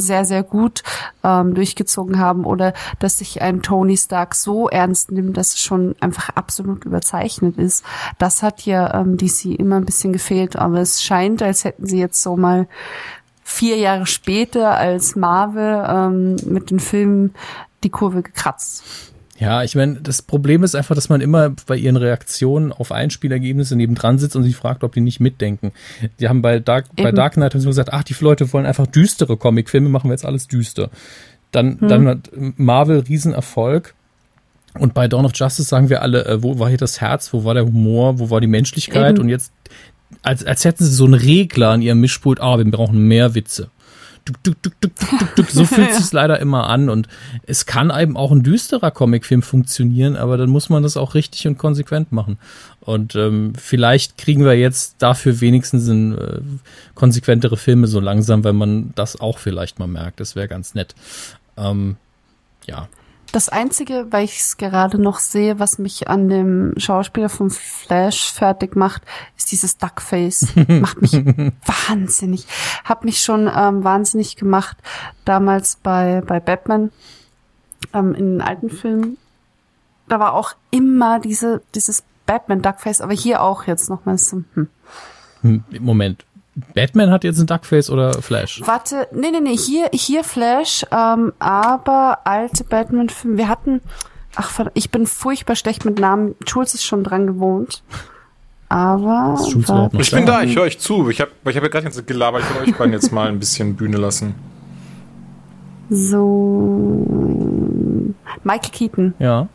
[0.00, 0.82] sehr, sehr gut
[1.22, 5.94] ähm, durchgezogen haben oder dass sich ein Tony Stark so ernst nimmt, dass es schon
[6.00, 7.84] einfach absolut überzeichnet ist.
[8.18, 11.98] Das hat ja ähm, DC immer ein bisschen gefehlt, aber es scheint, als hätten sie
[11.98, 12.66] jetzt so mal
[13.42, 17.34] vier Jahre später als Marvel ähm, mit den Filmen
[17.82, 19.09] die Kurve gekratzt.
[19.40, 23.74] Ja, ich meine, das Problem ist einfach, dass man immer bei ihren Reaktionen auf Einspielergebnisse
[23.74, 25.72] nebendran sitzt und sich fragt, ob die nicht mitdenken.
[26.20, 28.86] Die haben bei Dark, bei Dark Knight haben sie gesagt, ach, die Leute wollen einfach
[28.86, 30.90] düstere Comicfilme, machen wir jetzt alles düster.
[31.52, 31.88] Dann, hm.
[31.88, 33.94] dann hat Marvel Riesenerfolg.
[34.74, 37.42] Und bei Dawn of Justice sagen wir alle, äh, wo war hier das Herz, wo
[37.42, 39.14] war der Humor, wo war die Menschlichkeit?
[39.14, 39.22] Eben.
[39.22, 39.52] Und jetzt,
[40.22, 43.70] als, als hätten sie so einen Regler an ihrem Mischpult, ah, wir brauchen mehr Witze.
[44.24, 45.50] Duck, duck, duck, duck, duck, duck.
[45.50, 47.08] So fühlt sich leider immer an und
[47.46, 51.46] es kann eben auch ein düsterer Comicfilm funktionieren, aber dann muss man das auch richtig
[51.46, 52.38] und konsequent machen.
[52.80, 56.40] Und ähm, vielleicht kriegen wir jetzt dafür wenigstens ein, äh,
[56.94, 60.20] konsequentere Filme so langsam, wenn man das auch vielleicht mal merkt.
[60.20, 60.94] Das wäre ganz nett.
[61.56, 61.96] Ähm,
[62.66, 62.88] ja.
[63.32, 68.32] Das Einzige, weil ich es gerade noch sehe, was mich an dem Schauspieler vom Flash
[68.32, 69.02] fertig macht,
[69.36, 70.48] ist dieses Duckface.
[70.68, 72.46] macht mich wahnsinnig.
[72.84, 74.76] Hat mich schon ähm, wahnsinnig gemacht
[75.24, 76.90] damals bei, bei Batman
[77.94, 79.16] ähm, in den alten Filmen.
[80.08, 84.42] Da war auch immer diese, dieses Batman-Duckface, aber hier auch jetzt nochmal so.
[84.54, 84.68] Hm.
[85.42, 85.64] hm.
[85.78, 86.24] Moment,
[86.74, 88.62] Batman hat jetzt ein Duckface oder Flash?
[88.64, 93.36] Warte, nee, nee, nee, hier, hier Flash, ähm, aber alte Batman-Filme.
[93.38, 93.80] Wir hatten,
[94.34, 96.34] ach, ich bin furchtbar schlecht mit Namen.
[96.46, 97.82] Jules ist schon dran gewohnt.
[98.68, 99.36] Aber.
[99.98, 101.10] Ich bin da, ich höre euch zu.
[101.10, 103.40] Ich habe ich hab ja gerade jetzt gelabert, ich will euch beiden jetzt mal ein
[103.40, 104.34] bisschen Bühne lassen.
[105.88, 107.04] So.
[108.44, 109.14] Michael Keaton.
[109.18, 109.48] Ja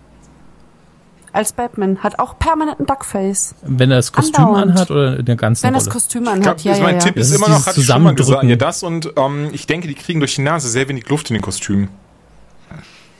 [1.36, 2.04] als Batman.
[2.04, 3.56] Hat auch permanent ein Duckface.
[3.62, 4.72] Wenn er das Kostüm Andauernd.
[4.72, 7.16] anhat oder in der ganzen Wenn er das Kostüm anhat, glaub, ja, Mein ja, Tipp
[7.16, 7.22] ja.
[7.22, 9.88] ist, ist immer noch, hat ich schon mal gesagt, ja, das und ähm, ich denke,
[9.88, 11.90] die kriegen durch die Nase sehr wenig Luft in den Kostümen.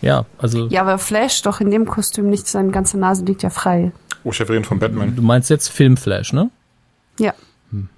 [0.02, 0.68] Ja, also.
[0.68, 3.92] Ja, aber Flash doch in dem Kostüm nicht, seine ganze Nase liegt ja frei.
[4.24, 5.16] Oh, Chefin von Batman.
[5.16, 6.50] Du meinst jetzt Filmflash, ne?
[7.20, 7.34] Ja.
[7.72, 7.90] Hm.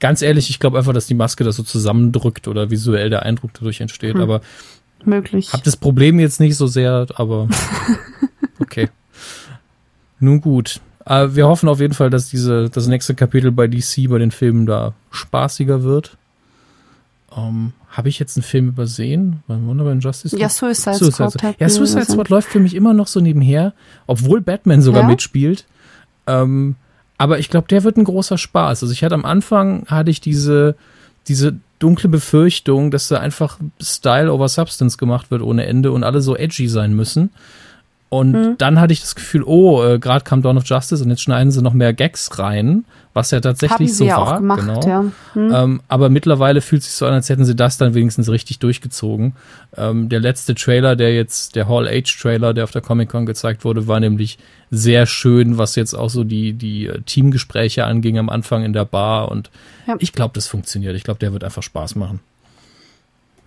[0.00, 3.52] Ganz ehrlich, ich glaube einfach, dass die Maske das so zusammendrückt oder visuell der Eindruck
[3.54, 4.20] dadurch entsteht, hm.
[4.20, 4.40] aber.
[5.04, 5.52] Möglich.
[5.52, 7.48] Hab das Problem jetzt nicht so sehr, aber.
[8.60, 8.88] okay.
[10.20, 10.80] Nun gut.
[11.04, 14.30] Aber wir hoffen auf jeden Fall, dass diese, das nächste Kapitel bei DC, bei den
[14.30, 16.16] Filmen da spaßiger wird.
[17.30, 19.42] Um, Habe ich jetzt einen Film übersehen?
[19.46, 21.60] Wunderbar Justice Ja, Suicide, Suicide Squad.
[21.60, 23.74] Ja, Suicide Squad läuft für mich immer noch so nebenher,
[24.06, 25.08] obwohl Batman sogar ja?
[25.08, 25.66] mitspielt.
[26.26, 26.76] Ähm,
[27.18, 28.82] aber ich glaube, der wird ein großer Spaß.
[28.82, 30.76] Also ich hatte am Anfang hatte ich diese
[31.28, 36.20] diese dunkle Befürchtung, dass da einfach Style over Substance gemacht wird ohne Ende und alle
[36.20, 37.30] so edgy sein müssen.
[38.10, 38.54] Und mhm.
[38.56, 41.50] dann hatte ich das Gefühl, oh, äh, gerade kam Dawn of Justice und jetzt schneiden
[41.50, 44.34] sie noch mehr Gags rein, was ja tatsächlich so ja war.
[44.34, 44.80] Auch gemacht, genau.
[44.86, 45.02] Ja.
[45.02, 45.54] Mhm.
[45.54, 48.60] Ähm, aber mittlerweile fühlt es sich so an, als hätten sie das dann wenigstens richtig
[48.60, 49.34] durchgezogen.
[49.76, 53.26] Ähm, der letzte Trailer, der jetzt, der Hall Age Trailer, der auf der Comic Con
[53.26, 54.38] gezeigt wurde, war nämlich
[54.70, 58.86] sehr schön, was jetzt auch so die, die äh, Teamgespräche anging am Anfang in der
[58.86, 59.30] Bar.
[59.30, 59.50] Und
[59.86, 59.96] ja.
[59.98, 60.96] ich glaube, das funktioniert.
[60.96, 62.20] Ich glaube, der wird einfach Spaß machen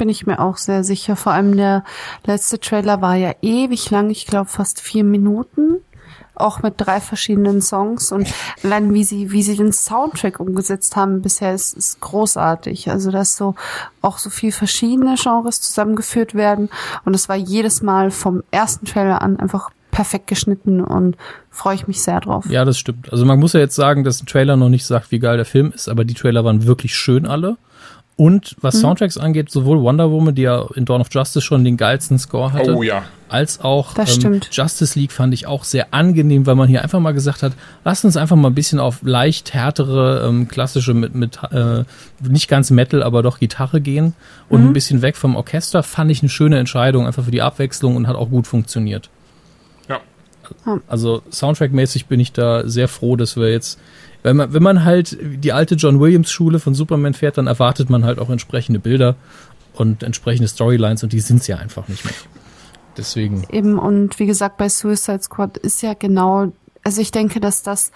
[0.01, 1.15] bin ich mir auch sehr sicher.
[1.15, 1.83] Vor allem der
[2.25, 5.75] letzte Trailer war ja ewig lang, ich glaube fast vier Minuten.
[6.33, 8.27] Auch mit drei verschiedenen Songs und
[8.63, 12.89] allein wie sie, wie sie den Soundtrack umgesetzt haben bisher ist, ist großartig.
[12.89, 13.53] Also, dass so
[14.01, 16.69] auch so viel verschiedene Genres zusammengeführt werden
[17.05, 21.15] und es war jedes Mal vom ersten Trailer an einfach perfekt geschnitten und
[21.51, 22.47] freue ich mich sehr drauf.
[22.49, 23.11] Ja, das stimmt.
[23.11, 25.45] Also man muss ja jetzt sagen, dass ein Trailer noch nicht sagt, wie geil der
[25.45, 27.57] Film ist, aber die Trailer waren wirklich schön alle.
[28.18, 28.82] Und was mhm.
[28.82, 32.53] Soundtracks angeht, sowohl Wonder Woman, die ja in Dawn of Justice schon den geilsten Score
[32.53, 33.03] hatte, oh, ja.
[33.30, 37.14] als auch ähm, Justice League fand ich auch sehr angenehm, weil man hier einfach mal
[37.14, 37.53] gesagt hat,
[37.84, 41.84] lasst uns einfach mal ein bisschen auf leicht härtere, ähm, klassische mit, mit äh,
[42.20, 44.14] nicht ganz Metal, aber doch Gitarre gehen
[44.49, 44.68] und mhm.
[44.68, 45.82] ein bisschen weg vom Orchester.
[45.82, 49.09] Fand ich eine schöne Entscheidung, einfach für die Abwechslung und hat auch gut funktioniert.
[49.89, 49.99] Ja.
[50.88, 53.80] Also Soundtrack-mäßig bin ich da sehr froh, dass wir jetzt
[54.24, 57.89] wenn man, wenn man halt die alte John Williams Schule von Superman fährt, dann erwartet
[57.89, 59.15] man halt auch entsprechende Bilder
[59.74, 62.13] und entsprechende Storylines und die sind es ja einfach nicht mehr.
[62.97, 63.45] Deswegen.
[63.49, 66.51] Eben, und wie gesagt, bei Suicide Squad ist ja genau,
[66.84, 67.91] also ich denke, dass das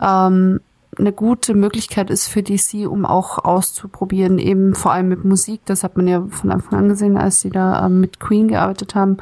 [0.00, 0.60] ähm,
[0.98, 5.60] eine gute Möglichkeit ist für DC, um auch auszuprobieren, eben vor allem mit Musik.
[5.66, 8.94] Das hat man ja von Anfang an gesehen, als sie da ähm, mit Queen gearbeitet
[8.94, 9.18] haben.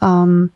[0.00, 0.50] Ähm,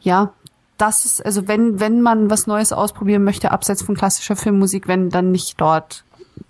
[0.00, 0.32] ja,
[0.80, 5.10] das ist, also wenn, wenn man was Neues ausprobieren möchte, abseits von klassischer Filmmusik, wenn
[5.10, 6.04] dann nicht dort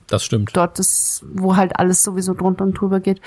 [0.08, 0.50] Das stimmt.
[0.54, 3.20] dort ist, wo halt alles sowieso drunter und drüber geht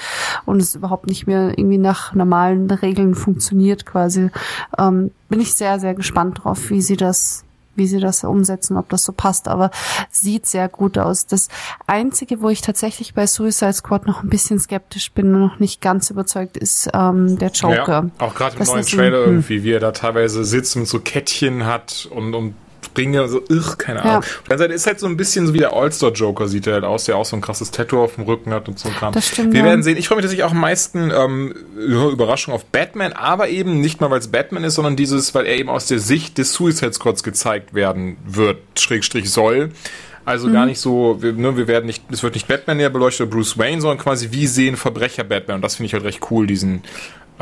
[0.45, 4.30] und es überhaupt nicht mehr irgendwie nach normalen Regeln funktioniert quasi.
[4.78, 7.43] Ähm, bin ich sehr, sehr gespannt drauf, wie sie das
[7.76, 9.71] wie sie das umsetzen, ob das so passt, aber
[10.09, 11.26] sieht sehr gut aus.
[11.26, 11.47] Das
[11.88, 15.82] Einzige, wo ich tatsächlich bei Suicide Squad noch ein bisschen skeptisch bin und noch nicht
[15.82, 18.09] ganz überzeugt, ist ähm, der Joker.
[18.19, 19.26] Ja, auch gerade im Das neuen Trailer hm.
[19.26, 22.55] irgendwie, wie er da teilweise sitzt und so Kettchen hat und, und
[22.98, 24.04] Ringe, so, ugh, keine Ja.
[24.06, 24.18] Ahnung.
[24.24, 26.74] Auf der anderen Seite ist halt so ein bisschen so wie der All-Star-Joker sieht er
[26.74, 28.96] halt aus, der auch so ein krasses Tattoo auf dem Rücken hat und so ein
[28.96, 29.14] Kram.
[29.14, 29.66] Das stimmt, Wir ja.
[29.66, 29.98] werden sehen.
[29.98, 34.02] Ich freue mich tatsächlich auch am meisten, ähm, ja, Überraschung auf Batman, aber eben nicht
[34.02, 36.94] mal, weil es Batman ist, sondern dieses, weil er eben aus der Sicht des Suicide
[36.94, 39.70] Squads gezeigt werden wird, Schrägstrich soll.
[40.26, 40.54] Also Mhm.
[40.54, 43.36] gar nicht so, wir, ne, wir werden nicht, es wird nicht Batman näher beleuchtet oder
[43.36, 45.56] Bruce Wayne, sondern quasi wie sehen Verbrecher Batman.
[45.56, 46.82] Und das finde ich halt recht cool, diesen,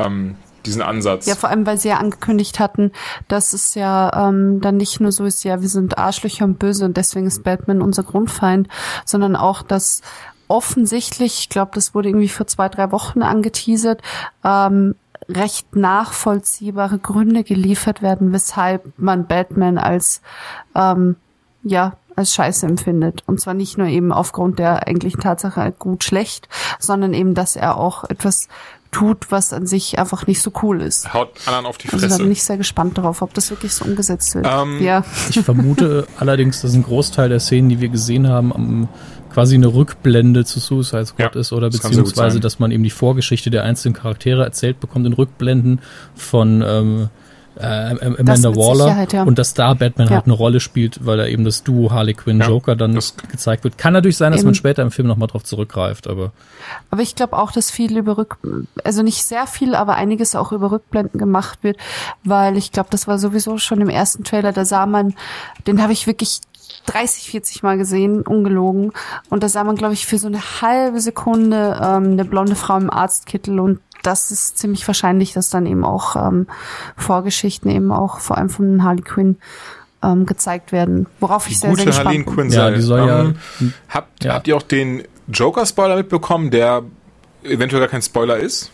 [0.00, 0.34] ähm,
[0.66, 1.26] diesen Ansatz.
[1.26, 2.92] Ja, vor allem, weil sie ja angekündigt hatten,
[3.28, 6.84] dass es ja ähm, dann nicht nur so ist, ja, wir sind Arschlöcher und böse
[6.84, 8.68] und deswegen ist Batman unser Grundfeind,
[9.04, 10.02] sondern auch, dass
[10.48, 14.02] offensichtlich, ich glaube, das wurde irgendwie vor zwei, drei Wochen angeteasert,
[14.44, 14.94] ähm,
[15.28, 20.20] recht nachvollziehbare Gründe geliefert werden, weshalb man Batman als
[20.74, 21.16] ähm,
[21.62, 23.22] ja als Scheiße empfindet.
[23.26, 26.48] Und zwar nicht nur eben aufgrund der eigentlichen Tatsache gut schlecht,
[26.78, 28.48] sondern eben, dass er auch etwas
[28.92, 31.12] tut, was an sich einfach nicht so cool ist.
[31.12, 32.22] Haut anderen auf die Also da Fresse.
[32.22, 34.46] bin ich sehr gespannt darauf, ob das wirklich so umgesetzt wird.
[34.48, 35.04] Ähm, ja.
[35.30, 38.88] Ich vermute allerdings, dass ein Großteil der Szenen, die wir gesehen haben, am,
[39.32, 43.50] quasi eine Rückblende zu Suicide Squad Ja, ist oder beziehungsweise, dass man eben die Vorgeschichte
[43.50, 45.80] der einzelnen Charaktere erzählt bekommt in Rückblenden
[46.14, 47.08] von ähm,
[47.56, 49.22] äh, Amanda Waller ja.
[49.24, 50.14] und dass da Batman Ja.
[50.16, 53.64] halt eine Rolle spielt, weil da eben das Duo Harley Quinn Ja, Joker dann gezeigt
[53.64, 53.78] wird.
[53.78, 54.48] Kann natürlich sein, dass Eben.
[54.48, 56.32] man später im Film nochmal drauf zurückgreift, aber
[56.90, 58.38] Aber ich glaube auch, dass viel über Rück,
[58.84, 61.76] also nicht sehr viel, aber einiges auch über Rückblenden gemacht wird,
[62.24, 65.14] weil ich glaube, das war sowieso schon im ersten Trailer, da sah man,
[65.66, 66.40] den habe ich wirklich
[66.86, 68.92] 30, 40 Mal gesehen, ungelogen.
[69.30, 72.76] Und da sah man, glaube ich, für so eine halbe Sekunde ähm, eine blonde Frau
[72.76, 76.46] im Arztkittel und das ist ziemlich wahrscheinlich, dass dann eben auch ähm,
[76.96, 79.36] Vorgeschichten eben auch vor allem von Harley Quinn
[80.02, 82.34] ähm, gezeigt werden, worauf ich sehr, sehr gute gespannt Harleen bin.
[82.34, 82.74] Quinn Ja, sei.
[82.74, 83.06] die soll ähm,
[83.60, 84.34] ja- Habt, Ja.
[84.34, 86.82] habt ihr auch den Joker-Spoiler mitbekommen, der
[87.44, 88.70] eventuell gar kein Spoiler ist?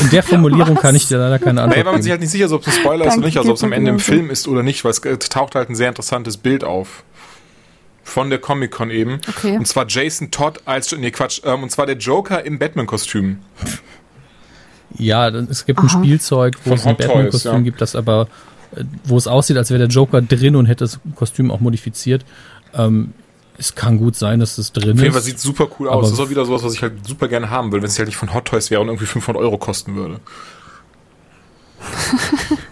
[0.00, 2.12] in der Formulierung kann ich dir leider keine Nee, Antwort weil man sich geben.
[2.12, 3.72] halt nicht sicher ist, ob es ein Spoiler ist oder nicht, also ob es am
[3.72, 3.98] Ende im.
[3.98, 7.02] Film ist oder nicht, weil es äh, taucht halt ein sehr interessantes Bild auf.
[8.08, 9.20] Von der Comic-Con eben.
[9.28, 9.56] Okay.
[9.56, 13.40] Und zwar Jason Todd als, nee Quatsch, ähm, und zwar der Joker im Batman-Kostüm.
[14.96, 15.98] Ja, es gibt ein Aha.
[15.98, 17.60] Spielzeug, wo Von es ein Batman-Kostüm ja.
[17.60, 18.28] gibt, das aber,
[18.74, 22.24] äh, wo es aussieht, als wäre der Joker drin und hätte das Kostüm auch modifiziert.
[22.72, 23.12] Ähm,
[23.58, 25.26] es kann gut sein, dass es drin Auf jeden Fall ist.
[25.26, 26.06] sieht super cool aus.
[26.06, 28.08] Das ist auch wieder sowas, was ich halt super gerne haben würde, wenn es halt
[28.08, 30.20] nicht von Hot Toys wäre und irgendwie 500 Euro kosten würde.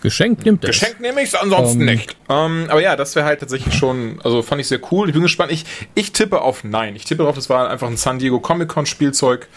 [0.00, 0.70] Geschenkt nimmt es.
[0.70, 1.86] Geschenkt nehme ich ansonsten Ähm.
[1.86, 2.16] nicht.
[2.28, 5.08] Ähm, aber ja, das wäre halt tatsächlich schon, also fand ich sehr cool.
[5.08, 5.50] Ich bin gespannt.
[5.50, 6.94] Ich, ich tippe auf Nein.
[6.96, 9.48] Ich tippe darauf, das war einfach ein San Diego Comic Con Spielzeug,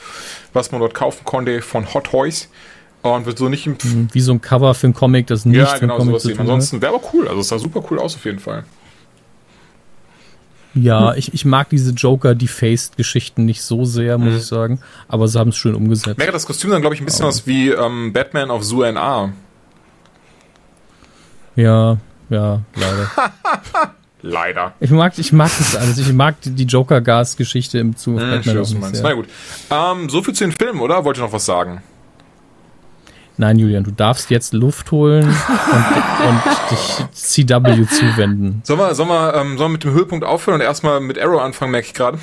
[0.54, 2.50] was man dort kaufen konnte von Hot Toys.
[3.04, 3.78] Und wird so nicht im.
[4.12, 6.40] Wie so ein Cover für einen Comic, das nicht ja, genau, Comic sowas hat.
[6.42, 7.28] Ansonsten wäre aber cool.
[7.28, 8.64] Also es sah super cool aus auf jeden Fall.
[10.74, 14.38] Ja, ich, ich mag diese Joker-Defaced-Geschichten nicht so sehr, muss Mhm.
[14.38, 14.80] ich sagen.
[15.10, 16.18] Aber sie haben es schön umgesetzt.
[16.20, 19.34] Wäre das Kostüm dann, glaube ich, ein bisschen was wie ähm, Batman auf Zoo NA.
[21.56, 21.98] Ja,
[22.30, 23.12] ja, leider.
[24.24, 24.74] Leider.
[24.80, 25.98] Ich mag, ich mag das alles.
[25.98, 29.02] Ich mag die, Joker-Gas-Geschichte im Zug Hm, ich weiß, meinst.
[29.02, 29.28] Na gut.
[29.72, 31.04] Ähm, so viel zu den Filmen, oder?
[31.04, 31.82] Wollt ihr noch was sagen?
[33.38, 38.62] Nein, Julian, du darfst jetzt Luft holen und, und dich CW zuwenden.
[38.64, 41.42] Sollen wir, sollen, wir, ähm, sollen wir mit dem Höhepunkt aufhören und erstmal mit Arrow
[41.42, 42.20] anfangen, merke ich gerade.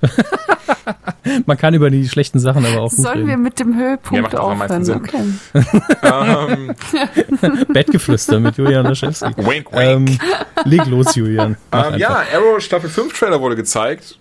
[1.46, 3.42] Man kann über die schlechten Sachen aber auch gut Sollen wir reden.
[3.42, 4.84] mit dem Höhepunkt Ja, aufhören?
[4.84, 4.96] Sinn.
[4.96, 5.22] Okay.
[6.02, 6.74] ähm,
[7.72, 9.26] Bettgeflüster mit Julian Laschewski.
[9.36, 9.74] wink, wink.
[9.74, 10.18] Ähm,
[10.64, 11.56] leg los, Julian.
[11.72, 14.18] Ähm, ja, Arrow Staffel 5 Trailer wurde gezeigt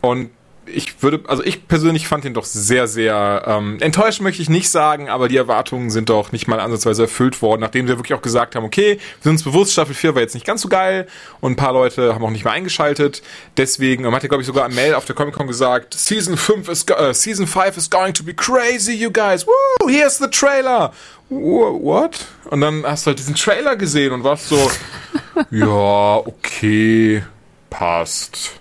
[0.00, 0.30] und
[0.66, 4.70] ich würde, also ich persönlich fand den doch sehr, sehr ähm, enttäuscht möchte ich nicht
[4.70, 8.22] sagen, aber die Erwartungen sind doch nicht mal ansatzweise erfüllt worden, nachdem wir wirklich auch
[8.22, 11.06] gesagt haben, okay, wir sind uns bewusst, Staffel 4 war jetzt nicht ganz so geil
[11.40, 13.22] und ein paar Leute haben auch nicht mehr eingeschaltet.
[13.56, 16.36] Deswegen ähm, hat er, glaube ich, sogar am Mail auf der Comic Con gesagt, Season
[16.36, 19.46] 5 is äh, Season 5 is going to be crazy, you guys.
[19.46, 20.92] Woo, here's the trailer.
[21.28, 22.26] Wha- What?
[22.50, 24.70] Und dann hast du halt diesen Trailer gesehen und warst so,
[25.50, 27.22] ja, okay,
[27.70, 28.60] passt.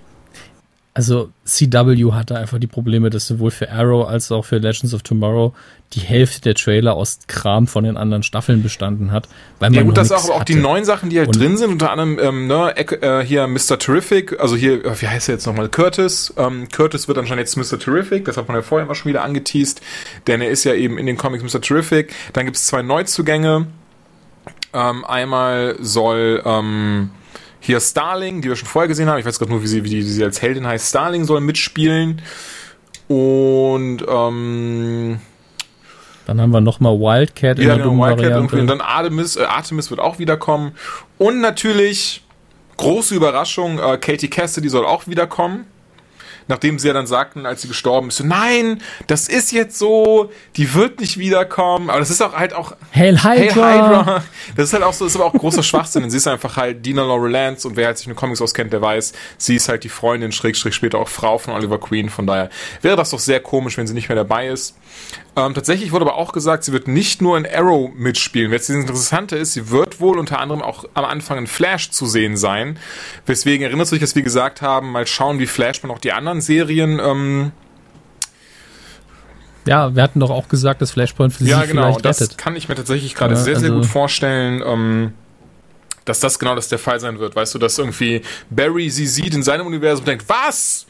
[0.96, 5.02] Also CW hatte einfach die Probleme, dass sowohl für Arrow als auch für Legends of
[5.02, 5.54] Tomorrow
[5.94, 9.28] die Hälfte der Trailer aus Kram von den anderen Staffeln bestanden hat.
[9.60, 11.58] Weil man Ja gut, das auch, aber auch die neuen Sachen, die halt Und- drin
[11.58, 13.80] sind, unter anderem ähm, ne, äh, hier Mr.
[13.80, 16.32] Terrific, also hier, äh, wie heißt er jetzt nochmal, Curtis.
[16.38, 17.80] Ähm, Curtis wird anscheinend jetzt Mr.
[17.80, 19.82] Terrific, das hat man ja vorher immer schon wieder angeteased,
[20.28, 21.60] denn er ist ja eben in den Comics Mr.
[21.62, 22.14] Terrific.
[22.34, 23.66] Dann gibt es zwei Neuzugänge.
[24.74, 27.10] Ähm, einmal soll ähm,
[27.66, 29.20] Hier Starling, die wir schon vorher gesehen haben.
[29.20, 30.90] Ich weiß gerade nur, wie sie, wie, die, wie sie als Heldin heißt.
[30.90, 32.22] Starling soll mitspielen.
[33.08, 35.20] Und ähm,
[36.26, 38.32] Dann haben wir nochmal Wildcat in ja, der genau, Wildcat.
[38.32, 38.60] Variante.
[38.60, 40.74] Und dann Artemis, äh, Artemis wird auch wiederkommen.
[41.18, 42.26] Und natürlich,
[42.76, 45.66] große Überraschung, äh, Katie Cassidy soll auch wiederkommen.
[46.48, 50.74] Nachdem sie ja dann sagten, als sie gestorben ist, nein, das ist jetzt so, die
[50.74, 51.90] wird nicht wiederkommen.
[51.90, 54.00] Aber das ist auch halt auch Hail Hydra!
[54.00, 54.24] Hydra.
[54.56, 56.04] Das ist halt auch so, das ist aber auch großer Schwachsinn.
[56.04, 58.42] denn sie ist einfach halt Dina Laurel Lance und wer halt sich in den Comics
[58.42, 62.10] auskennt, der weiß, sie ist halt die Freundin, Schrägstrich später auch Frau von Oliver Queen.
[62.10, 62.50] Von daher
[62.82, 64.76] wäre das doch sehr komisch, wenn sie nicht mehr dabei ist.
[65.36, 68.52] Ähm, tatsächlich wurde aber auch gesagt, sie wird nicht nur in Arrow mitspielen.
[68.52, 72.06] Jetzt das Interessante ist, sie wird wohl unter anderem auch am Anfang in Flash zu
[72.06, 72.78] sehen sein.
[73.26, 77.00] Weswegen erinnert sich, dass wir gesagt haben, mal schauen, wie Flashman auch die anderen Serien
[77.04, 77.52] ähm,
[79.66, 81.84] Ja, wir hatten doch auch gesagt, dass Flashpoint für Ja, sie genau.
[81.84, 82.38] vielleicht Das rettet.
[82.38, 85.14] kann ich mir tatsächlich gerade Ja, sehr, sehr also- gut vorstellen, ähm,
[86.06, 87.36] dass das genau das der Fall sein wird.
[87.36, 90.86] Weißt du, dass irgendwie Barry sie sieht in seinem Universum und denkt, was?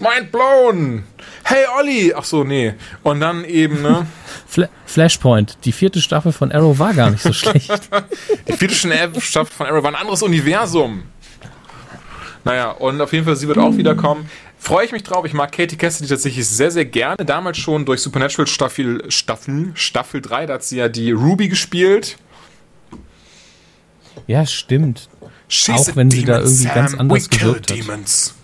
[0.00, 1.04] Mind blown!
[1.44, 2.14] Hey Olli!
[2.16, 2.74] Ach so, nee.
[3.02, 4.06] Und dann eben, ne?
[4.46, 7.70] Fla Flashpoint, die vierte Staffel von Arrow war gar nicht so schlecht.
[8.48, 8.74] Die vierte
[9.20, 11.02] Staffel von Arrow war ein anderes Universum.
[12.44, 14.28] Naja, und auf jeden Fall, sie wird auch wiederkommen.
[14.58, 15.24] Freue ich mich drauf.
[15.24, 17.16] Ich mag Katie Cassidy tatsächlich sehr, sehr gerne.
[17.24, 22.16] Damals schon durch Supernatural Staffel, Staffel, Staffel 3, da hat sie ja die Ruby gespielt.
[24.26, 25.08] ja, stimmt.
[25.48, 27.00] She's Auch wenn sie da irgendwie ganz Sam.
[27.00, 27.78] anders We gewirkt hat.
[27.78, 28.34] demons.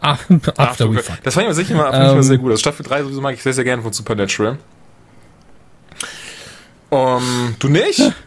[0.00, 0.18] Ah,
[0.56, 1.22] after we fuck.
[1.22, 2.22] Das fand ich aber sicher mal, fand ich mal Ähm.
[2.22, 2.50] sehr gut.
[2.50, 4.58] Also Staffel 3 sowieso mag ich sehr, sehr gerne von Supernatural.
[6.90, 8.00] Um, du nicht?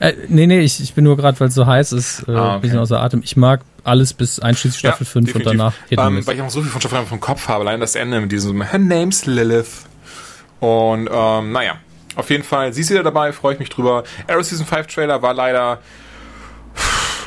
[0.00, 2.54] Äh, nee, nee, ich, ich bin nur gerade, weil es so heiß ist, äh, Ah,
[2.54, 2.82] ein bisschen okay.
[2.84, 3.20] außer Atem.
[3.22, 5.50] Ich mag alles bis einschließlich Staffel 5 und definitiv.
[5.58, 6.26] danach Hit and ähm.
[6.26, 7.62] Weil ich noch so viel von Staffel 3 vom Kopf habe.
[7.64, 9.84] Allein das Ende mit diesem Her name's Lilith.
[10.58, 11.74] Und ähm, naja,
[12.16, 14.04] auf jeden Fall, sie ist wieder dabei, freue ich mich drüber.
[14.26, 15.78] Arrow Season 5 Trailer war leider,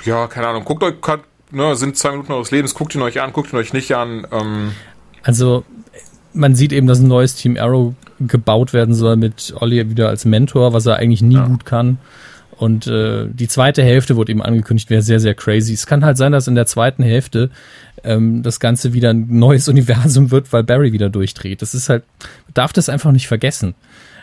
[0.06, 0.96] ja, keine Ahnung, guckt euch,
[1.52, 4.28] ne, sind zwei Minuten eures Lebens, guckt ihn euch an, guckt ihn euch nicht an.
[4.32, 4.72] Ähm,
[5.24, 5.64] Also,
[6.34, 10.26] man sieht eben, dass ein neues Team Arrow gebaut werden soll mit Olli wieder als
[10.26, 11.98] Mentor, was er eigentlich nie gut kann.
[12.58, 15.74] Und äh, die zweite Hälfte wurde eben angekündigt, wäre sehr, sehr crazy.
[15.74, 17.50] Es kann halt sein, dass in der zweiten Hälfte
[18.04, 21.62] ähm, das Ganze wieder ein neues Universum wird, weil Barry wieder durchdreht.
[21.62, 23.76] Das ist halt, man darf das einfach nicht vergessen.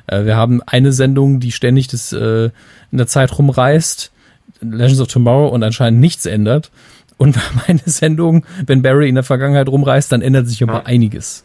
[0.06, 2.50] Äh, wir haben eine Sendung, die ständig das äh,
[2.90, 4.12] in der Zeit rumreist,
[4.60, 6.70] Legends of Tomorrow und anscheinend nichts ändert.
[7.16, 10.86] Und wir haben eine Sendung, wenn Barry in der Vergangenheit rumreist, dann ändert sich aber
[10.86, 11.42] einiges.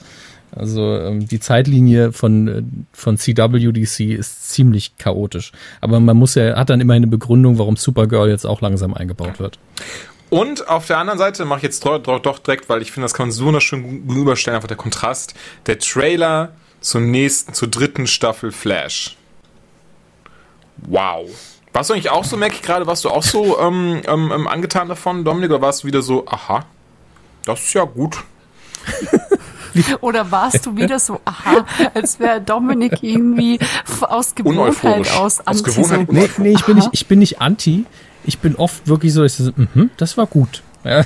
[0.55, 2.63] Also ähm, die Zeitlinie von, äh,
[2.93, 5.51] von CWDC ist ziemlich chaotisch.
[5.81, 9.39] Aber man muss ja, hat dann immerhin eine Begründung, warum Supergirl jetzt auch langsam eingebaut
[9.39, 9.59] wird.
[10.29, 13.05] Und auf der anderen Seite mache ich jetzt doch, doch, doch direkt, weil ich finde,
[13.05, 15.35] das kann man so wunderschön gegenüberstellen, einfach der Kontrast.
[15.65, 19.17] Der Trailer zur nächsten, zur dritten Staffel Flash.
[20.77, 21.29] Wow.
[21.73, 24.47] Warst du eigentlich auch so, merke ich gerade, warst du auch so ähm, ähm, ähm,
[24.47, 26.65] angetan davon, Dominik, oder warst du wieder so, aha,
[27.43, 28.17] das ist ja gut.
[30.01, 33.59] Oder warst du wieder so, aha, als wäre Dominik irgendwie
[34.01, 37.41] aus Gewohnheit aus Aus anti Gewohnheit so, Nee, nee, ich bin nicht, ich bin nicht
[37.41, 37.85] anti.
[38.27, 40.63] Ich bin oft wirklich so, ich so, mhm, das war gut.
[40.83, 41.05] Ja.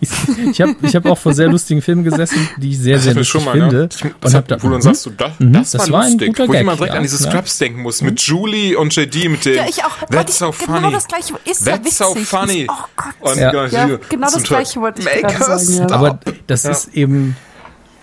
[0.00, 0.10] Ich,
[0.50, 3.24] ich habe ich hab auch vor sehr lustigen Filmen gesessen, die ich sehr, sehr hatten
[3.24, 3.74] wir lustig finde.
[3.74, 3.88] ne?
[3.90, 5.70] Ich, und das hab hat, da, wo du dann mhm, sagst, du, das, mhm, das,
[5.70, 6.28] das war war ein lustig.
[6.28, 7.30] guter wo ich Gag, mal direkt ja, an diese ja.
[7.30, 9.98] Scrubs denken muss, mit Julie und JD mit dem Ja, ich auch.
[10.02, 10.92] Wollte That's so genau funny.
[10.92, 11.34] das Gleiche.
[11.50, 12.26] Ist ja That's so witzig.
[12.28, 12.60] funny.
[12.64, 13.14] Ist- oh Gott.
[13.32, 13.50] Und Ja.
[13.50, 15.90] genau, Ja, so- genau das Gleiche wollte ich sagen, ja.
[15.90, 17.34] Aber das ist eben,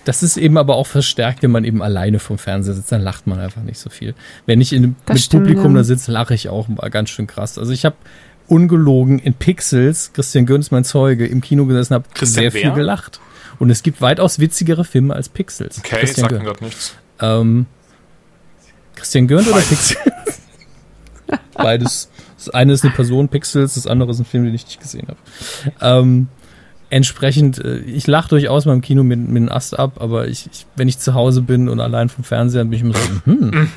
[0.04, 3.26] das ist eben aber auch verstärkt, wenn man eben alleine vom Fernseher sitzt, dann lacht
[3.26, 4.14] man einfach nicht so viel.
[4.46, 5.78] Wenn ich in, Das mit stimmt, Publikum ja.
[5.78, 7.58] da sitze, lache ich auch mal ganz schön krass.
[7.58, 7.96] Also ich habe
[8.48, 12.72] ungelogen in Pixels, Christian Gönz, mein Zeuge, im Kino gesessen, habe sehr viel wer?
[12.72, 13.20] gelacht.
[13.58, 15.78] Und es gibt weitaus witzigere Filme als Pixels.
[15.78, 16.94] Okay, Christian sagt mir gerade nichts.
[17.20, 17.66] Ähm,
[18.96, 20.40] Christian Gönz oder Pixels?
[21.54, 22.10] Beides.
[22.36, 25.08] Das eine ist eine Person, Pixels, das andere ist ein Film, den ich nicht gesehen
[25.08, 25.18] habe.
[25.80, 26.28] Ähm,
[26.90, 30.48] entsprechend, äh, ich lache durchaus mal im Kino mit, mit dem Ast ab, aber ich,
[30.52, 33.68] ich, wenn ich zu Hause bin und allein vom Fernseher, bin ich immer so, hm,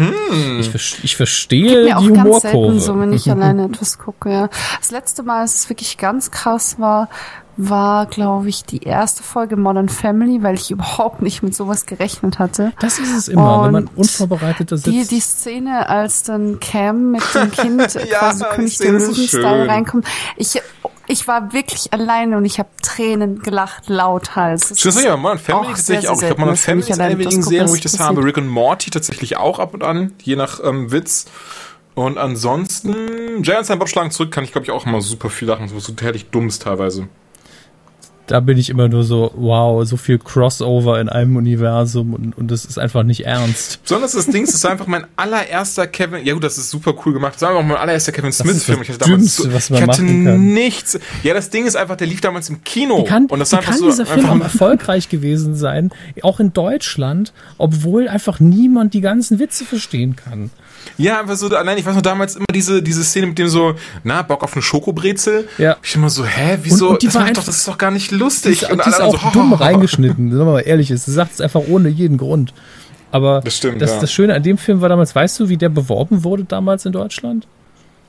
[0.60, 2.80] ich, ver- ich verstehe mir auch die ganz selten Humorkurve.
[2.80, 4.32] so, wenn ich alleine etwas gucke.
[4.32, 4.50] Ja.
[4.80, 7.08] Das letzte Mal, als es wirklich ganz krass war,
[7.56, 12.40] war, glaube ich, die erste Folge Modern Family, weil ich überhaupt nicht mit sowas gerechnet
[12.40, 12.72] hatte.
[12.80, 15.12] das ist es immer, wenn man Und unvorbereitet da Die, sitzt.
[15.12, 20.08] die Szene, als dann Cam mit dem Kind Ja, quasi König der Löwen-Style reinkommt.
[20.36, 20.60] Ich,
[21.08, 24.70] ich war wirklich alleine und ich habe Tränen gelacht, lauthals.
[24.70, 26.14] Das ist ja Modern Family auch tatsächlich auch.
[26.14, 27.72] Ich glaube, Modern selten, dass Family ich ist eine alleine der wenigen das Serien, gucke,
[27.72, 28.24] wo ich das habe.
[28.24, 31.26] Rick und Morty tatsächlich auch ab und an, je nach ähm, Witz.
[31.96, 35.68] Und ansonsten, Giants Bob schlagen zurück, kann ich glaube ich auch immer super viel lachen.
[35.68, 37.08] So, so herrlich dummes teilweise.
[38.28, 42.52] Da bin ich immer nur so, wow, so viel Crossover in einem Universum und, und
[42.52, 43.82] das ist einfach nicht ernst.
[43.84, 47.36] Besonders das Ding ist einfach mein allererster Kevin, ja gut, das ist super cool gemacht,
[47.36, 48.82] das war auch mein allererster Kevin Smith-Film.
[48.82, 51.00] Ich hatte, Dümmste, so, was man ich hatte nichts.
[51.24, 53.00] Ja, das Ding ist einfach, der lief damals im Kino.
[53.00, 55.92] Wie kann, und das war einfach kann so, dieser Film erfolgreich gewesen sein,
[56.22, 60.50] auch in Deutschland, obwohl einfach niemand die ganzen Witze verstehen kann?
[60.98, 63.76] Ja, einfach so, nein, ich weiß noch damals immer diese, diese Szene mit dem so,
[64.04, 65.48] na, Bock auf eine Schokobrezel.
[65.58, 65.78] Ja.
[65.82, 66.88] Ich immer so, hä, wieso?
[66.88, 68.60] Und, und die das, war macht einfach, doch, das ist doch gar nicht lustig.
[68.60, 71.08] Die, und die ist auch so, dumm reingeschnitten, wenn man mal ehrlich ist.
[71.08, 72.54] Du sagst es einfach ohne jeden Grund.
[73.12, 74.00] Aber Das stimmt, das, ja.
[74.02, 76.94] das Schöne an dem Film war damals, weißt du, wie der beworben wurde damals in
[76.94, 77.48] Deutschland?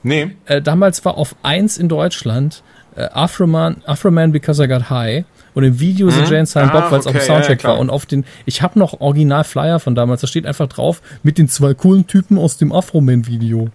[0.03, 0.31] Nee.
[0.47, 2.62] Äh, damals war auf 1 in Deutschland
[2.97, 5.24] äh, Afroman, Afroman Because I Got High
[5.55, 7.70] und im Video The Jane Silent Ah, Bob, weil es auf okay, dem Soundtrack ja,
[7.70, 11.03] war und auf den, ich habe noch Original Flyer von damals, da steht einfach drauf,
[11.23, 13.69] mit den zwei coolen Typen aus dem Afroman Video.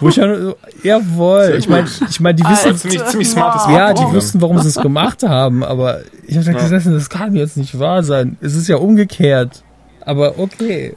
[0.00, 3.72] Wo ich ja, so, jawohl, ich meine, ich mein, die wissen, ziemlich, ziemlich smartes ja,
[3.72, 4.08] Marketing.
[4.08, 7.78] die wussten, warum sie es gemacht haben, aber ich habe gesessen, das kann jetzt nicht
[7.78, 8.36] wahr sein.
[8.40, 9.62] Es ist ja umgekehrt.
[10.04, 10.96] Aber okay.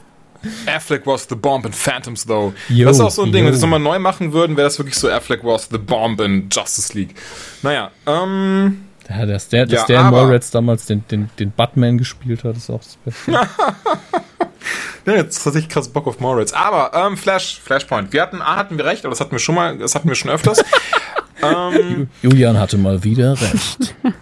[0.66, 2.52] Affleck was the bomb in Phantoms, though.
[2.68, 3.42] Yo, das ist auch so ein Ding.
[3.42, 3.46] yo.
[3.46, 6.20] Wenn sie es nochmal neu machen würden, wäre das wirklich so Affleck was the bomb
[6.20, 7.14] in Justice League.
[7.62, 12.44] Naja, ähm, Ja, dass der, dass Ja, der Moritz damals den, den, den Batman gespielt
[12.44, 13.32] hat, ist auch das Beste.
[15.06, 16.52] ja, jetzt hatte ich krass Bock auf Moritz.
[16.52, 18.12] Aber, ähm, Flash, Flashpoint.
[18.12, 20.16] Wir hatten, A, hatten wir recht, aber das hatten wir schon mal, das hatten wir
[20.16, 20.64] schon öfters.
[21.42, 23.94] ähm, Julian hatte mal wieder recht.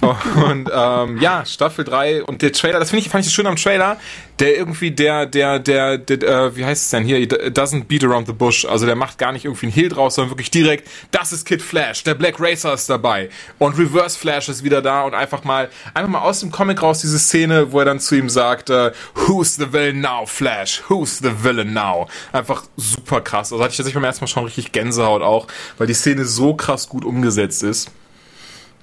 [0.00, 3.56] Und ähm, ja, Staffel 3 und der Trailer, das finde ich, fand ich schön am
[3.56, 3.96] Trailer,
[4.38, 8.26] der irgendwie, der, der, der, der äh, wie heißt es denn hier, doesn't beat around
[8.26, 11.32] the bush, also der macht gar nicht irgendwie einen Heal draus, sondern wirklich direkt, das
[11.32, 13.28] ist Kid Flash, der Black Racer ist dabei.
[13.58, 17.00] Und Reverse Flash ist wieder da und einfach mal, einfach mal aus dem Comic raus
[17.00, 21.18] diese Szene, wo er dann zu ihm sagt, äh, who's the villain now, Flash, who's
[21.18, 22.08] the villain now?
[22.32, 25.46] Einfach super krass, also hatte ich tatsächlich beim ersten Mal schon richtig Gänsehaut auch,
[25.76, 27.90] weil die Szene so krass gut umgesetzt ist.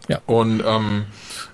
[0.08, 0.22] Ja.
[0.26, 1.06] Und ähm,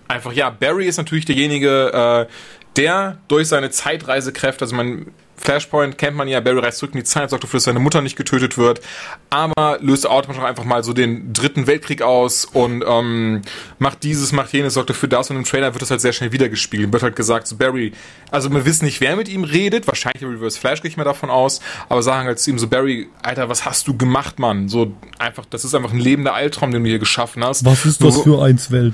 [0.08, 2.34] einfach, ja, Barry ist natürlich derjenige, äh,
[2.76, 5.08] der durch seine Zeitreisekräfte, also man
[5.38, 8.02] Flashpoint kennt man ja, Barry reist zurück in die Zeit, sorgt dafür, dass seine Mutter
[8.02, 8.82] nicht getötet wird,
[9.30, 13.42] aber löst automatisch auch einfach mal so den dritten Weltkrieg aus und ähm,
[13.80, 16.32] macht dieses, macht jenes, sorgt dafür das und im Trailer wird das halt sehr schnell
[16.32, 16.92] wiedergespiegelt.
[16.94, 17.94] Wird halt gesagt, so Barry,
[18.32, 21.04] also wir wissen nicht, wer mit ihm redet, wahrscheinlich der Reverse Flash, gehe ich mal
[21.04, 24.70] davon aus, aber sagen halt zu ihm so, Barry, Alter, was hast du gemacht, Mann?
[24.70, 27.66] So einfach, das ist einfach ein lebender Albtraum, den du hier geschaffen hast.
[27.66, 28.94] Was ist das für eins Welt?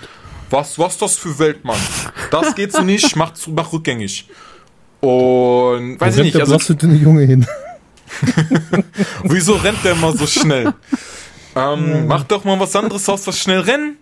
[0.49, 1.79] was, was das für Welt, Mann?
[2.31, 4.27] Das geht so nicht, mach, mach rückgängig.
[5.01, 7.45] Und weiß ich Wo rennt nicht, also blasse dünne Junge hin?
[9.23, 10.73] wieso rennt der immer so schnell?
[11.55, 13.97] Ähm, Mach doch mal was anderes aus, was schnell rennen.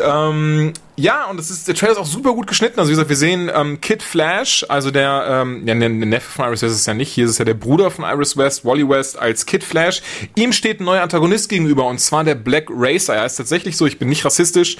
[0.00, 2.78] Ähm, ja, und das ist, der Trailer ist auch super gut geschnitten.
[2.78, 6.46] Also wie gesagt, wir sehen ähm, Kid Flash, also der, ähm, ja, der Neffe von
[6.46, 8.64] Iris West ist es ja nicht, hier ist es ja der Bruder von Iris West,
[8.64, 10.02] Wally West als Kid Flash.
[10.34, 13.14] Ihm steht ein neuer Antagonist gegenüber und zwar der Black Racer.
[13.14, 14.76] Er ist tatsächlich so, ich bin nicht rassistisch.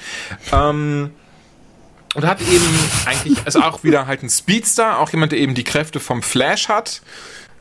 [0.51, 1.11] Ähm,
[2.17, 2.65] und hat eben
[3.05, 6.67] eigentlich, also auch wieder halt ein Speedster, auch jemand, der eben die Kräfte vom Flash
[6.67, 7.03] hat.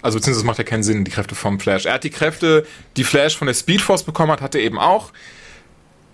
[0.01, 1.85] Also beziehungsweise macht ja keinen Sinn, die Kräfte vom Flash.
[1.85, 2.67] Er hat die Kräfte,
[2.97, 5.13] die Flash von der Speedforce bekommen hat, hat er eben auch.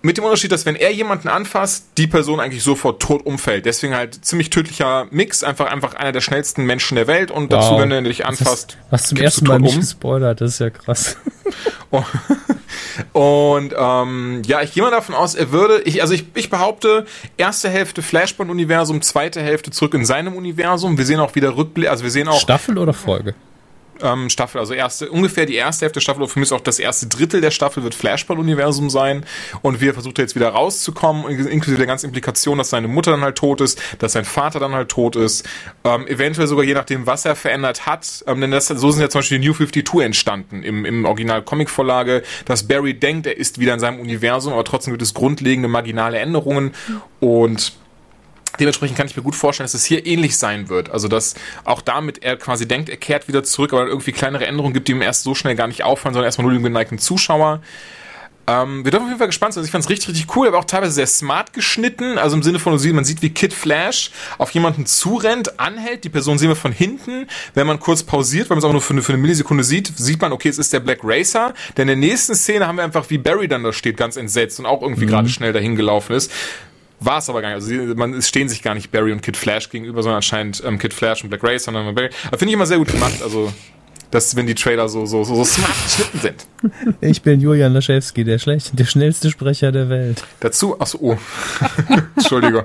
[0.05, 3.65] Mit dem Unterschied, dass wenn er jemanden anfasst, die Person eigentlich sofort tot umfällt.
[3.65, 7.71] Deswegen halt ziemlich tödlicher Mix, einfach einfach einer der schnellsten Menschen der Welt und dazu,
[7.71, 7.81] Wow.
[7.81, 9.79] wenn er dich anfasst, Was zum ersten Mal nicht um.
[9.79, 11.15] gespoilert, das ist ja krass.
[13.13, 17.05] Und ähm, ja, ich gehe mal davon aus, er würde, ich, also ich, ich behaupte,
[17.37, 20.97] erste Hälfte Flashpoint-Universum, zweite Hälfte zurück in seinem Universum.
[20.97, 23.35] Wir sehen auch wieder Rückblick, also wir sehen auch Staffel oder Folge?
[24.01, 26.61] Ähm, Staffel, also erste, ungefähr die erste Hälfte der Staffel, oder für mich ist auch
[26.61, 29.25] das erste Drittel der Staffel wird Flashpoint-Universum sein.
[29.61, 33.21] Und wie er versucht jetzt wieder rauszukommen, inklusive der ganzen Implikation, dass seine Mutter dann
[33.21, 35.47] halt tot ist, dass sein Vater dann halt tot ist,
[35.83, 39.09] ähm, eventuell sogar je nachdem, was er verändert hat, ähm, denn das, so sind ja
[39.09, 43.73] zum Beispiel die New 52 entstanden im, im Original-Comic-Vorlage, dass Barry denkt, er ist wieder
[43.73, 46.73] in seinem Universum, aber trotzdem gibt es grundlegende marginale Änderungen.
[47.19, 47.73] Und
[48.59, 50.89] Dementsprechend kann ich mir gut vorstellen, dass es hier ähnlich sein wird.
[50.89, 54.73] Also, dass auch damit er quasi denkt, er kehrt wieder zurück, aber irgendwie kleinere Änderungen
[54.73, 57.61] gibt, die ihm erst so schnell gar nicht auffallen, sondern erstmal nur dem geneigten Zuschauer.
[58.45, 59.61] Ähm, wir dürfen auf jeden Fall gespannt sein.
[59.61, 62.17] Also ich fand es richtig, richtig cool, aber auch teilweise sehr smart geschnitten.
[62.17, 66.03] Also im Sinne von, man sieht, wie Kid Flash auf jemanden zurennt, anhält.
[66.03, 67.27] Die Person sehen wir von hinten.
[67.53, 69.93] Wenn man kurz pausiert, weil man es auch nur für eine, für eine Millisekunde sieht,
[69.97, 71.53] sieht man, okay, es ist der Black Racer.
[71.77, 74.59] Denn in der nächsten Szene haben wir einfach, wie Barry dann da steht, ganz entsetzt
[74.59, 76.31] und auch irgendwie gerade schnell dahin gelaufen ist.
[77.05, 77.55] War es aber gar nicht.
[77.55, 80.63] Also sie, man, es stehen sich gar nicht Barry und Kid Flash gegenüber, sondern anscheinend
[80.65, 82.09] ähm, Kid Flash und Black Racer, sondern Barry.
[82.27, 83.21] Aber finde ich immer sehr gut gemacht.
[83.23, 83.51] Also
[84.11, 86.95] dass wenn die Trailer so so so, so smart geschnitten sind.
[87.01, 90.23] Ich bin Julian Laschewski, der schlecht, der schnellste Sprecher der Welt.
[90.39, 91.17] Dazu, achso, oh.
[92.15, 92.63] Entschuldigung.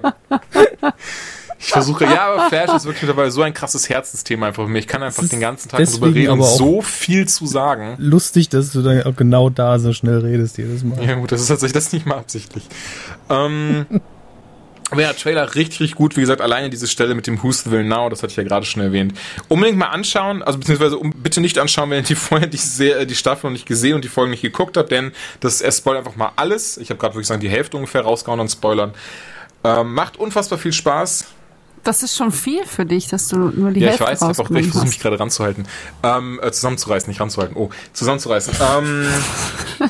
[1.58, 4.84] Ich versuche, ja, aber Flash ist wirklich mittlerweile so ein krasses Herzensthema einfach für mich.
[4.84, 7.96] Ich kann einfach den ganzen Tag deswegen reden und so viel zu sagen.
[7.98, 11.02] Lustig, dass du dann auch genau da so schnell redest jedes Mal.
[11.04, 12.64] Ja gut, das ist tatsächlich das nicht mal absichtlich.
[13.28, 13.86] Ähm,
[14.90, 16.16] aber ja, Trailer richtig, richtig gut.
[16.16, 18.42] Wie gesagt, alleine diese Stelle mit dem Who's the Will Now, das hatte ich ja
[18.42, 19.12] gerade schon erwähnt.
[19.48, 23.06] Unbedingt mal anschauen, also beziehungsweise um, bitte nicht anschauen, wenn ihr die vorher die, Se-
[23.06, 26.04] die Staffel noch nicht gesehen und die Folgen nicht geguckt habt, denn das er spoilert
[26.06, 26.76] einfach mal alles.
[26.78, 28.92] Ich habe gerade wirklich sagen, die Hälfte ungefähr rausgehauen an Spoilern.
[29.64, 31.26] Ähm, macht unfassbar viel Spaß.
[31.84, 34.38] Das ist schon viel für dich, dass du nur die Ja, ich Hälfte weiß, ich,
[34.38, 35.66] hab auch, ich versuche mich gerade ranzuhalten.
[36.02, 37.56] Ähm, äh, zusammenzureißen, nicht ranzuhalten.
[37.56, 38.54] Oh, zusammenzureißen.
[38.78, 39.06] Ähm,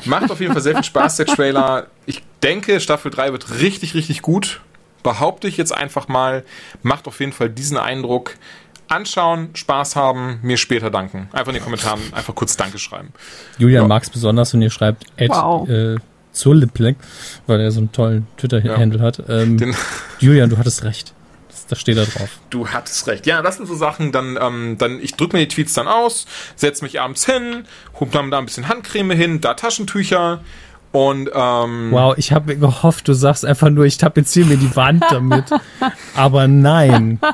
[0.05, 1.87] macht auf jeden Fall sehr viel Spaß, der Trailer.
[2.05, 4.61] Ich denke, Staffel 3 wird richtig, richtig gut.
[5.03, 6.43] Behaupte ich jetzt einfach mal.
[6.83, 8.35] Macht auf jeden Fall diesen Eindruck.
[8.87, 11.29] Anschauen, Spaß haben, mir später danken.
[11.31, 13.13] Einfach in den Kommentaren einfach kurz Danke schreiben.
[13.59, 13.87] Julian Ja.
[13.87, 15.69] mag's besonders und ihr schreibt Ed Wow.
[15.69, 15.97] äh,
[16.31, 16.95] Zulliplek,
[17.45, 19.21] weil er so einen tollen Twitter-Handle hat.
[19.29, 19.75] Ähm,
[20.19, 21.13] Julian, du hattest recht.
[21.49, 22.29] Das, das steht da drauf.
[22.49, 23.27] du hattest recht.
[23.27, 26.25] Ja, das sind so Sachen, dann, ähm, dann ich drücke mir die Tweets dann aus,
[26.55, 27.65] setze mich abends hin,
[27.99, 30.41] hub dann da ein bisschen Handcreme hin, da Taschentücher
[30.91, 35.03] und ähm, Wow, ich habe gehofft, du sagst einfach nur, ich tapeziere mir die Wand
[35.09, 35.45] damit.
[36.15, 37.19] Aber nein.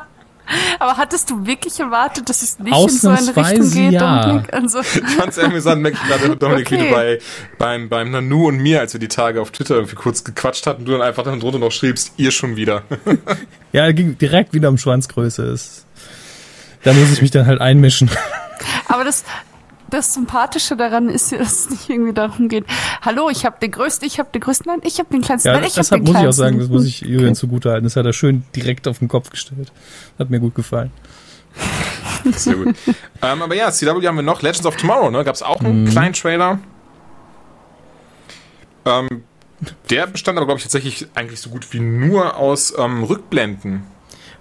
[0.78, 4.22] Aber hattest du wirklich erwartet, dass es nicht in so eine Richtung Ausnahmsweise geht, ja.
[4.28, 4.54] Dominik?
[4.54, 6.88] Also, Ich fand's sehr amüsant, merke ich gerade Dominik, wie Okay.
[6.90, 7.20] du bei,
[7.58, 10.86] beim, beim Nanu und mir, als wir die Tage auf Twitter irgendwie kurz gequatscht hatten,
[10.86, 12.84] du dann einfach dann drunter noch schriebst, ihr schon wieder.
[13.72, 15.86] Ja, ging direkt wieder um Schwanzgröße ist.
[16.84, 18.12] Da muss ich mich dann halt einmischen.
[18.88, 19.24] aber das,
[19.96, 22.66] das Sympathische daran ist ja, dass es nicht irgendwie darum geht,
[23.02, 25.54] hallo, ich habe den größten, ich habe den größten, nein, ich habe den kleinsten, Ja,
[25.56, 26.44] nein, ich habe deshalb den muss ich auch kleinsten.
[26.44, 27.34] sagen, das muss ich Julian Okay.
[27.36, 27.84] zugutehalten.
[27.86, 29.72] Das hat er schön direkt auf den Kopf gestellt.
[30.20, 30.92] Hat mir gut gefallen.
[32.32, 32.76] Sehr gut.
[33.22, 35.24] ähm, aber ja, CW haben wir noch, Legends of Tomorrow, ne?
[35.24, 36.60] Gab's auch einen kleinen Trailer.
[38.86, 39.08] Ähm,
[39.90, 43.84] der bestand aber, glaube ich, tatsächlich eigentlich so gut wie nur aus ähm, Rückblenden.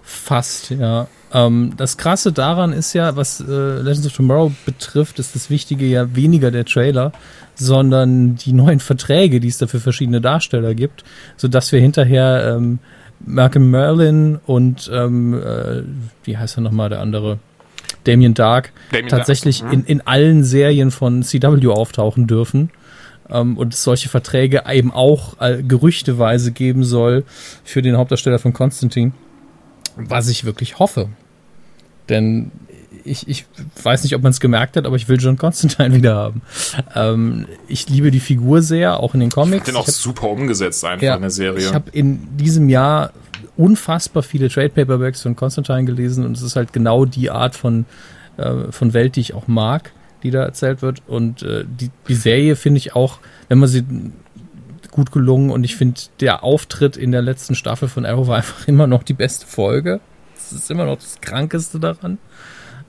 [0.04, 1.08] Fast, ja.
[1.32, 3.44] Ähm, das Krasse daran ist ja, was äh,
[3.80, 7.12] Legends of Tomorrow betrifft, ist das Wichtige ja weniger der Trailer,
[7.54, 11.04] sondern die neuen Verträge, die es da für verschiedene Darsteller gibt,
[11.36, 12.78] sodass wir hinterher ähm,
[13.24, 15.82] Malcolm Merlin und ähm, äh,
[16.24, 17.38] wie heißt er nochmal, der andere?
[18.04, 22.70] Damien Dark Damien tatsächlich Dark, in, in allen Serien von CW auftauchen dürfen.
[23.30, 27.24] Ähm, und es solche Verträge eben auch äh, gerüchteweise geben soll
[27.64, 29.14] für den Hauptdarsteller von Konstantin.
[29.96, 31.08] Was ich wirklich hoffe.
[32.08, 32.50] Denn
[33.04, 33.44] ich, ich
[33.82, 36.42] weiß nicht, ob man es gemerkt hat, aber ich will John Constantine wieder haben.
[36.94, 39.64] Ähm, ich liebe die Figur sehr, auch in den Comics.
[39.66, 41.66] Den auch Ich hab- super umgesetzt einfach ja, in der Serie.
[41.66, 43.12] Ich habe in diesem Jahr
[43.56, 47.84] unfassbar viele Trade Paperbacks von Constantine gelesen und es ist halt genau die Art von,
[48.36, 49.92] äh, von Welt, die ich auch mag,
[50.22, 51.02] die da erzählt wird.
[51.06, 53.18] Und äh, die, die Serie finde ich auch,
[53.48, 53.84] wenn man sie
[54.94, 58.66] gut gelungen und ich finde, der Auftritt in der letzten Staffel von Arrow war einfach
[58.68, 60.00] immer noch die beste Folge.
[60.34, 62.18] Das ist immer noch das Krankeste daran.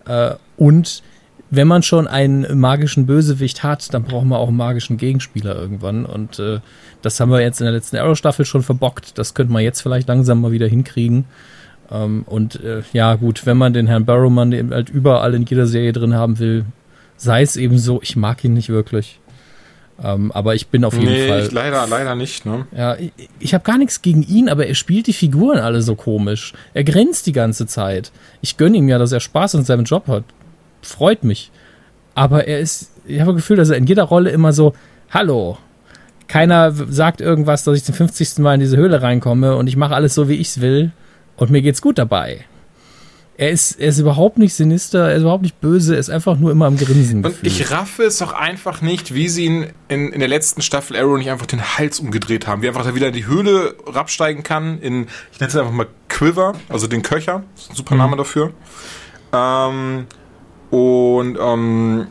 [0.06, 1.02] Äh, und
[1.50, 6.06] wenn man schon einen magischen Bösewicht hat, dann braucht man auch einen magischen Gegenspieler irgendwann.
[6.06, 6.60] Und äh,
[7.02, 9.18] das haben wir jetzt in der letzten Arrow-Staffel schon verbockt.
[9.18, 11.26] Das könnte man jetzt vielleicht langsam mal wieder hinkriegen.
[11.92, 15.68] Ähm, und äh, ja, gut, wenn man den Herrn Barrowman eben halt überall in jeder
[15.68, 16.66] Serie drin haben will,
[17.18, 19.20] sei es eben so, ich mag ihn nicht wirklich.
[20.04, 21.44] Ähm, aber ich bin auf jeden nee, Fall.
[21.44, 22.68] ich leider, leider nicht, ne?
[22.76, 25.96] Ja, ich, ich habe gar nichts gegen ihn, aber er spielt die Figuren alle so
[25.96, 26.54] komisch.
[26.74, 28.12] Er grinst die ganze Zeit.
[28.42, 30.26] Ich gönne ihm ja, dass er Spaß an seinem Job hat.
[30.82, 31.52] Freut mich.
[32.14, 34.74] Aber er ist, ich habe das Gefühl, dass er in jeder Rolle immer so,
[35.12, 35.58] hallo.
[36.28, 38.40] Keiner sagt irgendwas, dass ich zum 50.
[38.40, 40.92] Mal in diese Höhle reinkomme und ich mache alles so, wie ich's will
[41.38, 42.46] und mir geht's gut dabei.
[43.38, 46.38] Er ist, er ist überhaupt nicht sinister, er ist überhaupt nicht böse, er ist einfach
[46.38, 47.18] nur immer am Grinsen.
[47.18, 47.48] Und gefühlt.
[47.48, 51.18] ich raffe es doch einfach nicht, wie sie ihn in, in der letzten Staffel Arrow
[51.18, 52.62] nicht einfach den Hals umgedreht haben.
[52.62, 55.88] Wie einfach da wieder in die Höhle rabsteigen kann, in, ich nenne es einfach mal
[56.08, 57.44] Quiver, also den Köcher.
[57.56, 58.54] Das ist ein super Name dafür.
[59.34, 60.08] Ähm,
[60.70, 62.08] und ähm,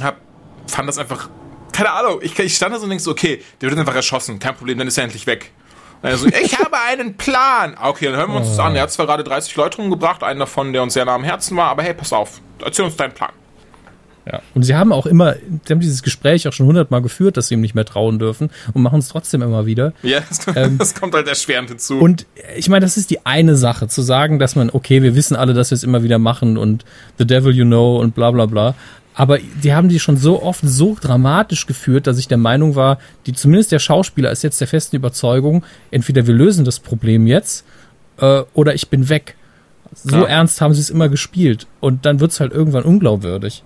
[0.00, 0.20] hab,
[0.68, 1.28] fand das einfach,
[1.72, 4.38] keine Ahnung, ich, ich stand da so und denk so, okay, der wird einfach erschossen,
[4.38, 5.52] kein Problem, dann ist er endlich weg.
[6.02, 7.76] Also, ich habe einen Plan.
[7.80, 8.76] Okay, dann hören wir uns das an.
[8.76, 11.56] Er hat zwar gerade 30 Leute umgebracht, einen davon, der uns sehr nah am Herzen
[11.56, 13.30] war, aber hey, pass auf, erzähl uns deinen Plan.
[14.30, 14.40] Ja.
[14.54, 17.54] Und sie haben auch immer, sie haben dieses Gespräch auch schon hundertmal geführt, dass sie
[17.54, 19.92] ihm nicht mehr trauen dürfen und machen es trotzdem immer wieder.
[20.02, 21.98] Ja, das, Ähm, das kommt halt erschwerend hinzu.
[21.98, 25.36] Und ich meine, das ist die eine Sache, zu sagen, dass man, okay, wir wissen
[25.36, 26.84] alle, dass wir es immer wieder machen und
[27.18, 28.74] the devil you know und bla bla bla.
[29.18, 32.98] Aber die haben die schon so oft so dramatisch geführt, dass ich der Meinung war,
[33.24, 37.64] die zumindest der Schauspieler ist jetzt der festen Überzeugung, entweder wir lösen das Problem jetzt
[38.20, 39.34] äh, oder ich bin weg.
[39.94, 40.24] So Ja.
[40.24, 43.62] ernst haben sie es immer gespielt und dann wird es halt irgendwann unglaubwürdig.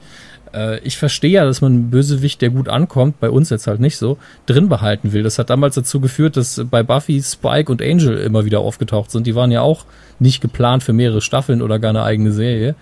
[0.55, 3.81] Äh, ich verstehe ja, dass man einen Bösewicht, der gut ankommt, bei uns jetzt halt
[3.81, 5.25] nicht so, drin behalten will.
[5.25, 9.27] Das hat damals dazu geführt, dass bei Buffy Spike und Angel immer wieder aufgetaucht sind.
[9.27, 9.85] Die waren ja auch
[10.21, 12.77] nicht geplant für mehrere Staffeln oder gar eine eigene Serie.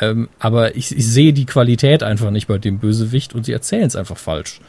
[0.00, 3.86] Ähm, aber ich, ich sehe die Qualität einfach nicht bei dem Bösewicht und sie erzählen
[3.86, 4.60] es einfach falsch.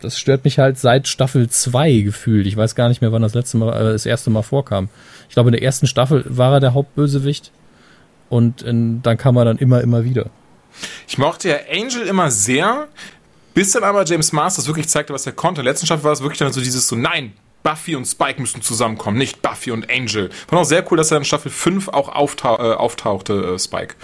[0.00, 2.46] Das stört mich halt seit Staffel 2 gefühlt.
[2.46, 4.88] Ich weiß gar nicht mehr, wann das letzte Mal, äh, das erste Mal vorkam.
[5.28, 7.52] Ich glaube, in der ersten Staffel war er der Hauptbösewicht
[8.28, 10.30] und in, dann kam er dann immer, immer wieder.
[11.06, 12.88] Ich mochte ja Angel immer sehr,
[13.52, 15.60] bis dann aber James Masters wirklich zeigte, was er konnte.
[15.60, 18.40] In der letzten Staffel war es wirklich dann so dieses so, nein, Buffy und Spike
[18.40, 20.30] müssen zusammenkommen, nicht Buffy und Angel.
[20.48, 23.96] Fand auch sehr cool, dass er in Staffel 5 auch auftau äh, auftauchte, äh, Spike.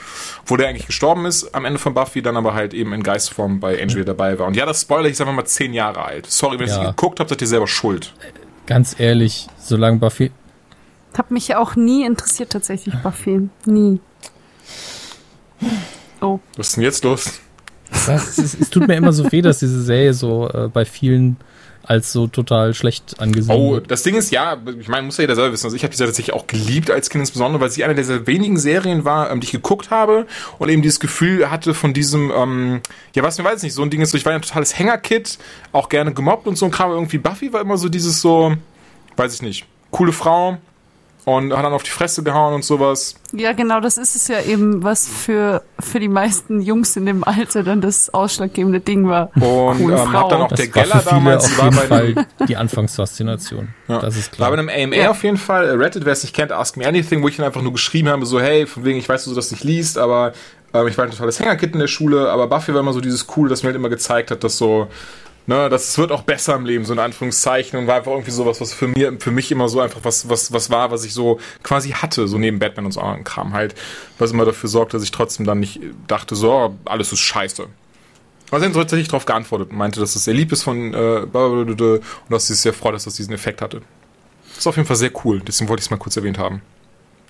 [0.45, 3.61] Wo der eigentlich gestorben ist am Ende von Buffy, dann aber halt eben in Geistform
[3.61, 4.47] bei Angel dabei war.
[4.47, 6.27] Und ja, das Spoiler, ich sag mal zehn Jahre alt.
[6.27, 6.75] Sorry, wenn ihr Ja.
[6.81, 8.13] es nicht geguckt habt, seid ihr selber schuld.
[8.67, 10.33] Ganz ehrlich, solange Buffy.
[11.17, 13.49] Hat mich ja auch nie interessiert tatsächlich Buffy.
[13.65, 14.01] Nie.
[16.21, 16.41] Oh.
[16.57, 17.41] Was ist denn jetzt los?
[18.07, 21.37] Das, es, es tut mir immer so weh, dass diese Serie so äh, bei vielen
[21.87, 23.91] als so total schlecht angesehen Oh, wird.
[23.91, 25.67] das Ding ist, ja, ich meine, muss ja jeder selber wissen.
[25.67, 28.27] Also ich habe die Serie tatsächlich auch geliebt als Kind insbesondere, weil sie eine dieser
[28.27, 30.27] wenigen Serien war, ähm, die ich geguckt habe
[30.59, 32.81] und eben dieses Gefühl hatte von diesem, ähm,
[33.15, 34.79] ja, was mir weiß nicht, so ein Ding ist so, ich war ja ein totales
[34.79, 35.39] Hängerkid,
[35.73, 36.91] auch gerne gemobbt und so ein Kram.
[36.91, 38.55] Irgendwie Buffy war immer so dieses so,
[39.17, 40.59] weiß ich nicht, coole Frau
[41.27, 43.17] und hat dann auf die Fresse gehauen und sowas.
[43.33, 47.25] Ja, genau, das ist es ja eben, was für, für die meisten Jungs in dem
[47.25, 49.31] Alter dann das ausschlaggebende Ding war.
[49.35, 51.87] Und Coole ähm, hat dann auch Das der war Geller damals, auf war jeden bei
[51.89, 53.69] Fall die Anfangsfaszination.
[53.89, 53.99] Ja.
[53.99, 54.65] Das ist War klar.
[54.65, 55.11] bei einem AMR Ja.
[55.11, 55.65] auf jeden Fall.
[55.69, 58.09] Äh, Reddit, wer es nicht kennt, Ask Me Anything, wo ich dann einfach nur geschrieben
[58.09, 60.33] habe, so, hey, von wegen, ich weiß, dass du das nicht liest, aber
[60.73, 63.27] ähm, ich war ein totales Hängerkid in der Schule, aber Buffy war immer so dieses
[63.37, 64.87] Cool, das mir halt immer gezeigt hat, dass so,
[65.47, 68.31] ne, dass es wird auch besser im Leben, so in Anführungszeichen, und war einfach irgendwie
[68.31, 71.13] sowas, was für mir, für mich immer so einfach was, was, was war, was ich
[71.13, 73.75] so quasi hatte, so neben Batman und so anderen Kram halt,
[74.19, 77.67] was immer dafür sorgt, dass ich trotzdem dann nicht dachte, so, alles ist scheiße.
[78.51, 81.27] Also er hat tatsächlich darauf geantwortet und meinte, dass es sehr lieb ist von äh,
[81.33, 83.81] und dass sie sich sehr freut, dass das diesen Effekt hatte.
[84.51, 86.63] Das ist auf jeden Fall sehr cool, deswegen wollte ich es mal kurz erwähnt haben.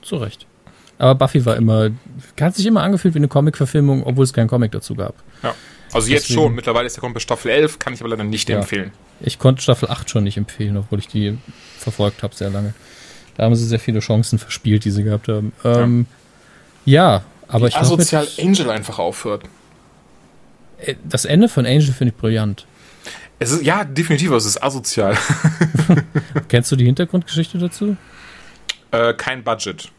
[0.03, 0.47] Zu Recht.
[0.99, 1.91] Aber Buffy war immer,
[2.41, 5.15] hat sich immer angefühlt wie eine Comic-Verfilmung, obwohl es keinen Comic dazu gab.
[5.43, 5.55] Ja.
[5.97, 8.49] Also jetzt Deswegen- schon, mittlerweile ist der bei Staffel 11, kann ich aber leider nicht
[8.49, 8.59] Ja.
[8.59, 8.93] empfehlen.
[9.21, 11.39] Ich konnte Staffel 8 schon nicht empfehlen, obwohl ich die
[11.79, 12.75] verfolgt habe sehr lange.
[13.37, 15.53] Da haben sie sehr viele Chancen verspielt, die sie gehabt haben.
[15.65, 16.07] Ähm,
[16.85, 17.23] ja.
[17.49, 19.45] aber ich glaube, Asozial Angel einfach aufhört.
[21.05, 22.67] das Ende von Angel finde ich brillant.
[23.39, 25.17] Es ist, ja, definitiv, es ist asozial.
[26.49, 27.97] Kennst du die Hintergrundgeschichte dazu?
[28.93, 29.91] äh, kein Budget.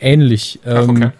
[0.00, 0.60] Ähnlich.
[0.64, 1.10] Ach, Ähm, okay.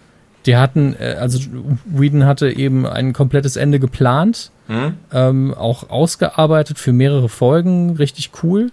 [0.45, 1.39] Die hatten, äh, also
[1.85, 4.93] Whedon hatte eben ein komplettes Ende geplant, Hm?
[5.13, 8.71] ähm, auch ausgearbeitet für mehrere Folgen, richtig cool.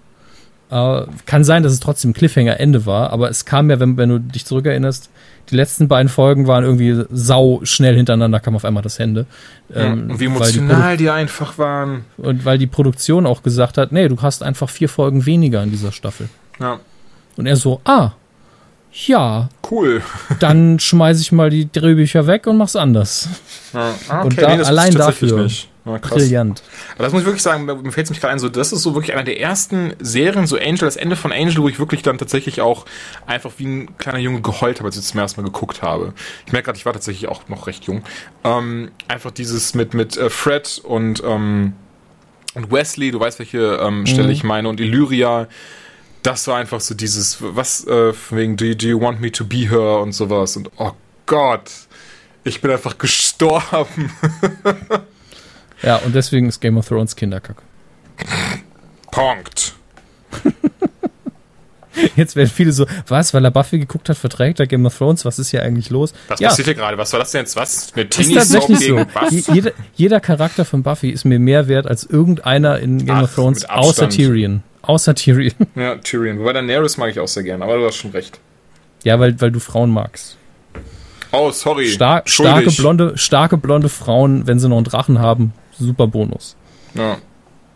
[0.71, 4.21] Äh, kann sein, dass es trotzdem Cliffhanger-Ende war, aber es kam ja, wenn, wenn du
[4.21, 5.11] dich zurückerinnerst,
[5.51, 9.27] die letzten beiden Folgen waren irgendwie sau schnell hintereinander, kam auf einmal das Ende.
[9.75, 12.05] Ähm, und wie weil die emotional die, einfach waren.
[12.19, 15.71] Und weil die Produktion auch gesagt hat, nee, du hast einfach vier Folgen weniger in
[15.73, 16.29] dieser Staffel.
[16.61, 16.79] Ja,
[17.37, 18.13] Und er so, ah,
[18.93, 20.03] ja, cool.
[20.41, 23.29] dann schmeiß ich mal die Drehbücher weg und mach's anders.
[23.73, 25.49] Ja, ah, Und da- das allein dafür.
[25.85, 25.97] Ja.
[25.99, 26.63] Brillant.
[26.95, 28.83] Aber das muss ich wirklich sagen, mir fällt es mich gerade ein, so, das ist
[28.83, 32.03] so wirklich einer der ersten Serien, so Angel, das Ende von Angel, wo ich wirklich
[32.03, 32.85] dann tatsächlich auch
[33.27, 36.13] einfach wie ein kleiner Junge geheult habe, als ich zum ersten Mal geguckt habe.
[36.47, 38.03] Ich merke gerade, ich war tatsächlich auch noch recht jung.
[38.45, 41.73] Ähm, einfach dieses mit, mit äh, Fred und, ähm,
[42.55, 45.49] und Wesley, du weißt, welche ähm, Stelle ich meine, und Illyria,
[46.23, 49.45] das war einfach so dieses, was, äh, wegen, do you, do you want me to
[49.45, 50.93] be her und sowas und oh
[51.27, 51.71] Gott,
[52.45, 54.13] ich bin einfach gestorben.
[55.83, 57.63] Ja, und deswegen ist Game of Thrones Kinderkacke.
[59.11, 59.73] Punkt.
[62.17, 65.25] Jetzt werden viele so, was, weil er Buffy geguckt hat, verträgt er Game of Thrones?
[65.25, 66.13] Was ist hier eigentlich los?
[66.29, 66.97] Was ja, passiert hier gerade?
[66.99, 67.57] Was war das denn jetzt?
[67.57, 67.93] Was?
[67.95, 68.97] Eine ist Teenie-Soap tatsächlich so.
[68.97, 69.31] gegen was?
[69.31, 73.23] Je- Jeder, jeder Charakter von Buffy ist mir mehr wert als irgendeiner in Game Ach,
[73.25, 74.63] of Thrones, außer Tyrion.
[74.83, 75.55] Außer Tyrion.
[75.75, 76.39] Ja, Tyrion.
[76.39, 78.41] Wobei Daenerys mag ich auch sehr gerne, aber du hast schon recht.
[79.05, 80.37] ja, weil, weil du Frauen magst.
[81.33, 81.87] Oh, sorry.
[81.89, 82.55] Star Schuldig.
[82.55, 86.57] starke, blonde, starke blonde Frauen, wenn sie noch einen Drachen haben, super Bonus.
[86.95, 87.19] Ja,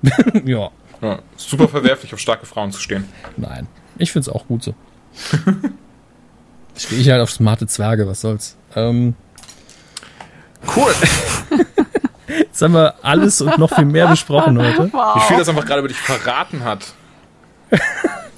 [0.45, 0.71] ja,
[1.01, 1.19] ja.
[1.37, 3.05] Super verwerflich, auf starke Frauen zu stehen.
[3.37, 3.67] nein.
[3.97, 4.75] Ich find's auch gut so.
[6.77, 8.57] Stehe ich halt auf smarte Zwerge, was soll's.
[8.75, 9.15] Ähm,
[10.75, 10.93] Cool.
[12.55, 14.85] Jetzt haben wir alles und noch viel mehr besprochen heute.
[14.87, 16.87] Wie viel das einfach gerade über dich verraten hat.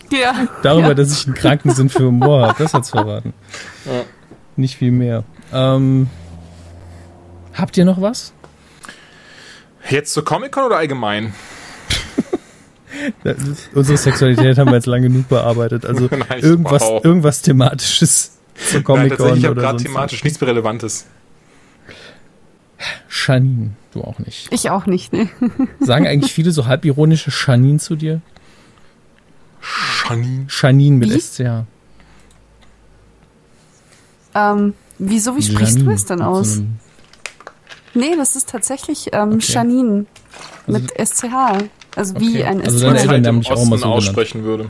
[0.08, 0.46] Ja.
[0.62, 0.94] Darüber, ja.
[0.94, 3.34] dass ich einen kranken Sinn für Humor habe, das hat's verraten.
[3.84, 4.04] Ja.
[4.54, 5.24] Nicht viel mehr.
[5.52, 6.08] Ähm,
[7.52, 8.32] habt ihr noch was?
[9.90, 11.34] Jetzt zur Comic-Con oder allgemein?
[13.24, 15.84] Ist- Unsere Sexualität haben wir jetzt lang genug bearbeitet.
[15.84, 17.04] Also Nein, irgendwas, wow.
[17.04, 21.06] irgendwas thematisches zur Nein, Comic-Con tatsächlich, ich habe gerade thematisch nichts mehr Relevantes.
[23.10, 24.48] Janine, du auch nicht.
[24.52, 25.28] Ich auch nicht, ne?
[25.80, 28.20] Sagen eigentlich viele so halbironische Janine zu dir?
[30.08, 30.46] Janine.
[30.48, 31.18] Janine mit Wie?
[31.20, 31.64] SCH.
[34.34, 36.56] Ähm, wieso, wie sprichst du Janine es denn so aus?
[36.58, 36.76] einem-
[37.94, 39.52] Nee, das ist tatsächlich ähm, Okay.
[39.52, 40.04] Janine
[40.66, 41.32] mit SCH.
[41.96, 42.44] Also wie Okay.
[42.44, 42.82] ein Also SCH.
[42.82, 43.84] deine Wenn Eltern ich haben im auch so genannt.
[43.84, 44.68] aussprechen würde.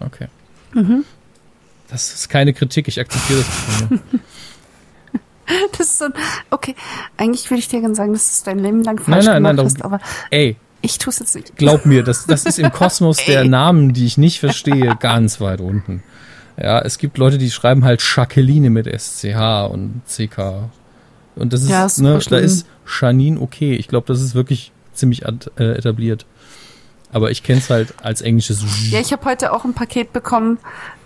[0.00, 0.28] Okay.
[0.72, 1.04] Mhm.
[1.88, 3.44] Das ist keine Kritik, ich akzeptiere
[3.90, 4.00] das.
[5.78, 6.12] Das ist so ein,
[6.50, 6.74] okay,
[7.16, 9.56] eigentlich würde ich dir gerne sagen, dass es dein Leben lang Nein, falsch nein, nein,
[9.56, 11.56] gemacht darum- hast, aber Ey, ich tue es jetzt nicht.
[11.56, 15.60] glaub mir, das, das ist im Kosmos der Namen, die ich nicht verstehe, ganz weit
[15.60, 16.02] unten.
[16.58, 20.70] Ja, es gibt Leute, die schreiben halt Jacqueline mit SCH und CK.
[21.34, 22.66] Und das ist, Ja, ist ne, da ist
[23.00, 23.74] Janine okay.
[23.74, 26.24] Ich glaube, das ist wirklich ziemlich ad, äh, etabliert.
[27.12, 28.64] Aber ich kenne es halt als englisches.
[28.90, 30.58] Ja, ich habe heute auch ein Paket bekommen,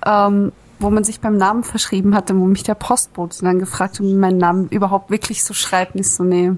[0.06, 4.00] ähm, wo man sich beim Namen verschrieben hatte, wo mich der Postbote dann gefragt hat,
[4.00, 5.94] ob man meinen Namen überhaupt wirklich so schreibt.
[5.94, 6.52] Nicht so, nee,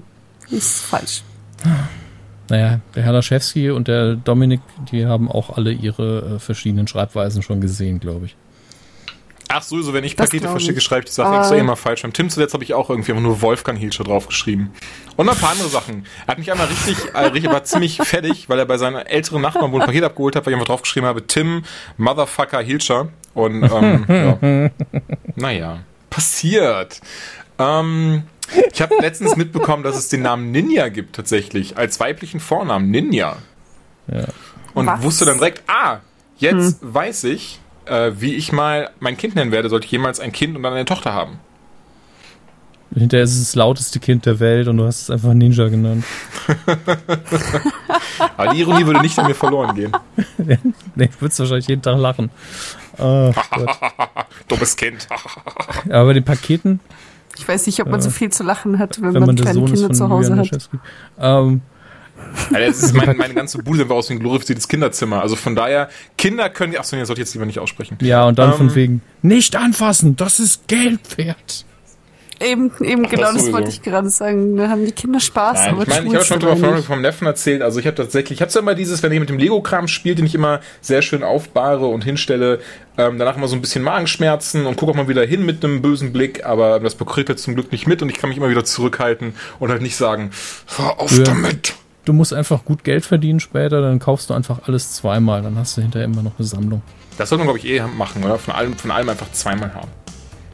[0.49, 1.23] ist falsch.
[2.49, 7.41] Naja, der Herr Laschewski und der Dominik, die haben auch alle ihre äh, verschiedenen Schreibweisen
[7.41, 8.35] schon gesehen, glaube ich.
[9.55, 10.83] Ach sowieso, wenn ich Das Pakete verschicke, ich.
[10.83, 11.39] schreibe ich die Sachen Äh.
[11.39, 12.01] extra immer falsch.
[12.01, 14.71] Beim Tim zuletzt habe ich auch irgendwie einfach nur Wolfgang Hilscher draufgeschrieben.
[15.15, 16.05] Und ein paar andere Sachen.
[16.25, 19.41] Er hat mich einmal richtig, äh, richtig war ziemlich fertig, weil er bei seinen älteren
[19.41, 21.63] Nachbarn wohl ein Paket abgeholt hat, weil ich einfach draufgeschrieben habe, Tim
[21.97, 23.09] Motherfucker Hilscher.
[23.33, 24.69] Und ähm, ja.
[25.35, 25.79] naja,
[26.09, 27.01] passiert.
[27.57, 28.23] Ähm,
[28.71, 32.91] ich habe letztens mitbekommen, dass es den Namen Ninja gibt tatsächlich, als weiblichen Vornamen.
[32.91, 33.37] Ninja.
[34.07, 34.25] Ja.
[34.73, 35.01] Und Was?
[35.03, 35.99] wusste dann direkt, ah,
[36.37, 40.31] jetzt weiß ich, äh, wie ich mal mein Kind nennen werde, sollte ich jemals ein
[40.31, 41.39] Kind und dann eine Tochter haben.
[42.95, 46.05] Hinterher ist es das lauteste Kind der Welt und du hast es einfach Ninja genannt.
[48.37, 49.91] Aber die Ironie würde nicht an mir verloren gehen.
[50.95, 52.29] Nee, du würdest wahrscheinlich jeden Tag lachen.
[53.51, 53.79] Gott.
[54.47, 55.07] Dummes Kind.
[55.89, 56.79] Aber bei den Paketen,
[57.37, 59.53] Ich weiß nicht, ob man so viel zu lachen hat, wenn, wenn man man kleine
[59.53, 60.69] Sohn Kinder zu Hause Julian hat.
[61.19, 61.61] Ähm,
[62.53, 65.21] Alter, das ist mein, meine ganze Bude einfach aus wie ein glorifiziertes Kinderzimmer.
[65.21, 67.97] Also von daher, Kinder können, achso, nee, das sollte ich jetzt lieber nicht aussprechen.
[68.01, 71.65] ja, und dann Ähm, von wegen, nicht anfassen, das ist Geld wert.
[72.43, 73.53] Eben, eben genau, das sowieso.
[73.53, 74.55] wollte ich gerade sagen.
[74.57, 76.83] Da haben die Kinder Spaß, Nein, aber ich meine, ich habe es schon drüber von
[76.83, 77.61] vom Neffen erzählt.
[77.61, 80.15] Also ich habe tatsächlich, ich habe ja immer dieses, wenn ich mit dem Lego-Kram spiele,
[80.15, 82.59] den ich immer sehr schön aufbahre und hinstelle,
[82.97, 85.81] ähm, danach immer so ein bisschen Magenschmerzen und gucke auch mal wieder hin mit einem
[85.81, 88.49] bösen Blick, aber das bekriegt jetzt zum Glück nicht mit und ich kann mich immer
[88.49, 90.31] wieder zurückhalten und halt nicht sagen,
[90.77, 91.23] hör auf Ja.
[91.23, 91.73] damit.
[92.05, 95.77] Du musst einfach gut Geld verdienen später, dann kaufst du einfach alles zweimal, dann hast
[95.77, 96.81] du hinterher immer noch eine Sammlung.
[97.17, 98.37] Das sollte man, glaube ich, eh machen, oder?
[98.37, 99.87] Von allem, von allem einfach zweimal haben.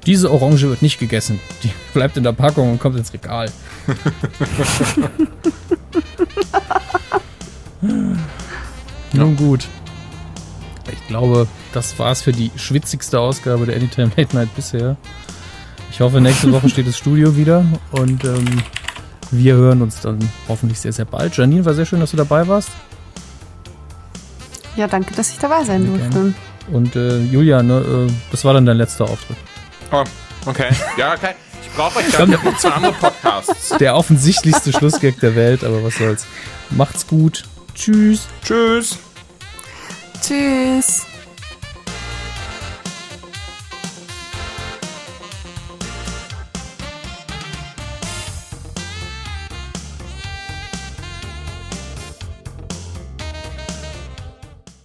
[0.09, 1.39] Diese Orange wird nicht gegessen.
[1.61, 3.51] Die bleibt in der Packung und kommt ins Regal.
[9.13, 9.67] Nun gut.
[10.91, 14.97] Ich glaube, das war's für die schwitzigste Ausgabe der Anytime Late Night bisher.
[15.91, 18.63] Ich hoffe, nächste Woche steht das Studio wieder und ähm,
[19.29, 20.17] wir hören uns dann
[20.47, 21.37] hoffentlich sehr, sehr bald.
[21.37, 22.71] Janine, war sehr schön, dass du dabei warst.
[24.75, 26.33] Ja, danke, dass ich dabei sein durfte.
[26.71, 29.37] Und äh, Julia, ne, äh, das war dann dein letzter Auftritt.
[29.91, 30.03] Oh,
[30.45, 30.69] okay.
[30.97, 31.33] Ja, okay.
[31.63, 32.35] Ich brauche euch gar nicht.
[32.35, 33.69] Ich habe noch zwei andere Podcasts.
[33.79, 36.25] Der offensichtlichste Schlussgag der Welt, aber was soll's.
[36.69, 37.45] Macht's gut.
[37.73, 38.27] Tschüss.
[38.43, 38.97] Tschüss.
[40.21, 41.05] Tschüss.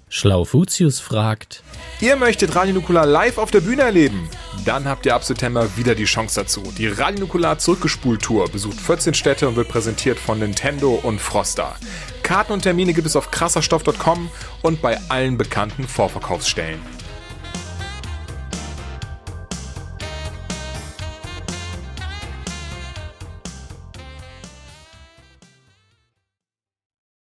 [0.09, 1.63] Schlaufutius fragt.
[2.01, 4.29] Ihr möchtet Radio Nukular live auf der Bühne erleben?
[4.65, 6.63] Dann habt ihr ab September wieder die Chance dazu.
[6.79, 11.77] Die Radio Nukular Zurückgespult-Tour besucht 14 Städte und wird präsentiert von Nintendo und Froster.
[12.23, 14.31] Karten und Termine gibt es auf krasserstoff.com
[14.63, 16.81] und bei allen bekannten Vorverkaufsstellen.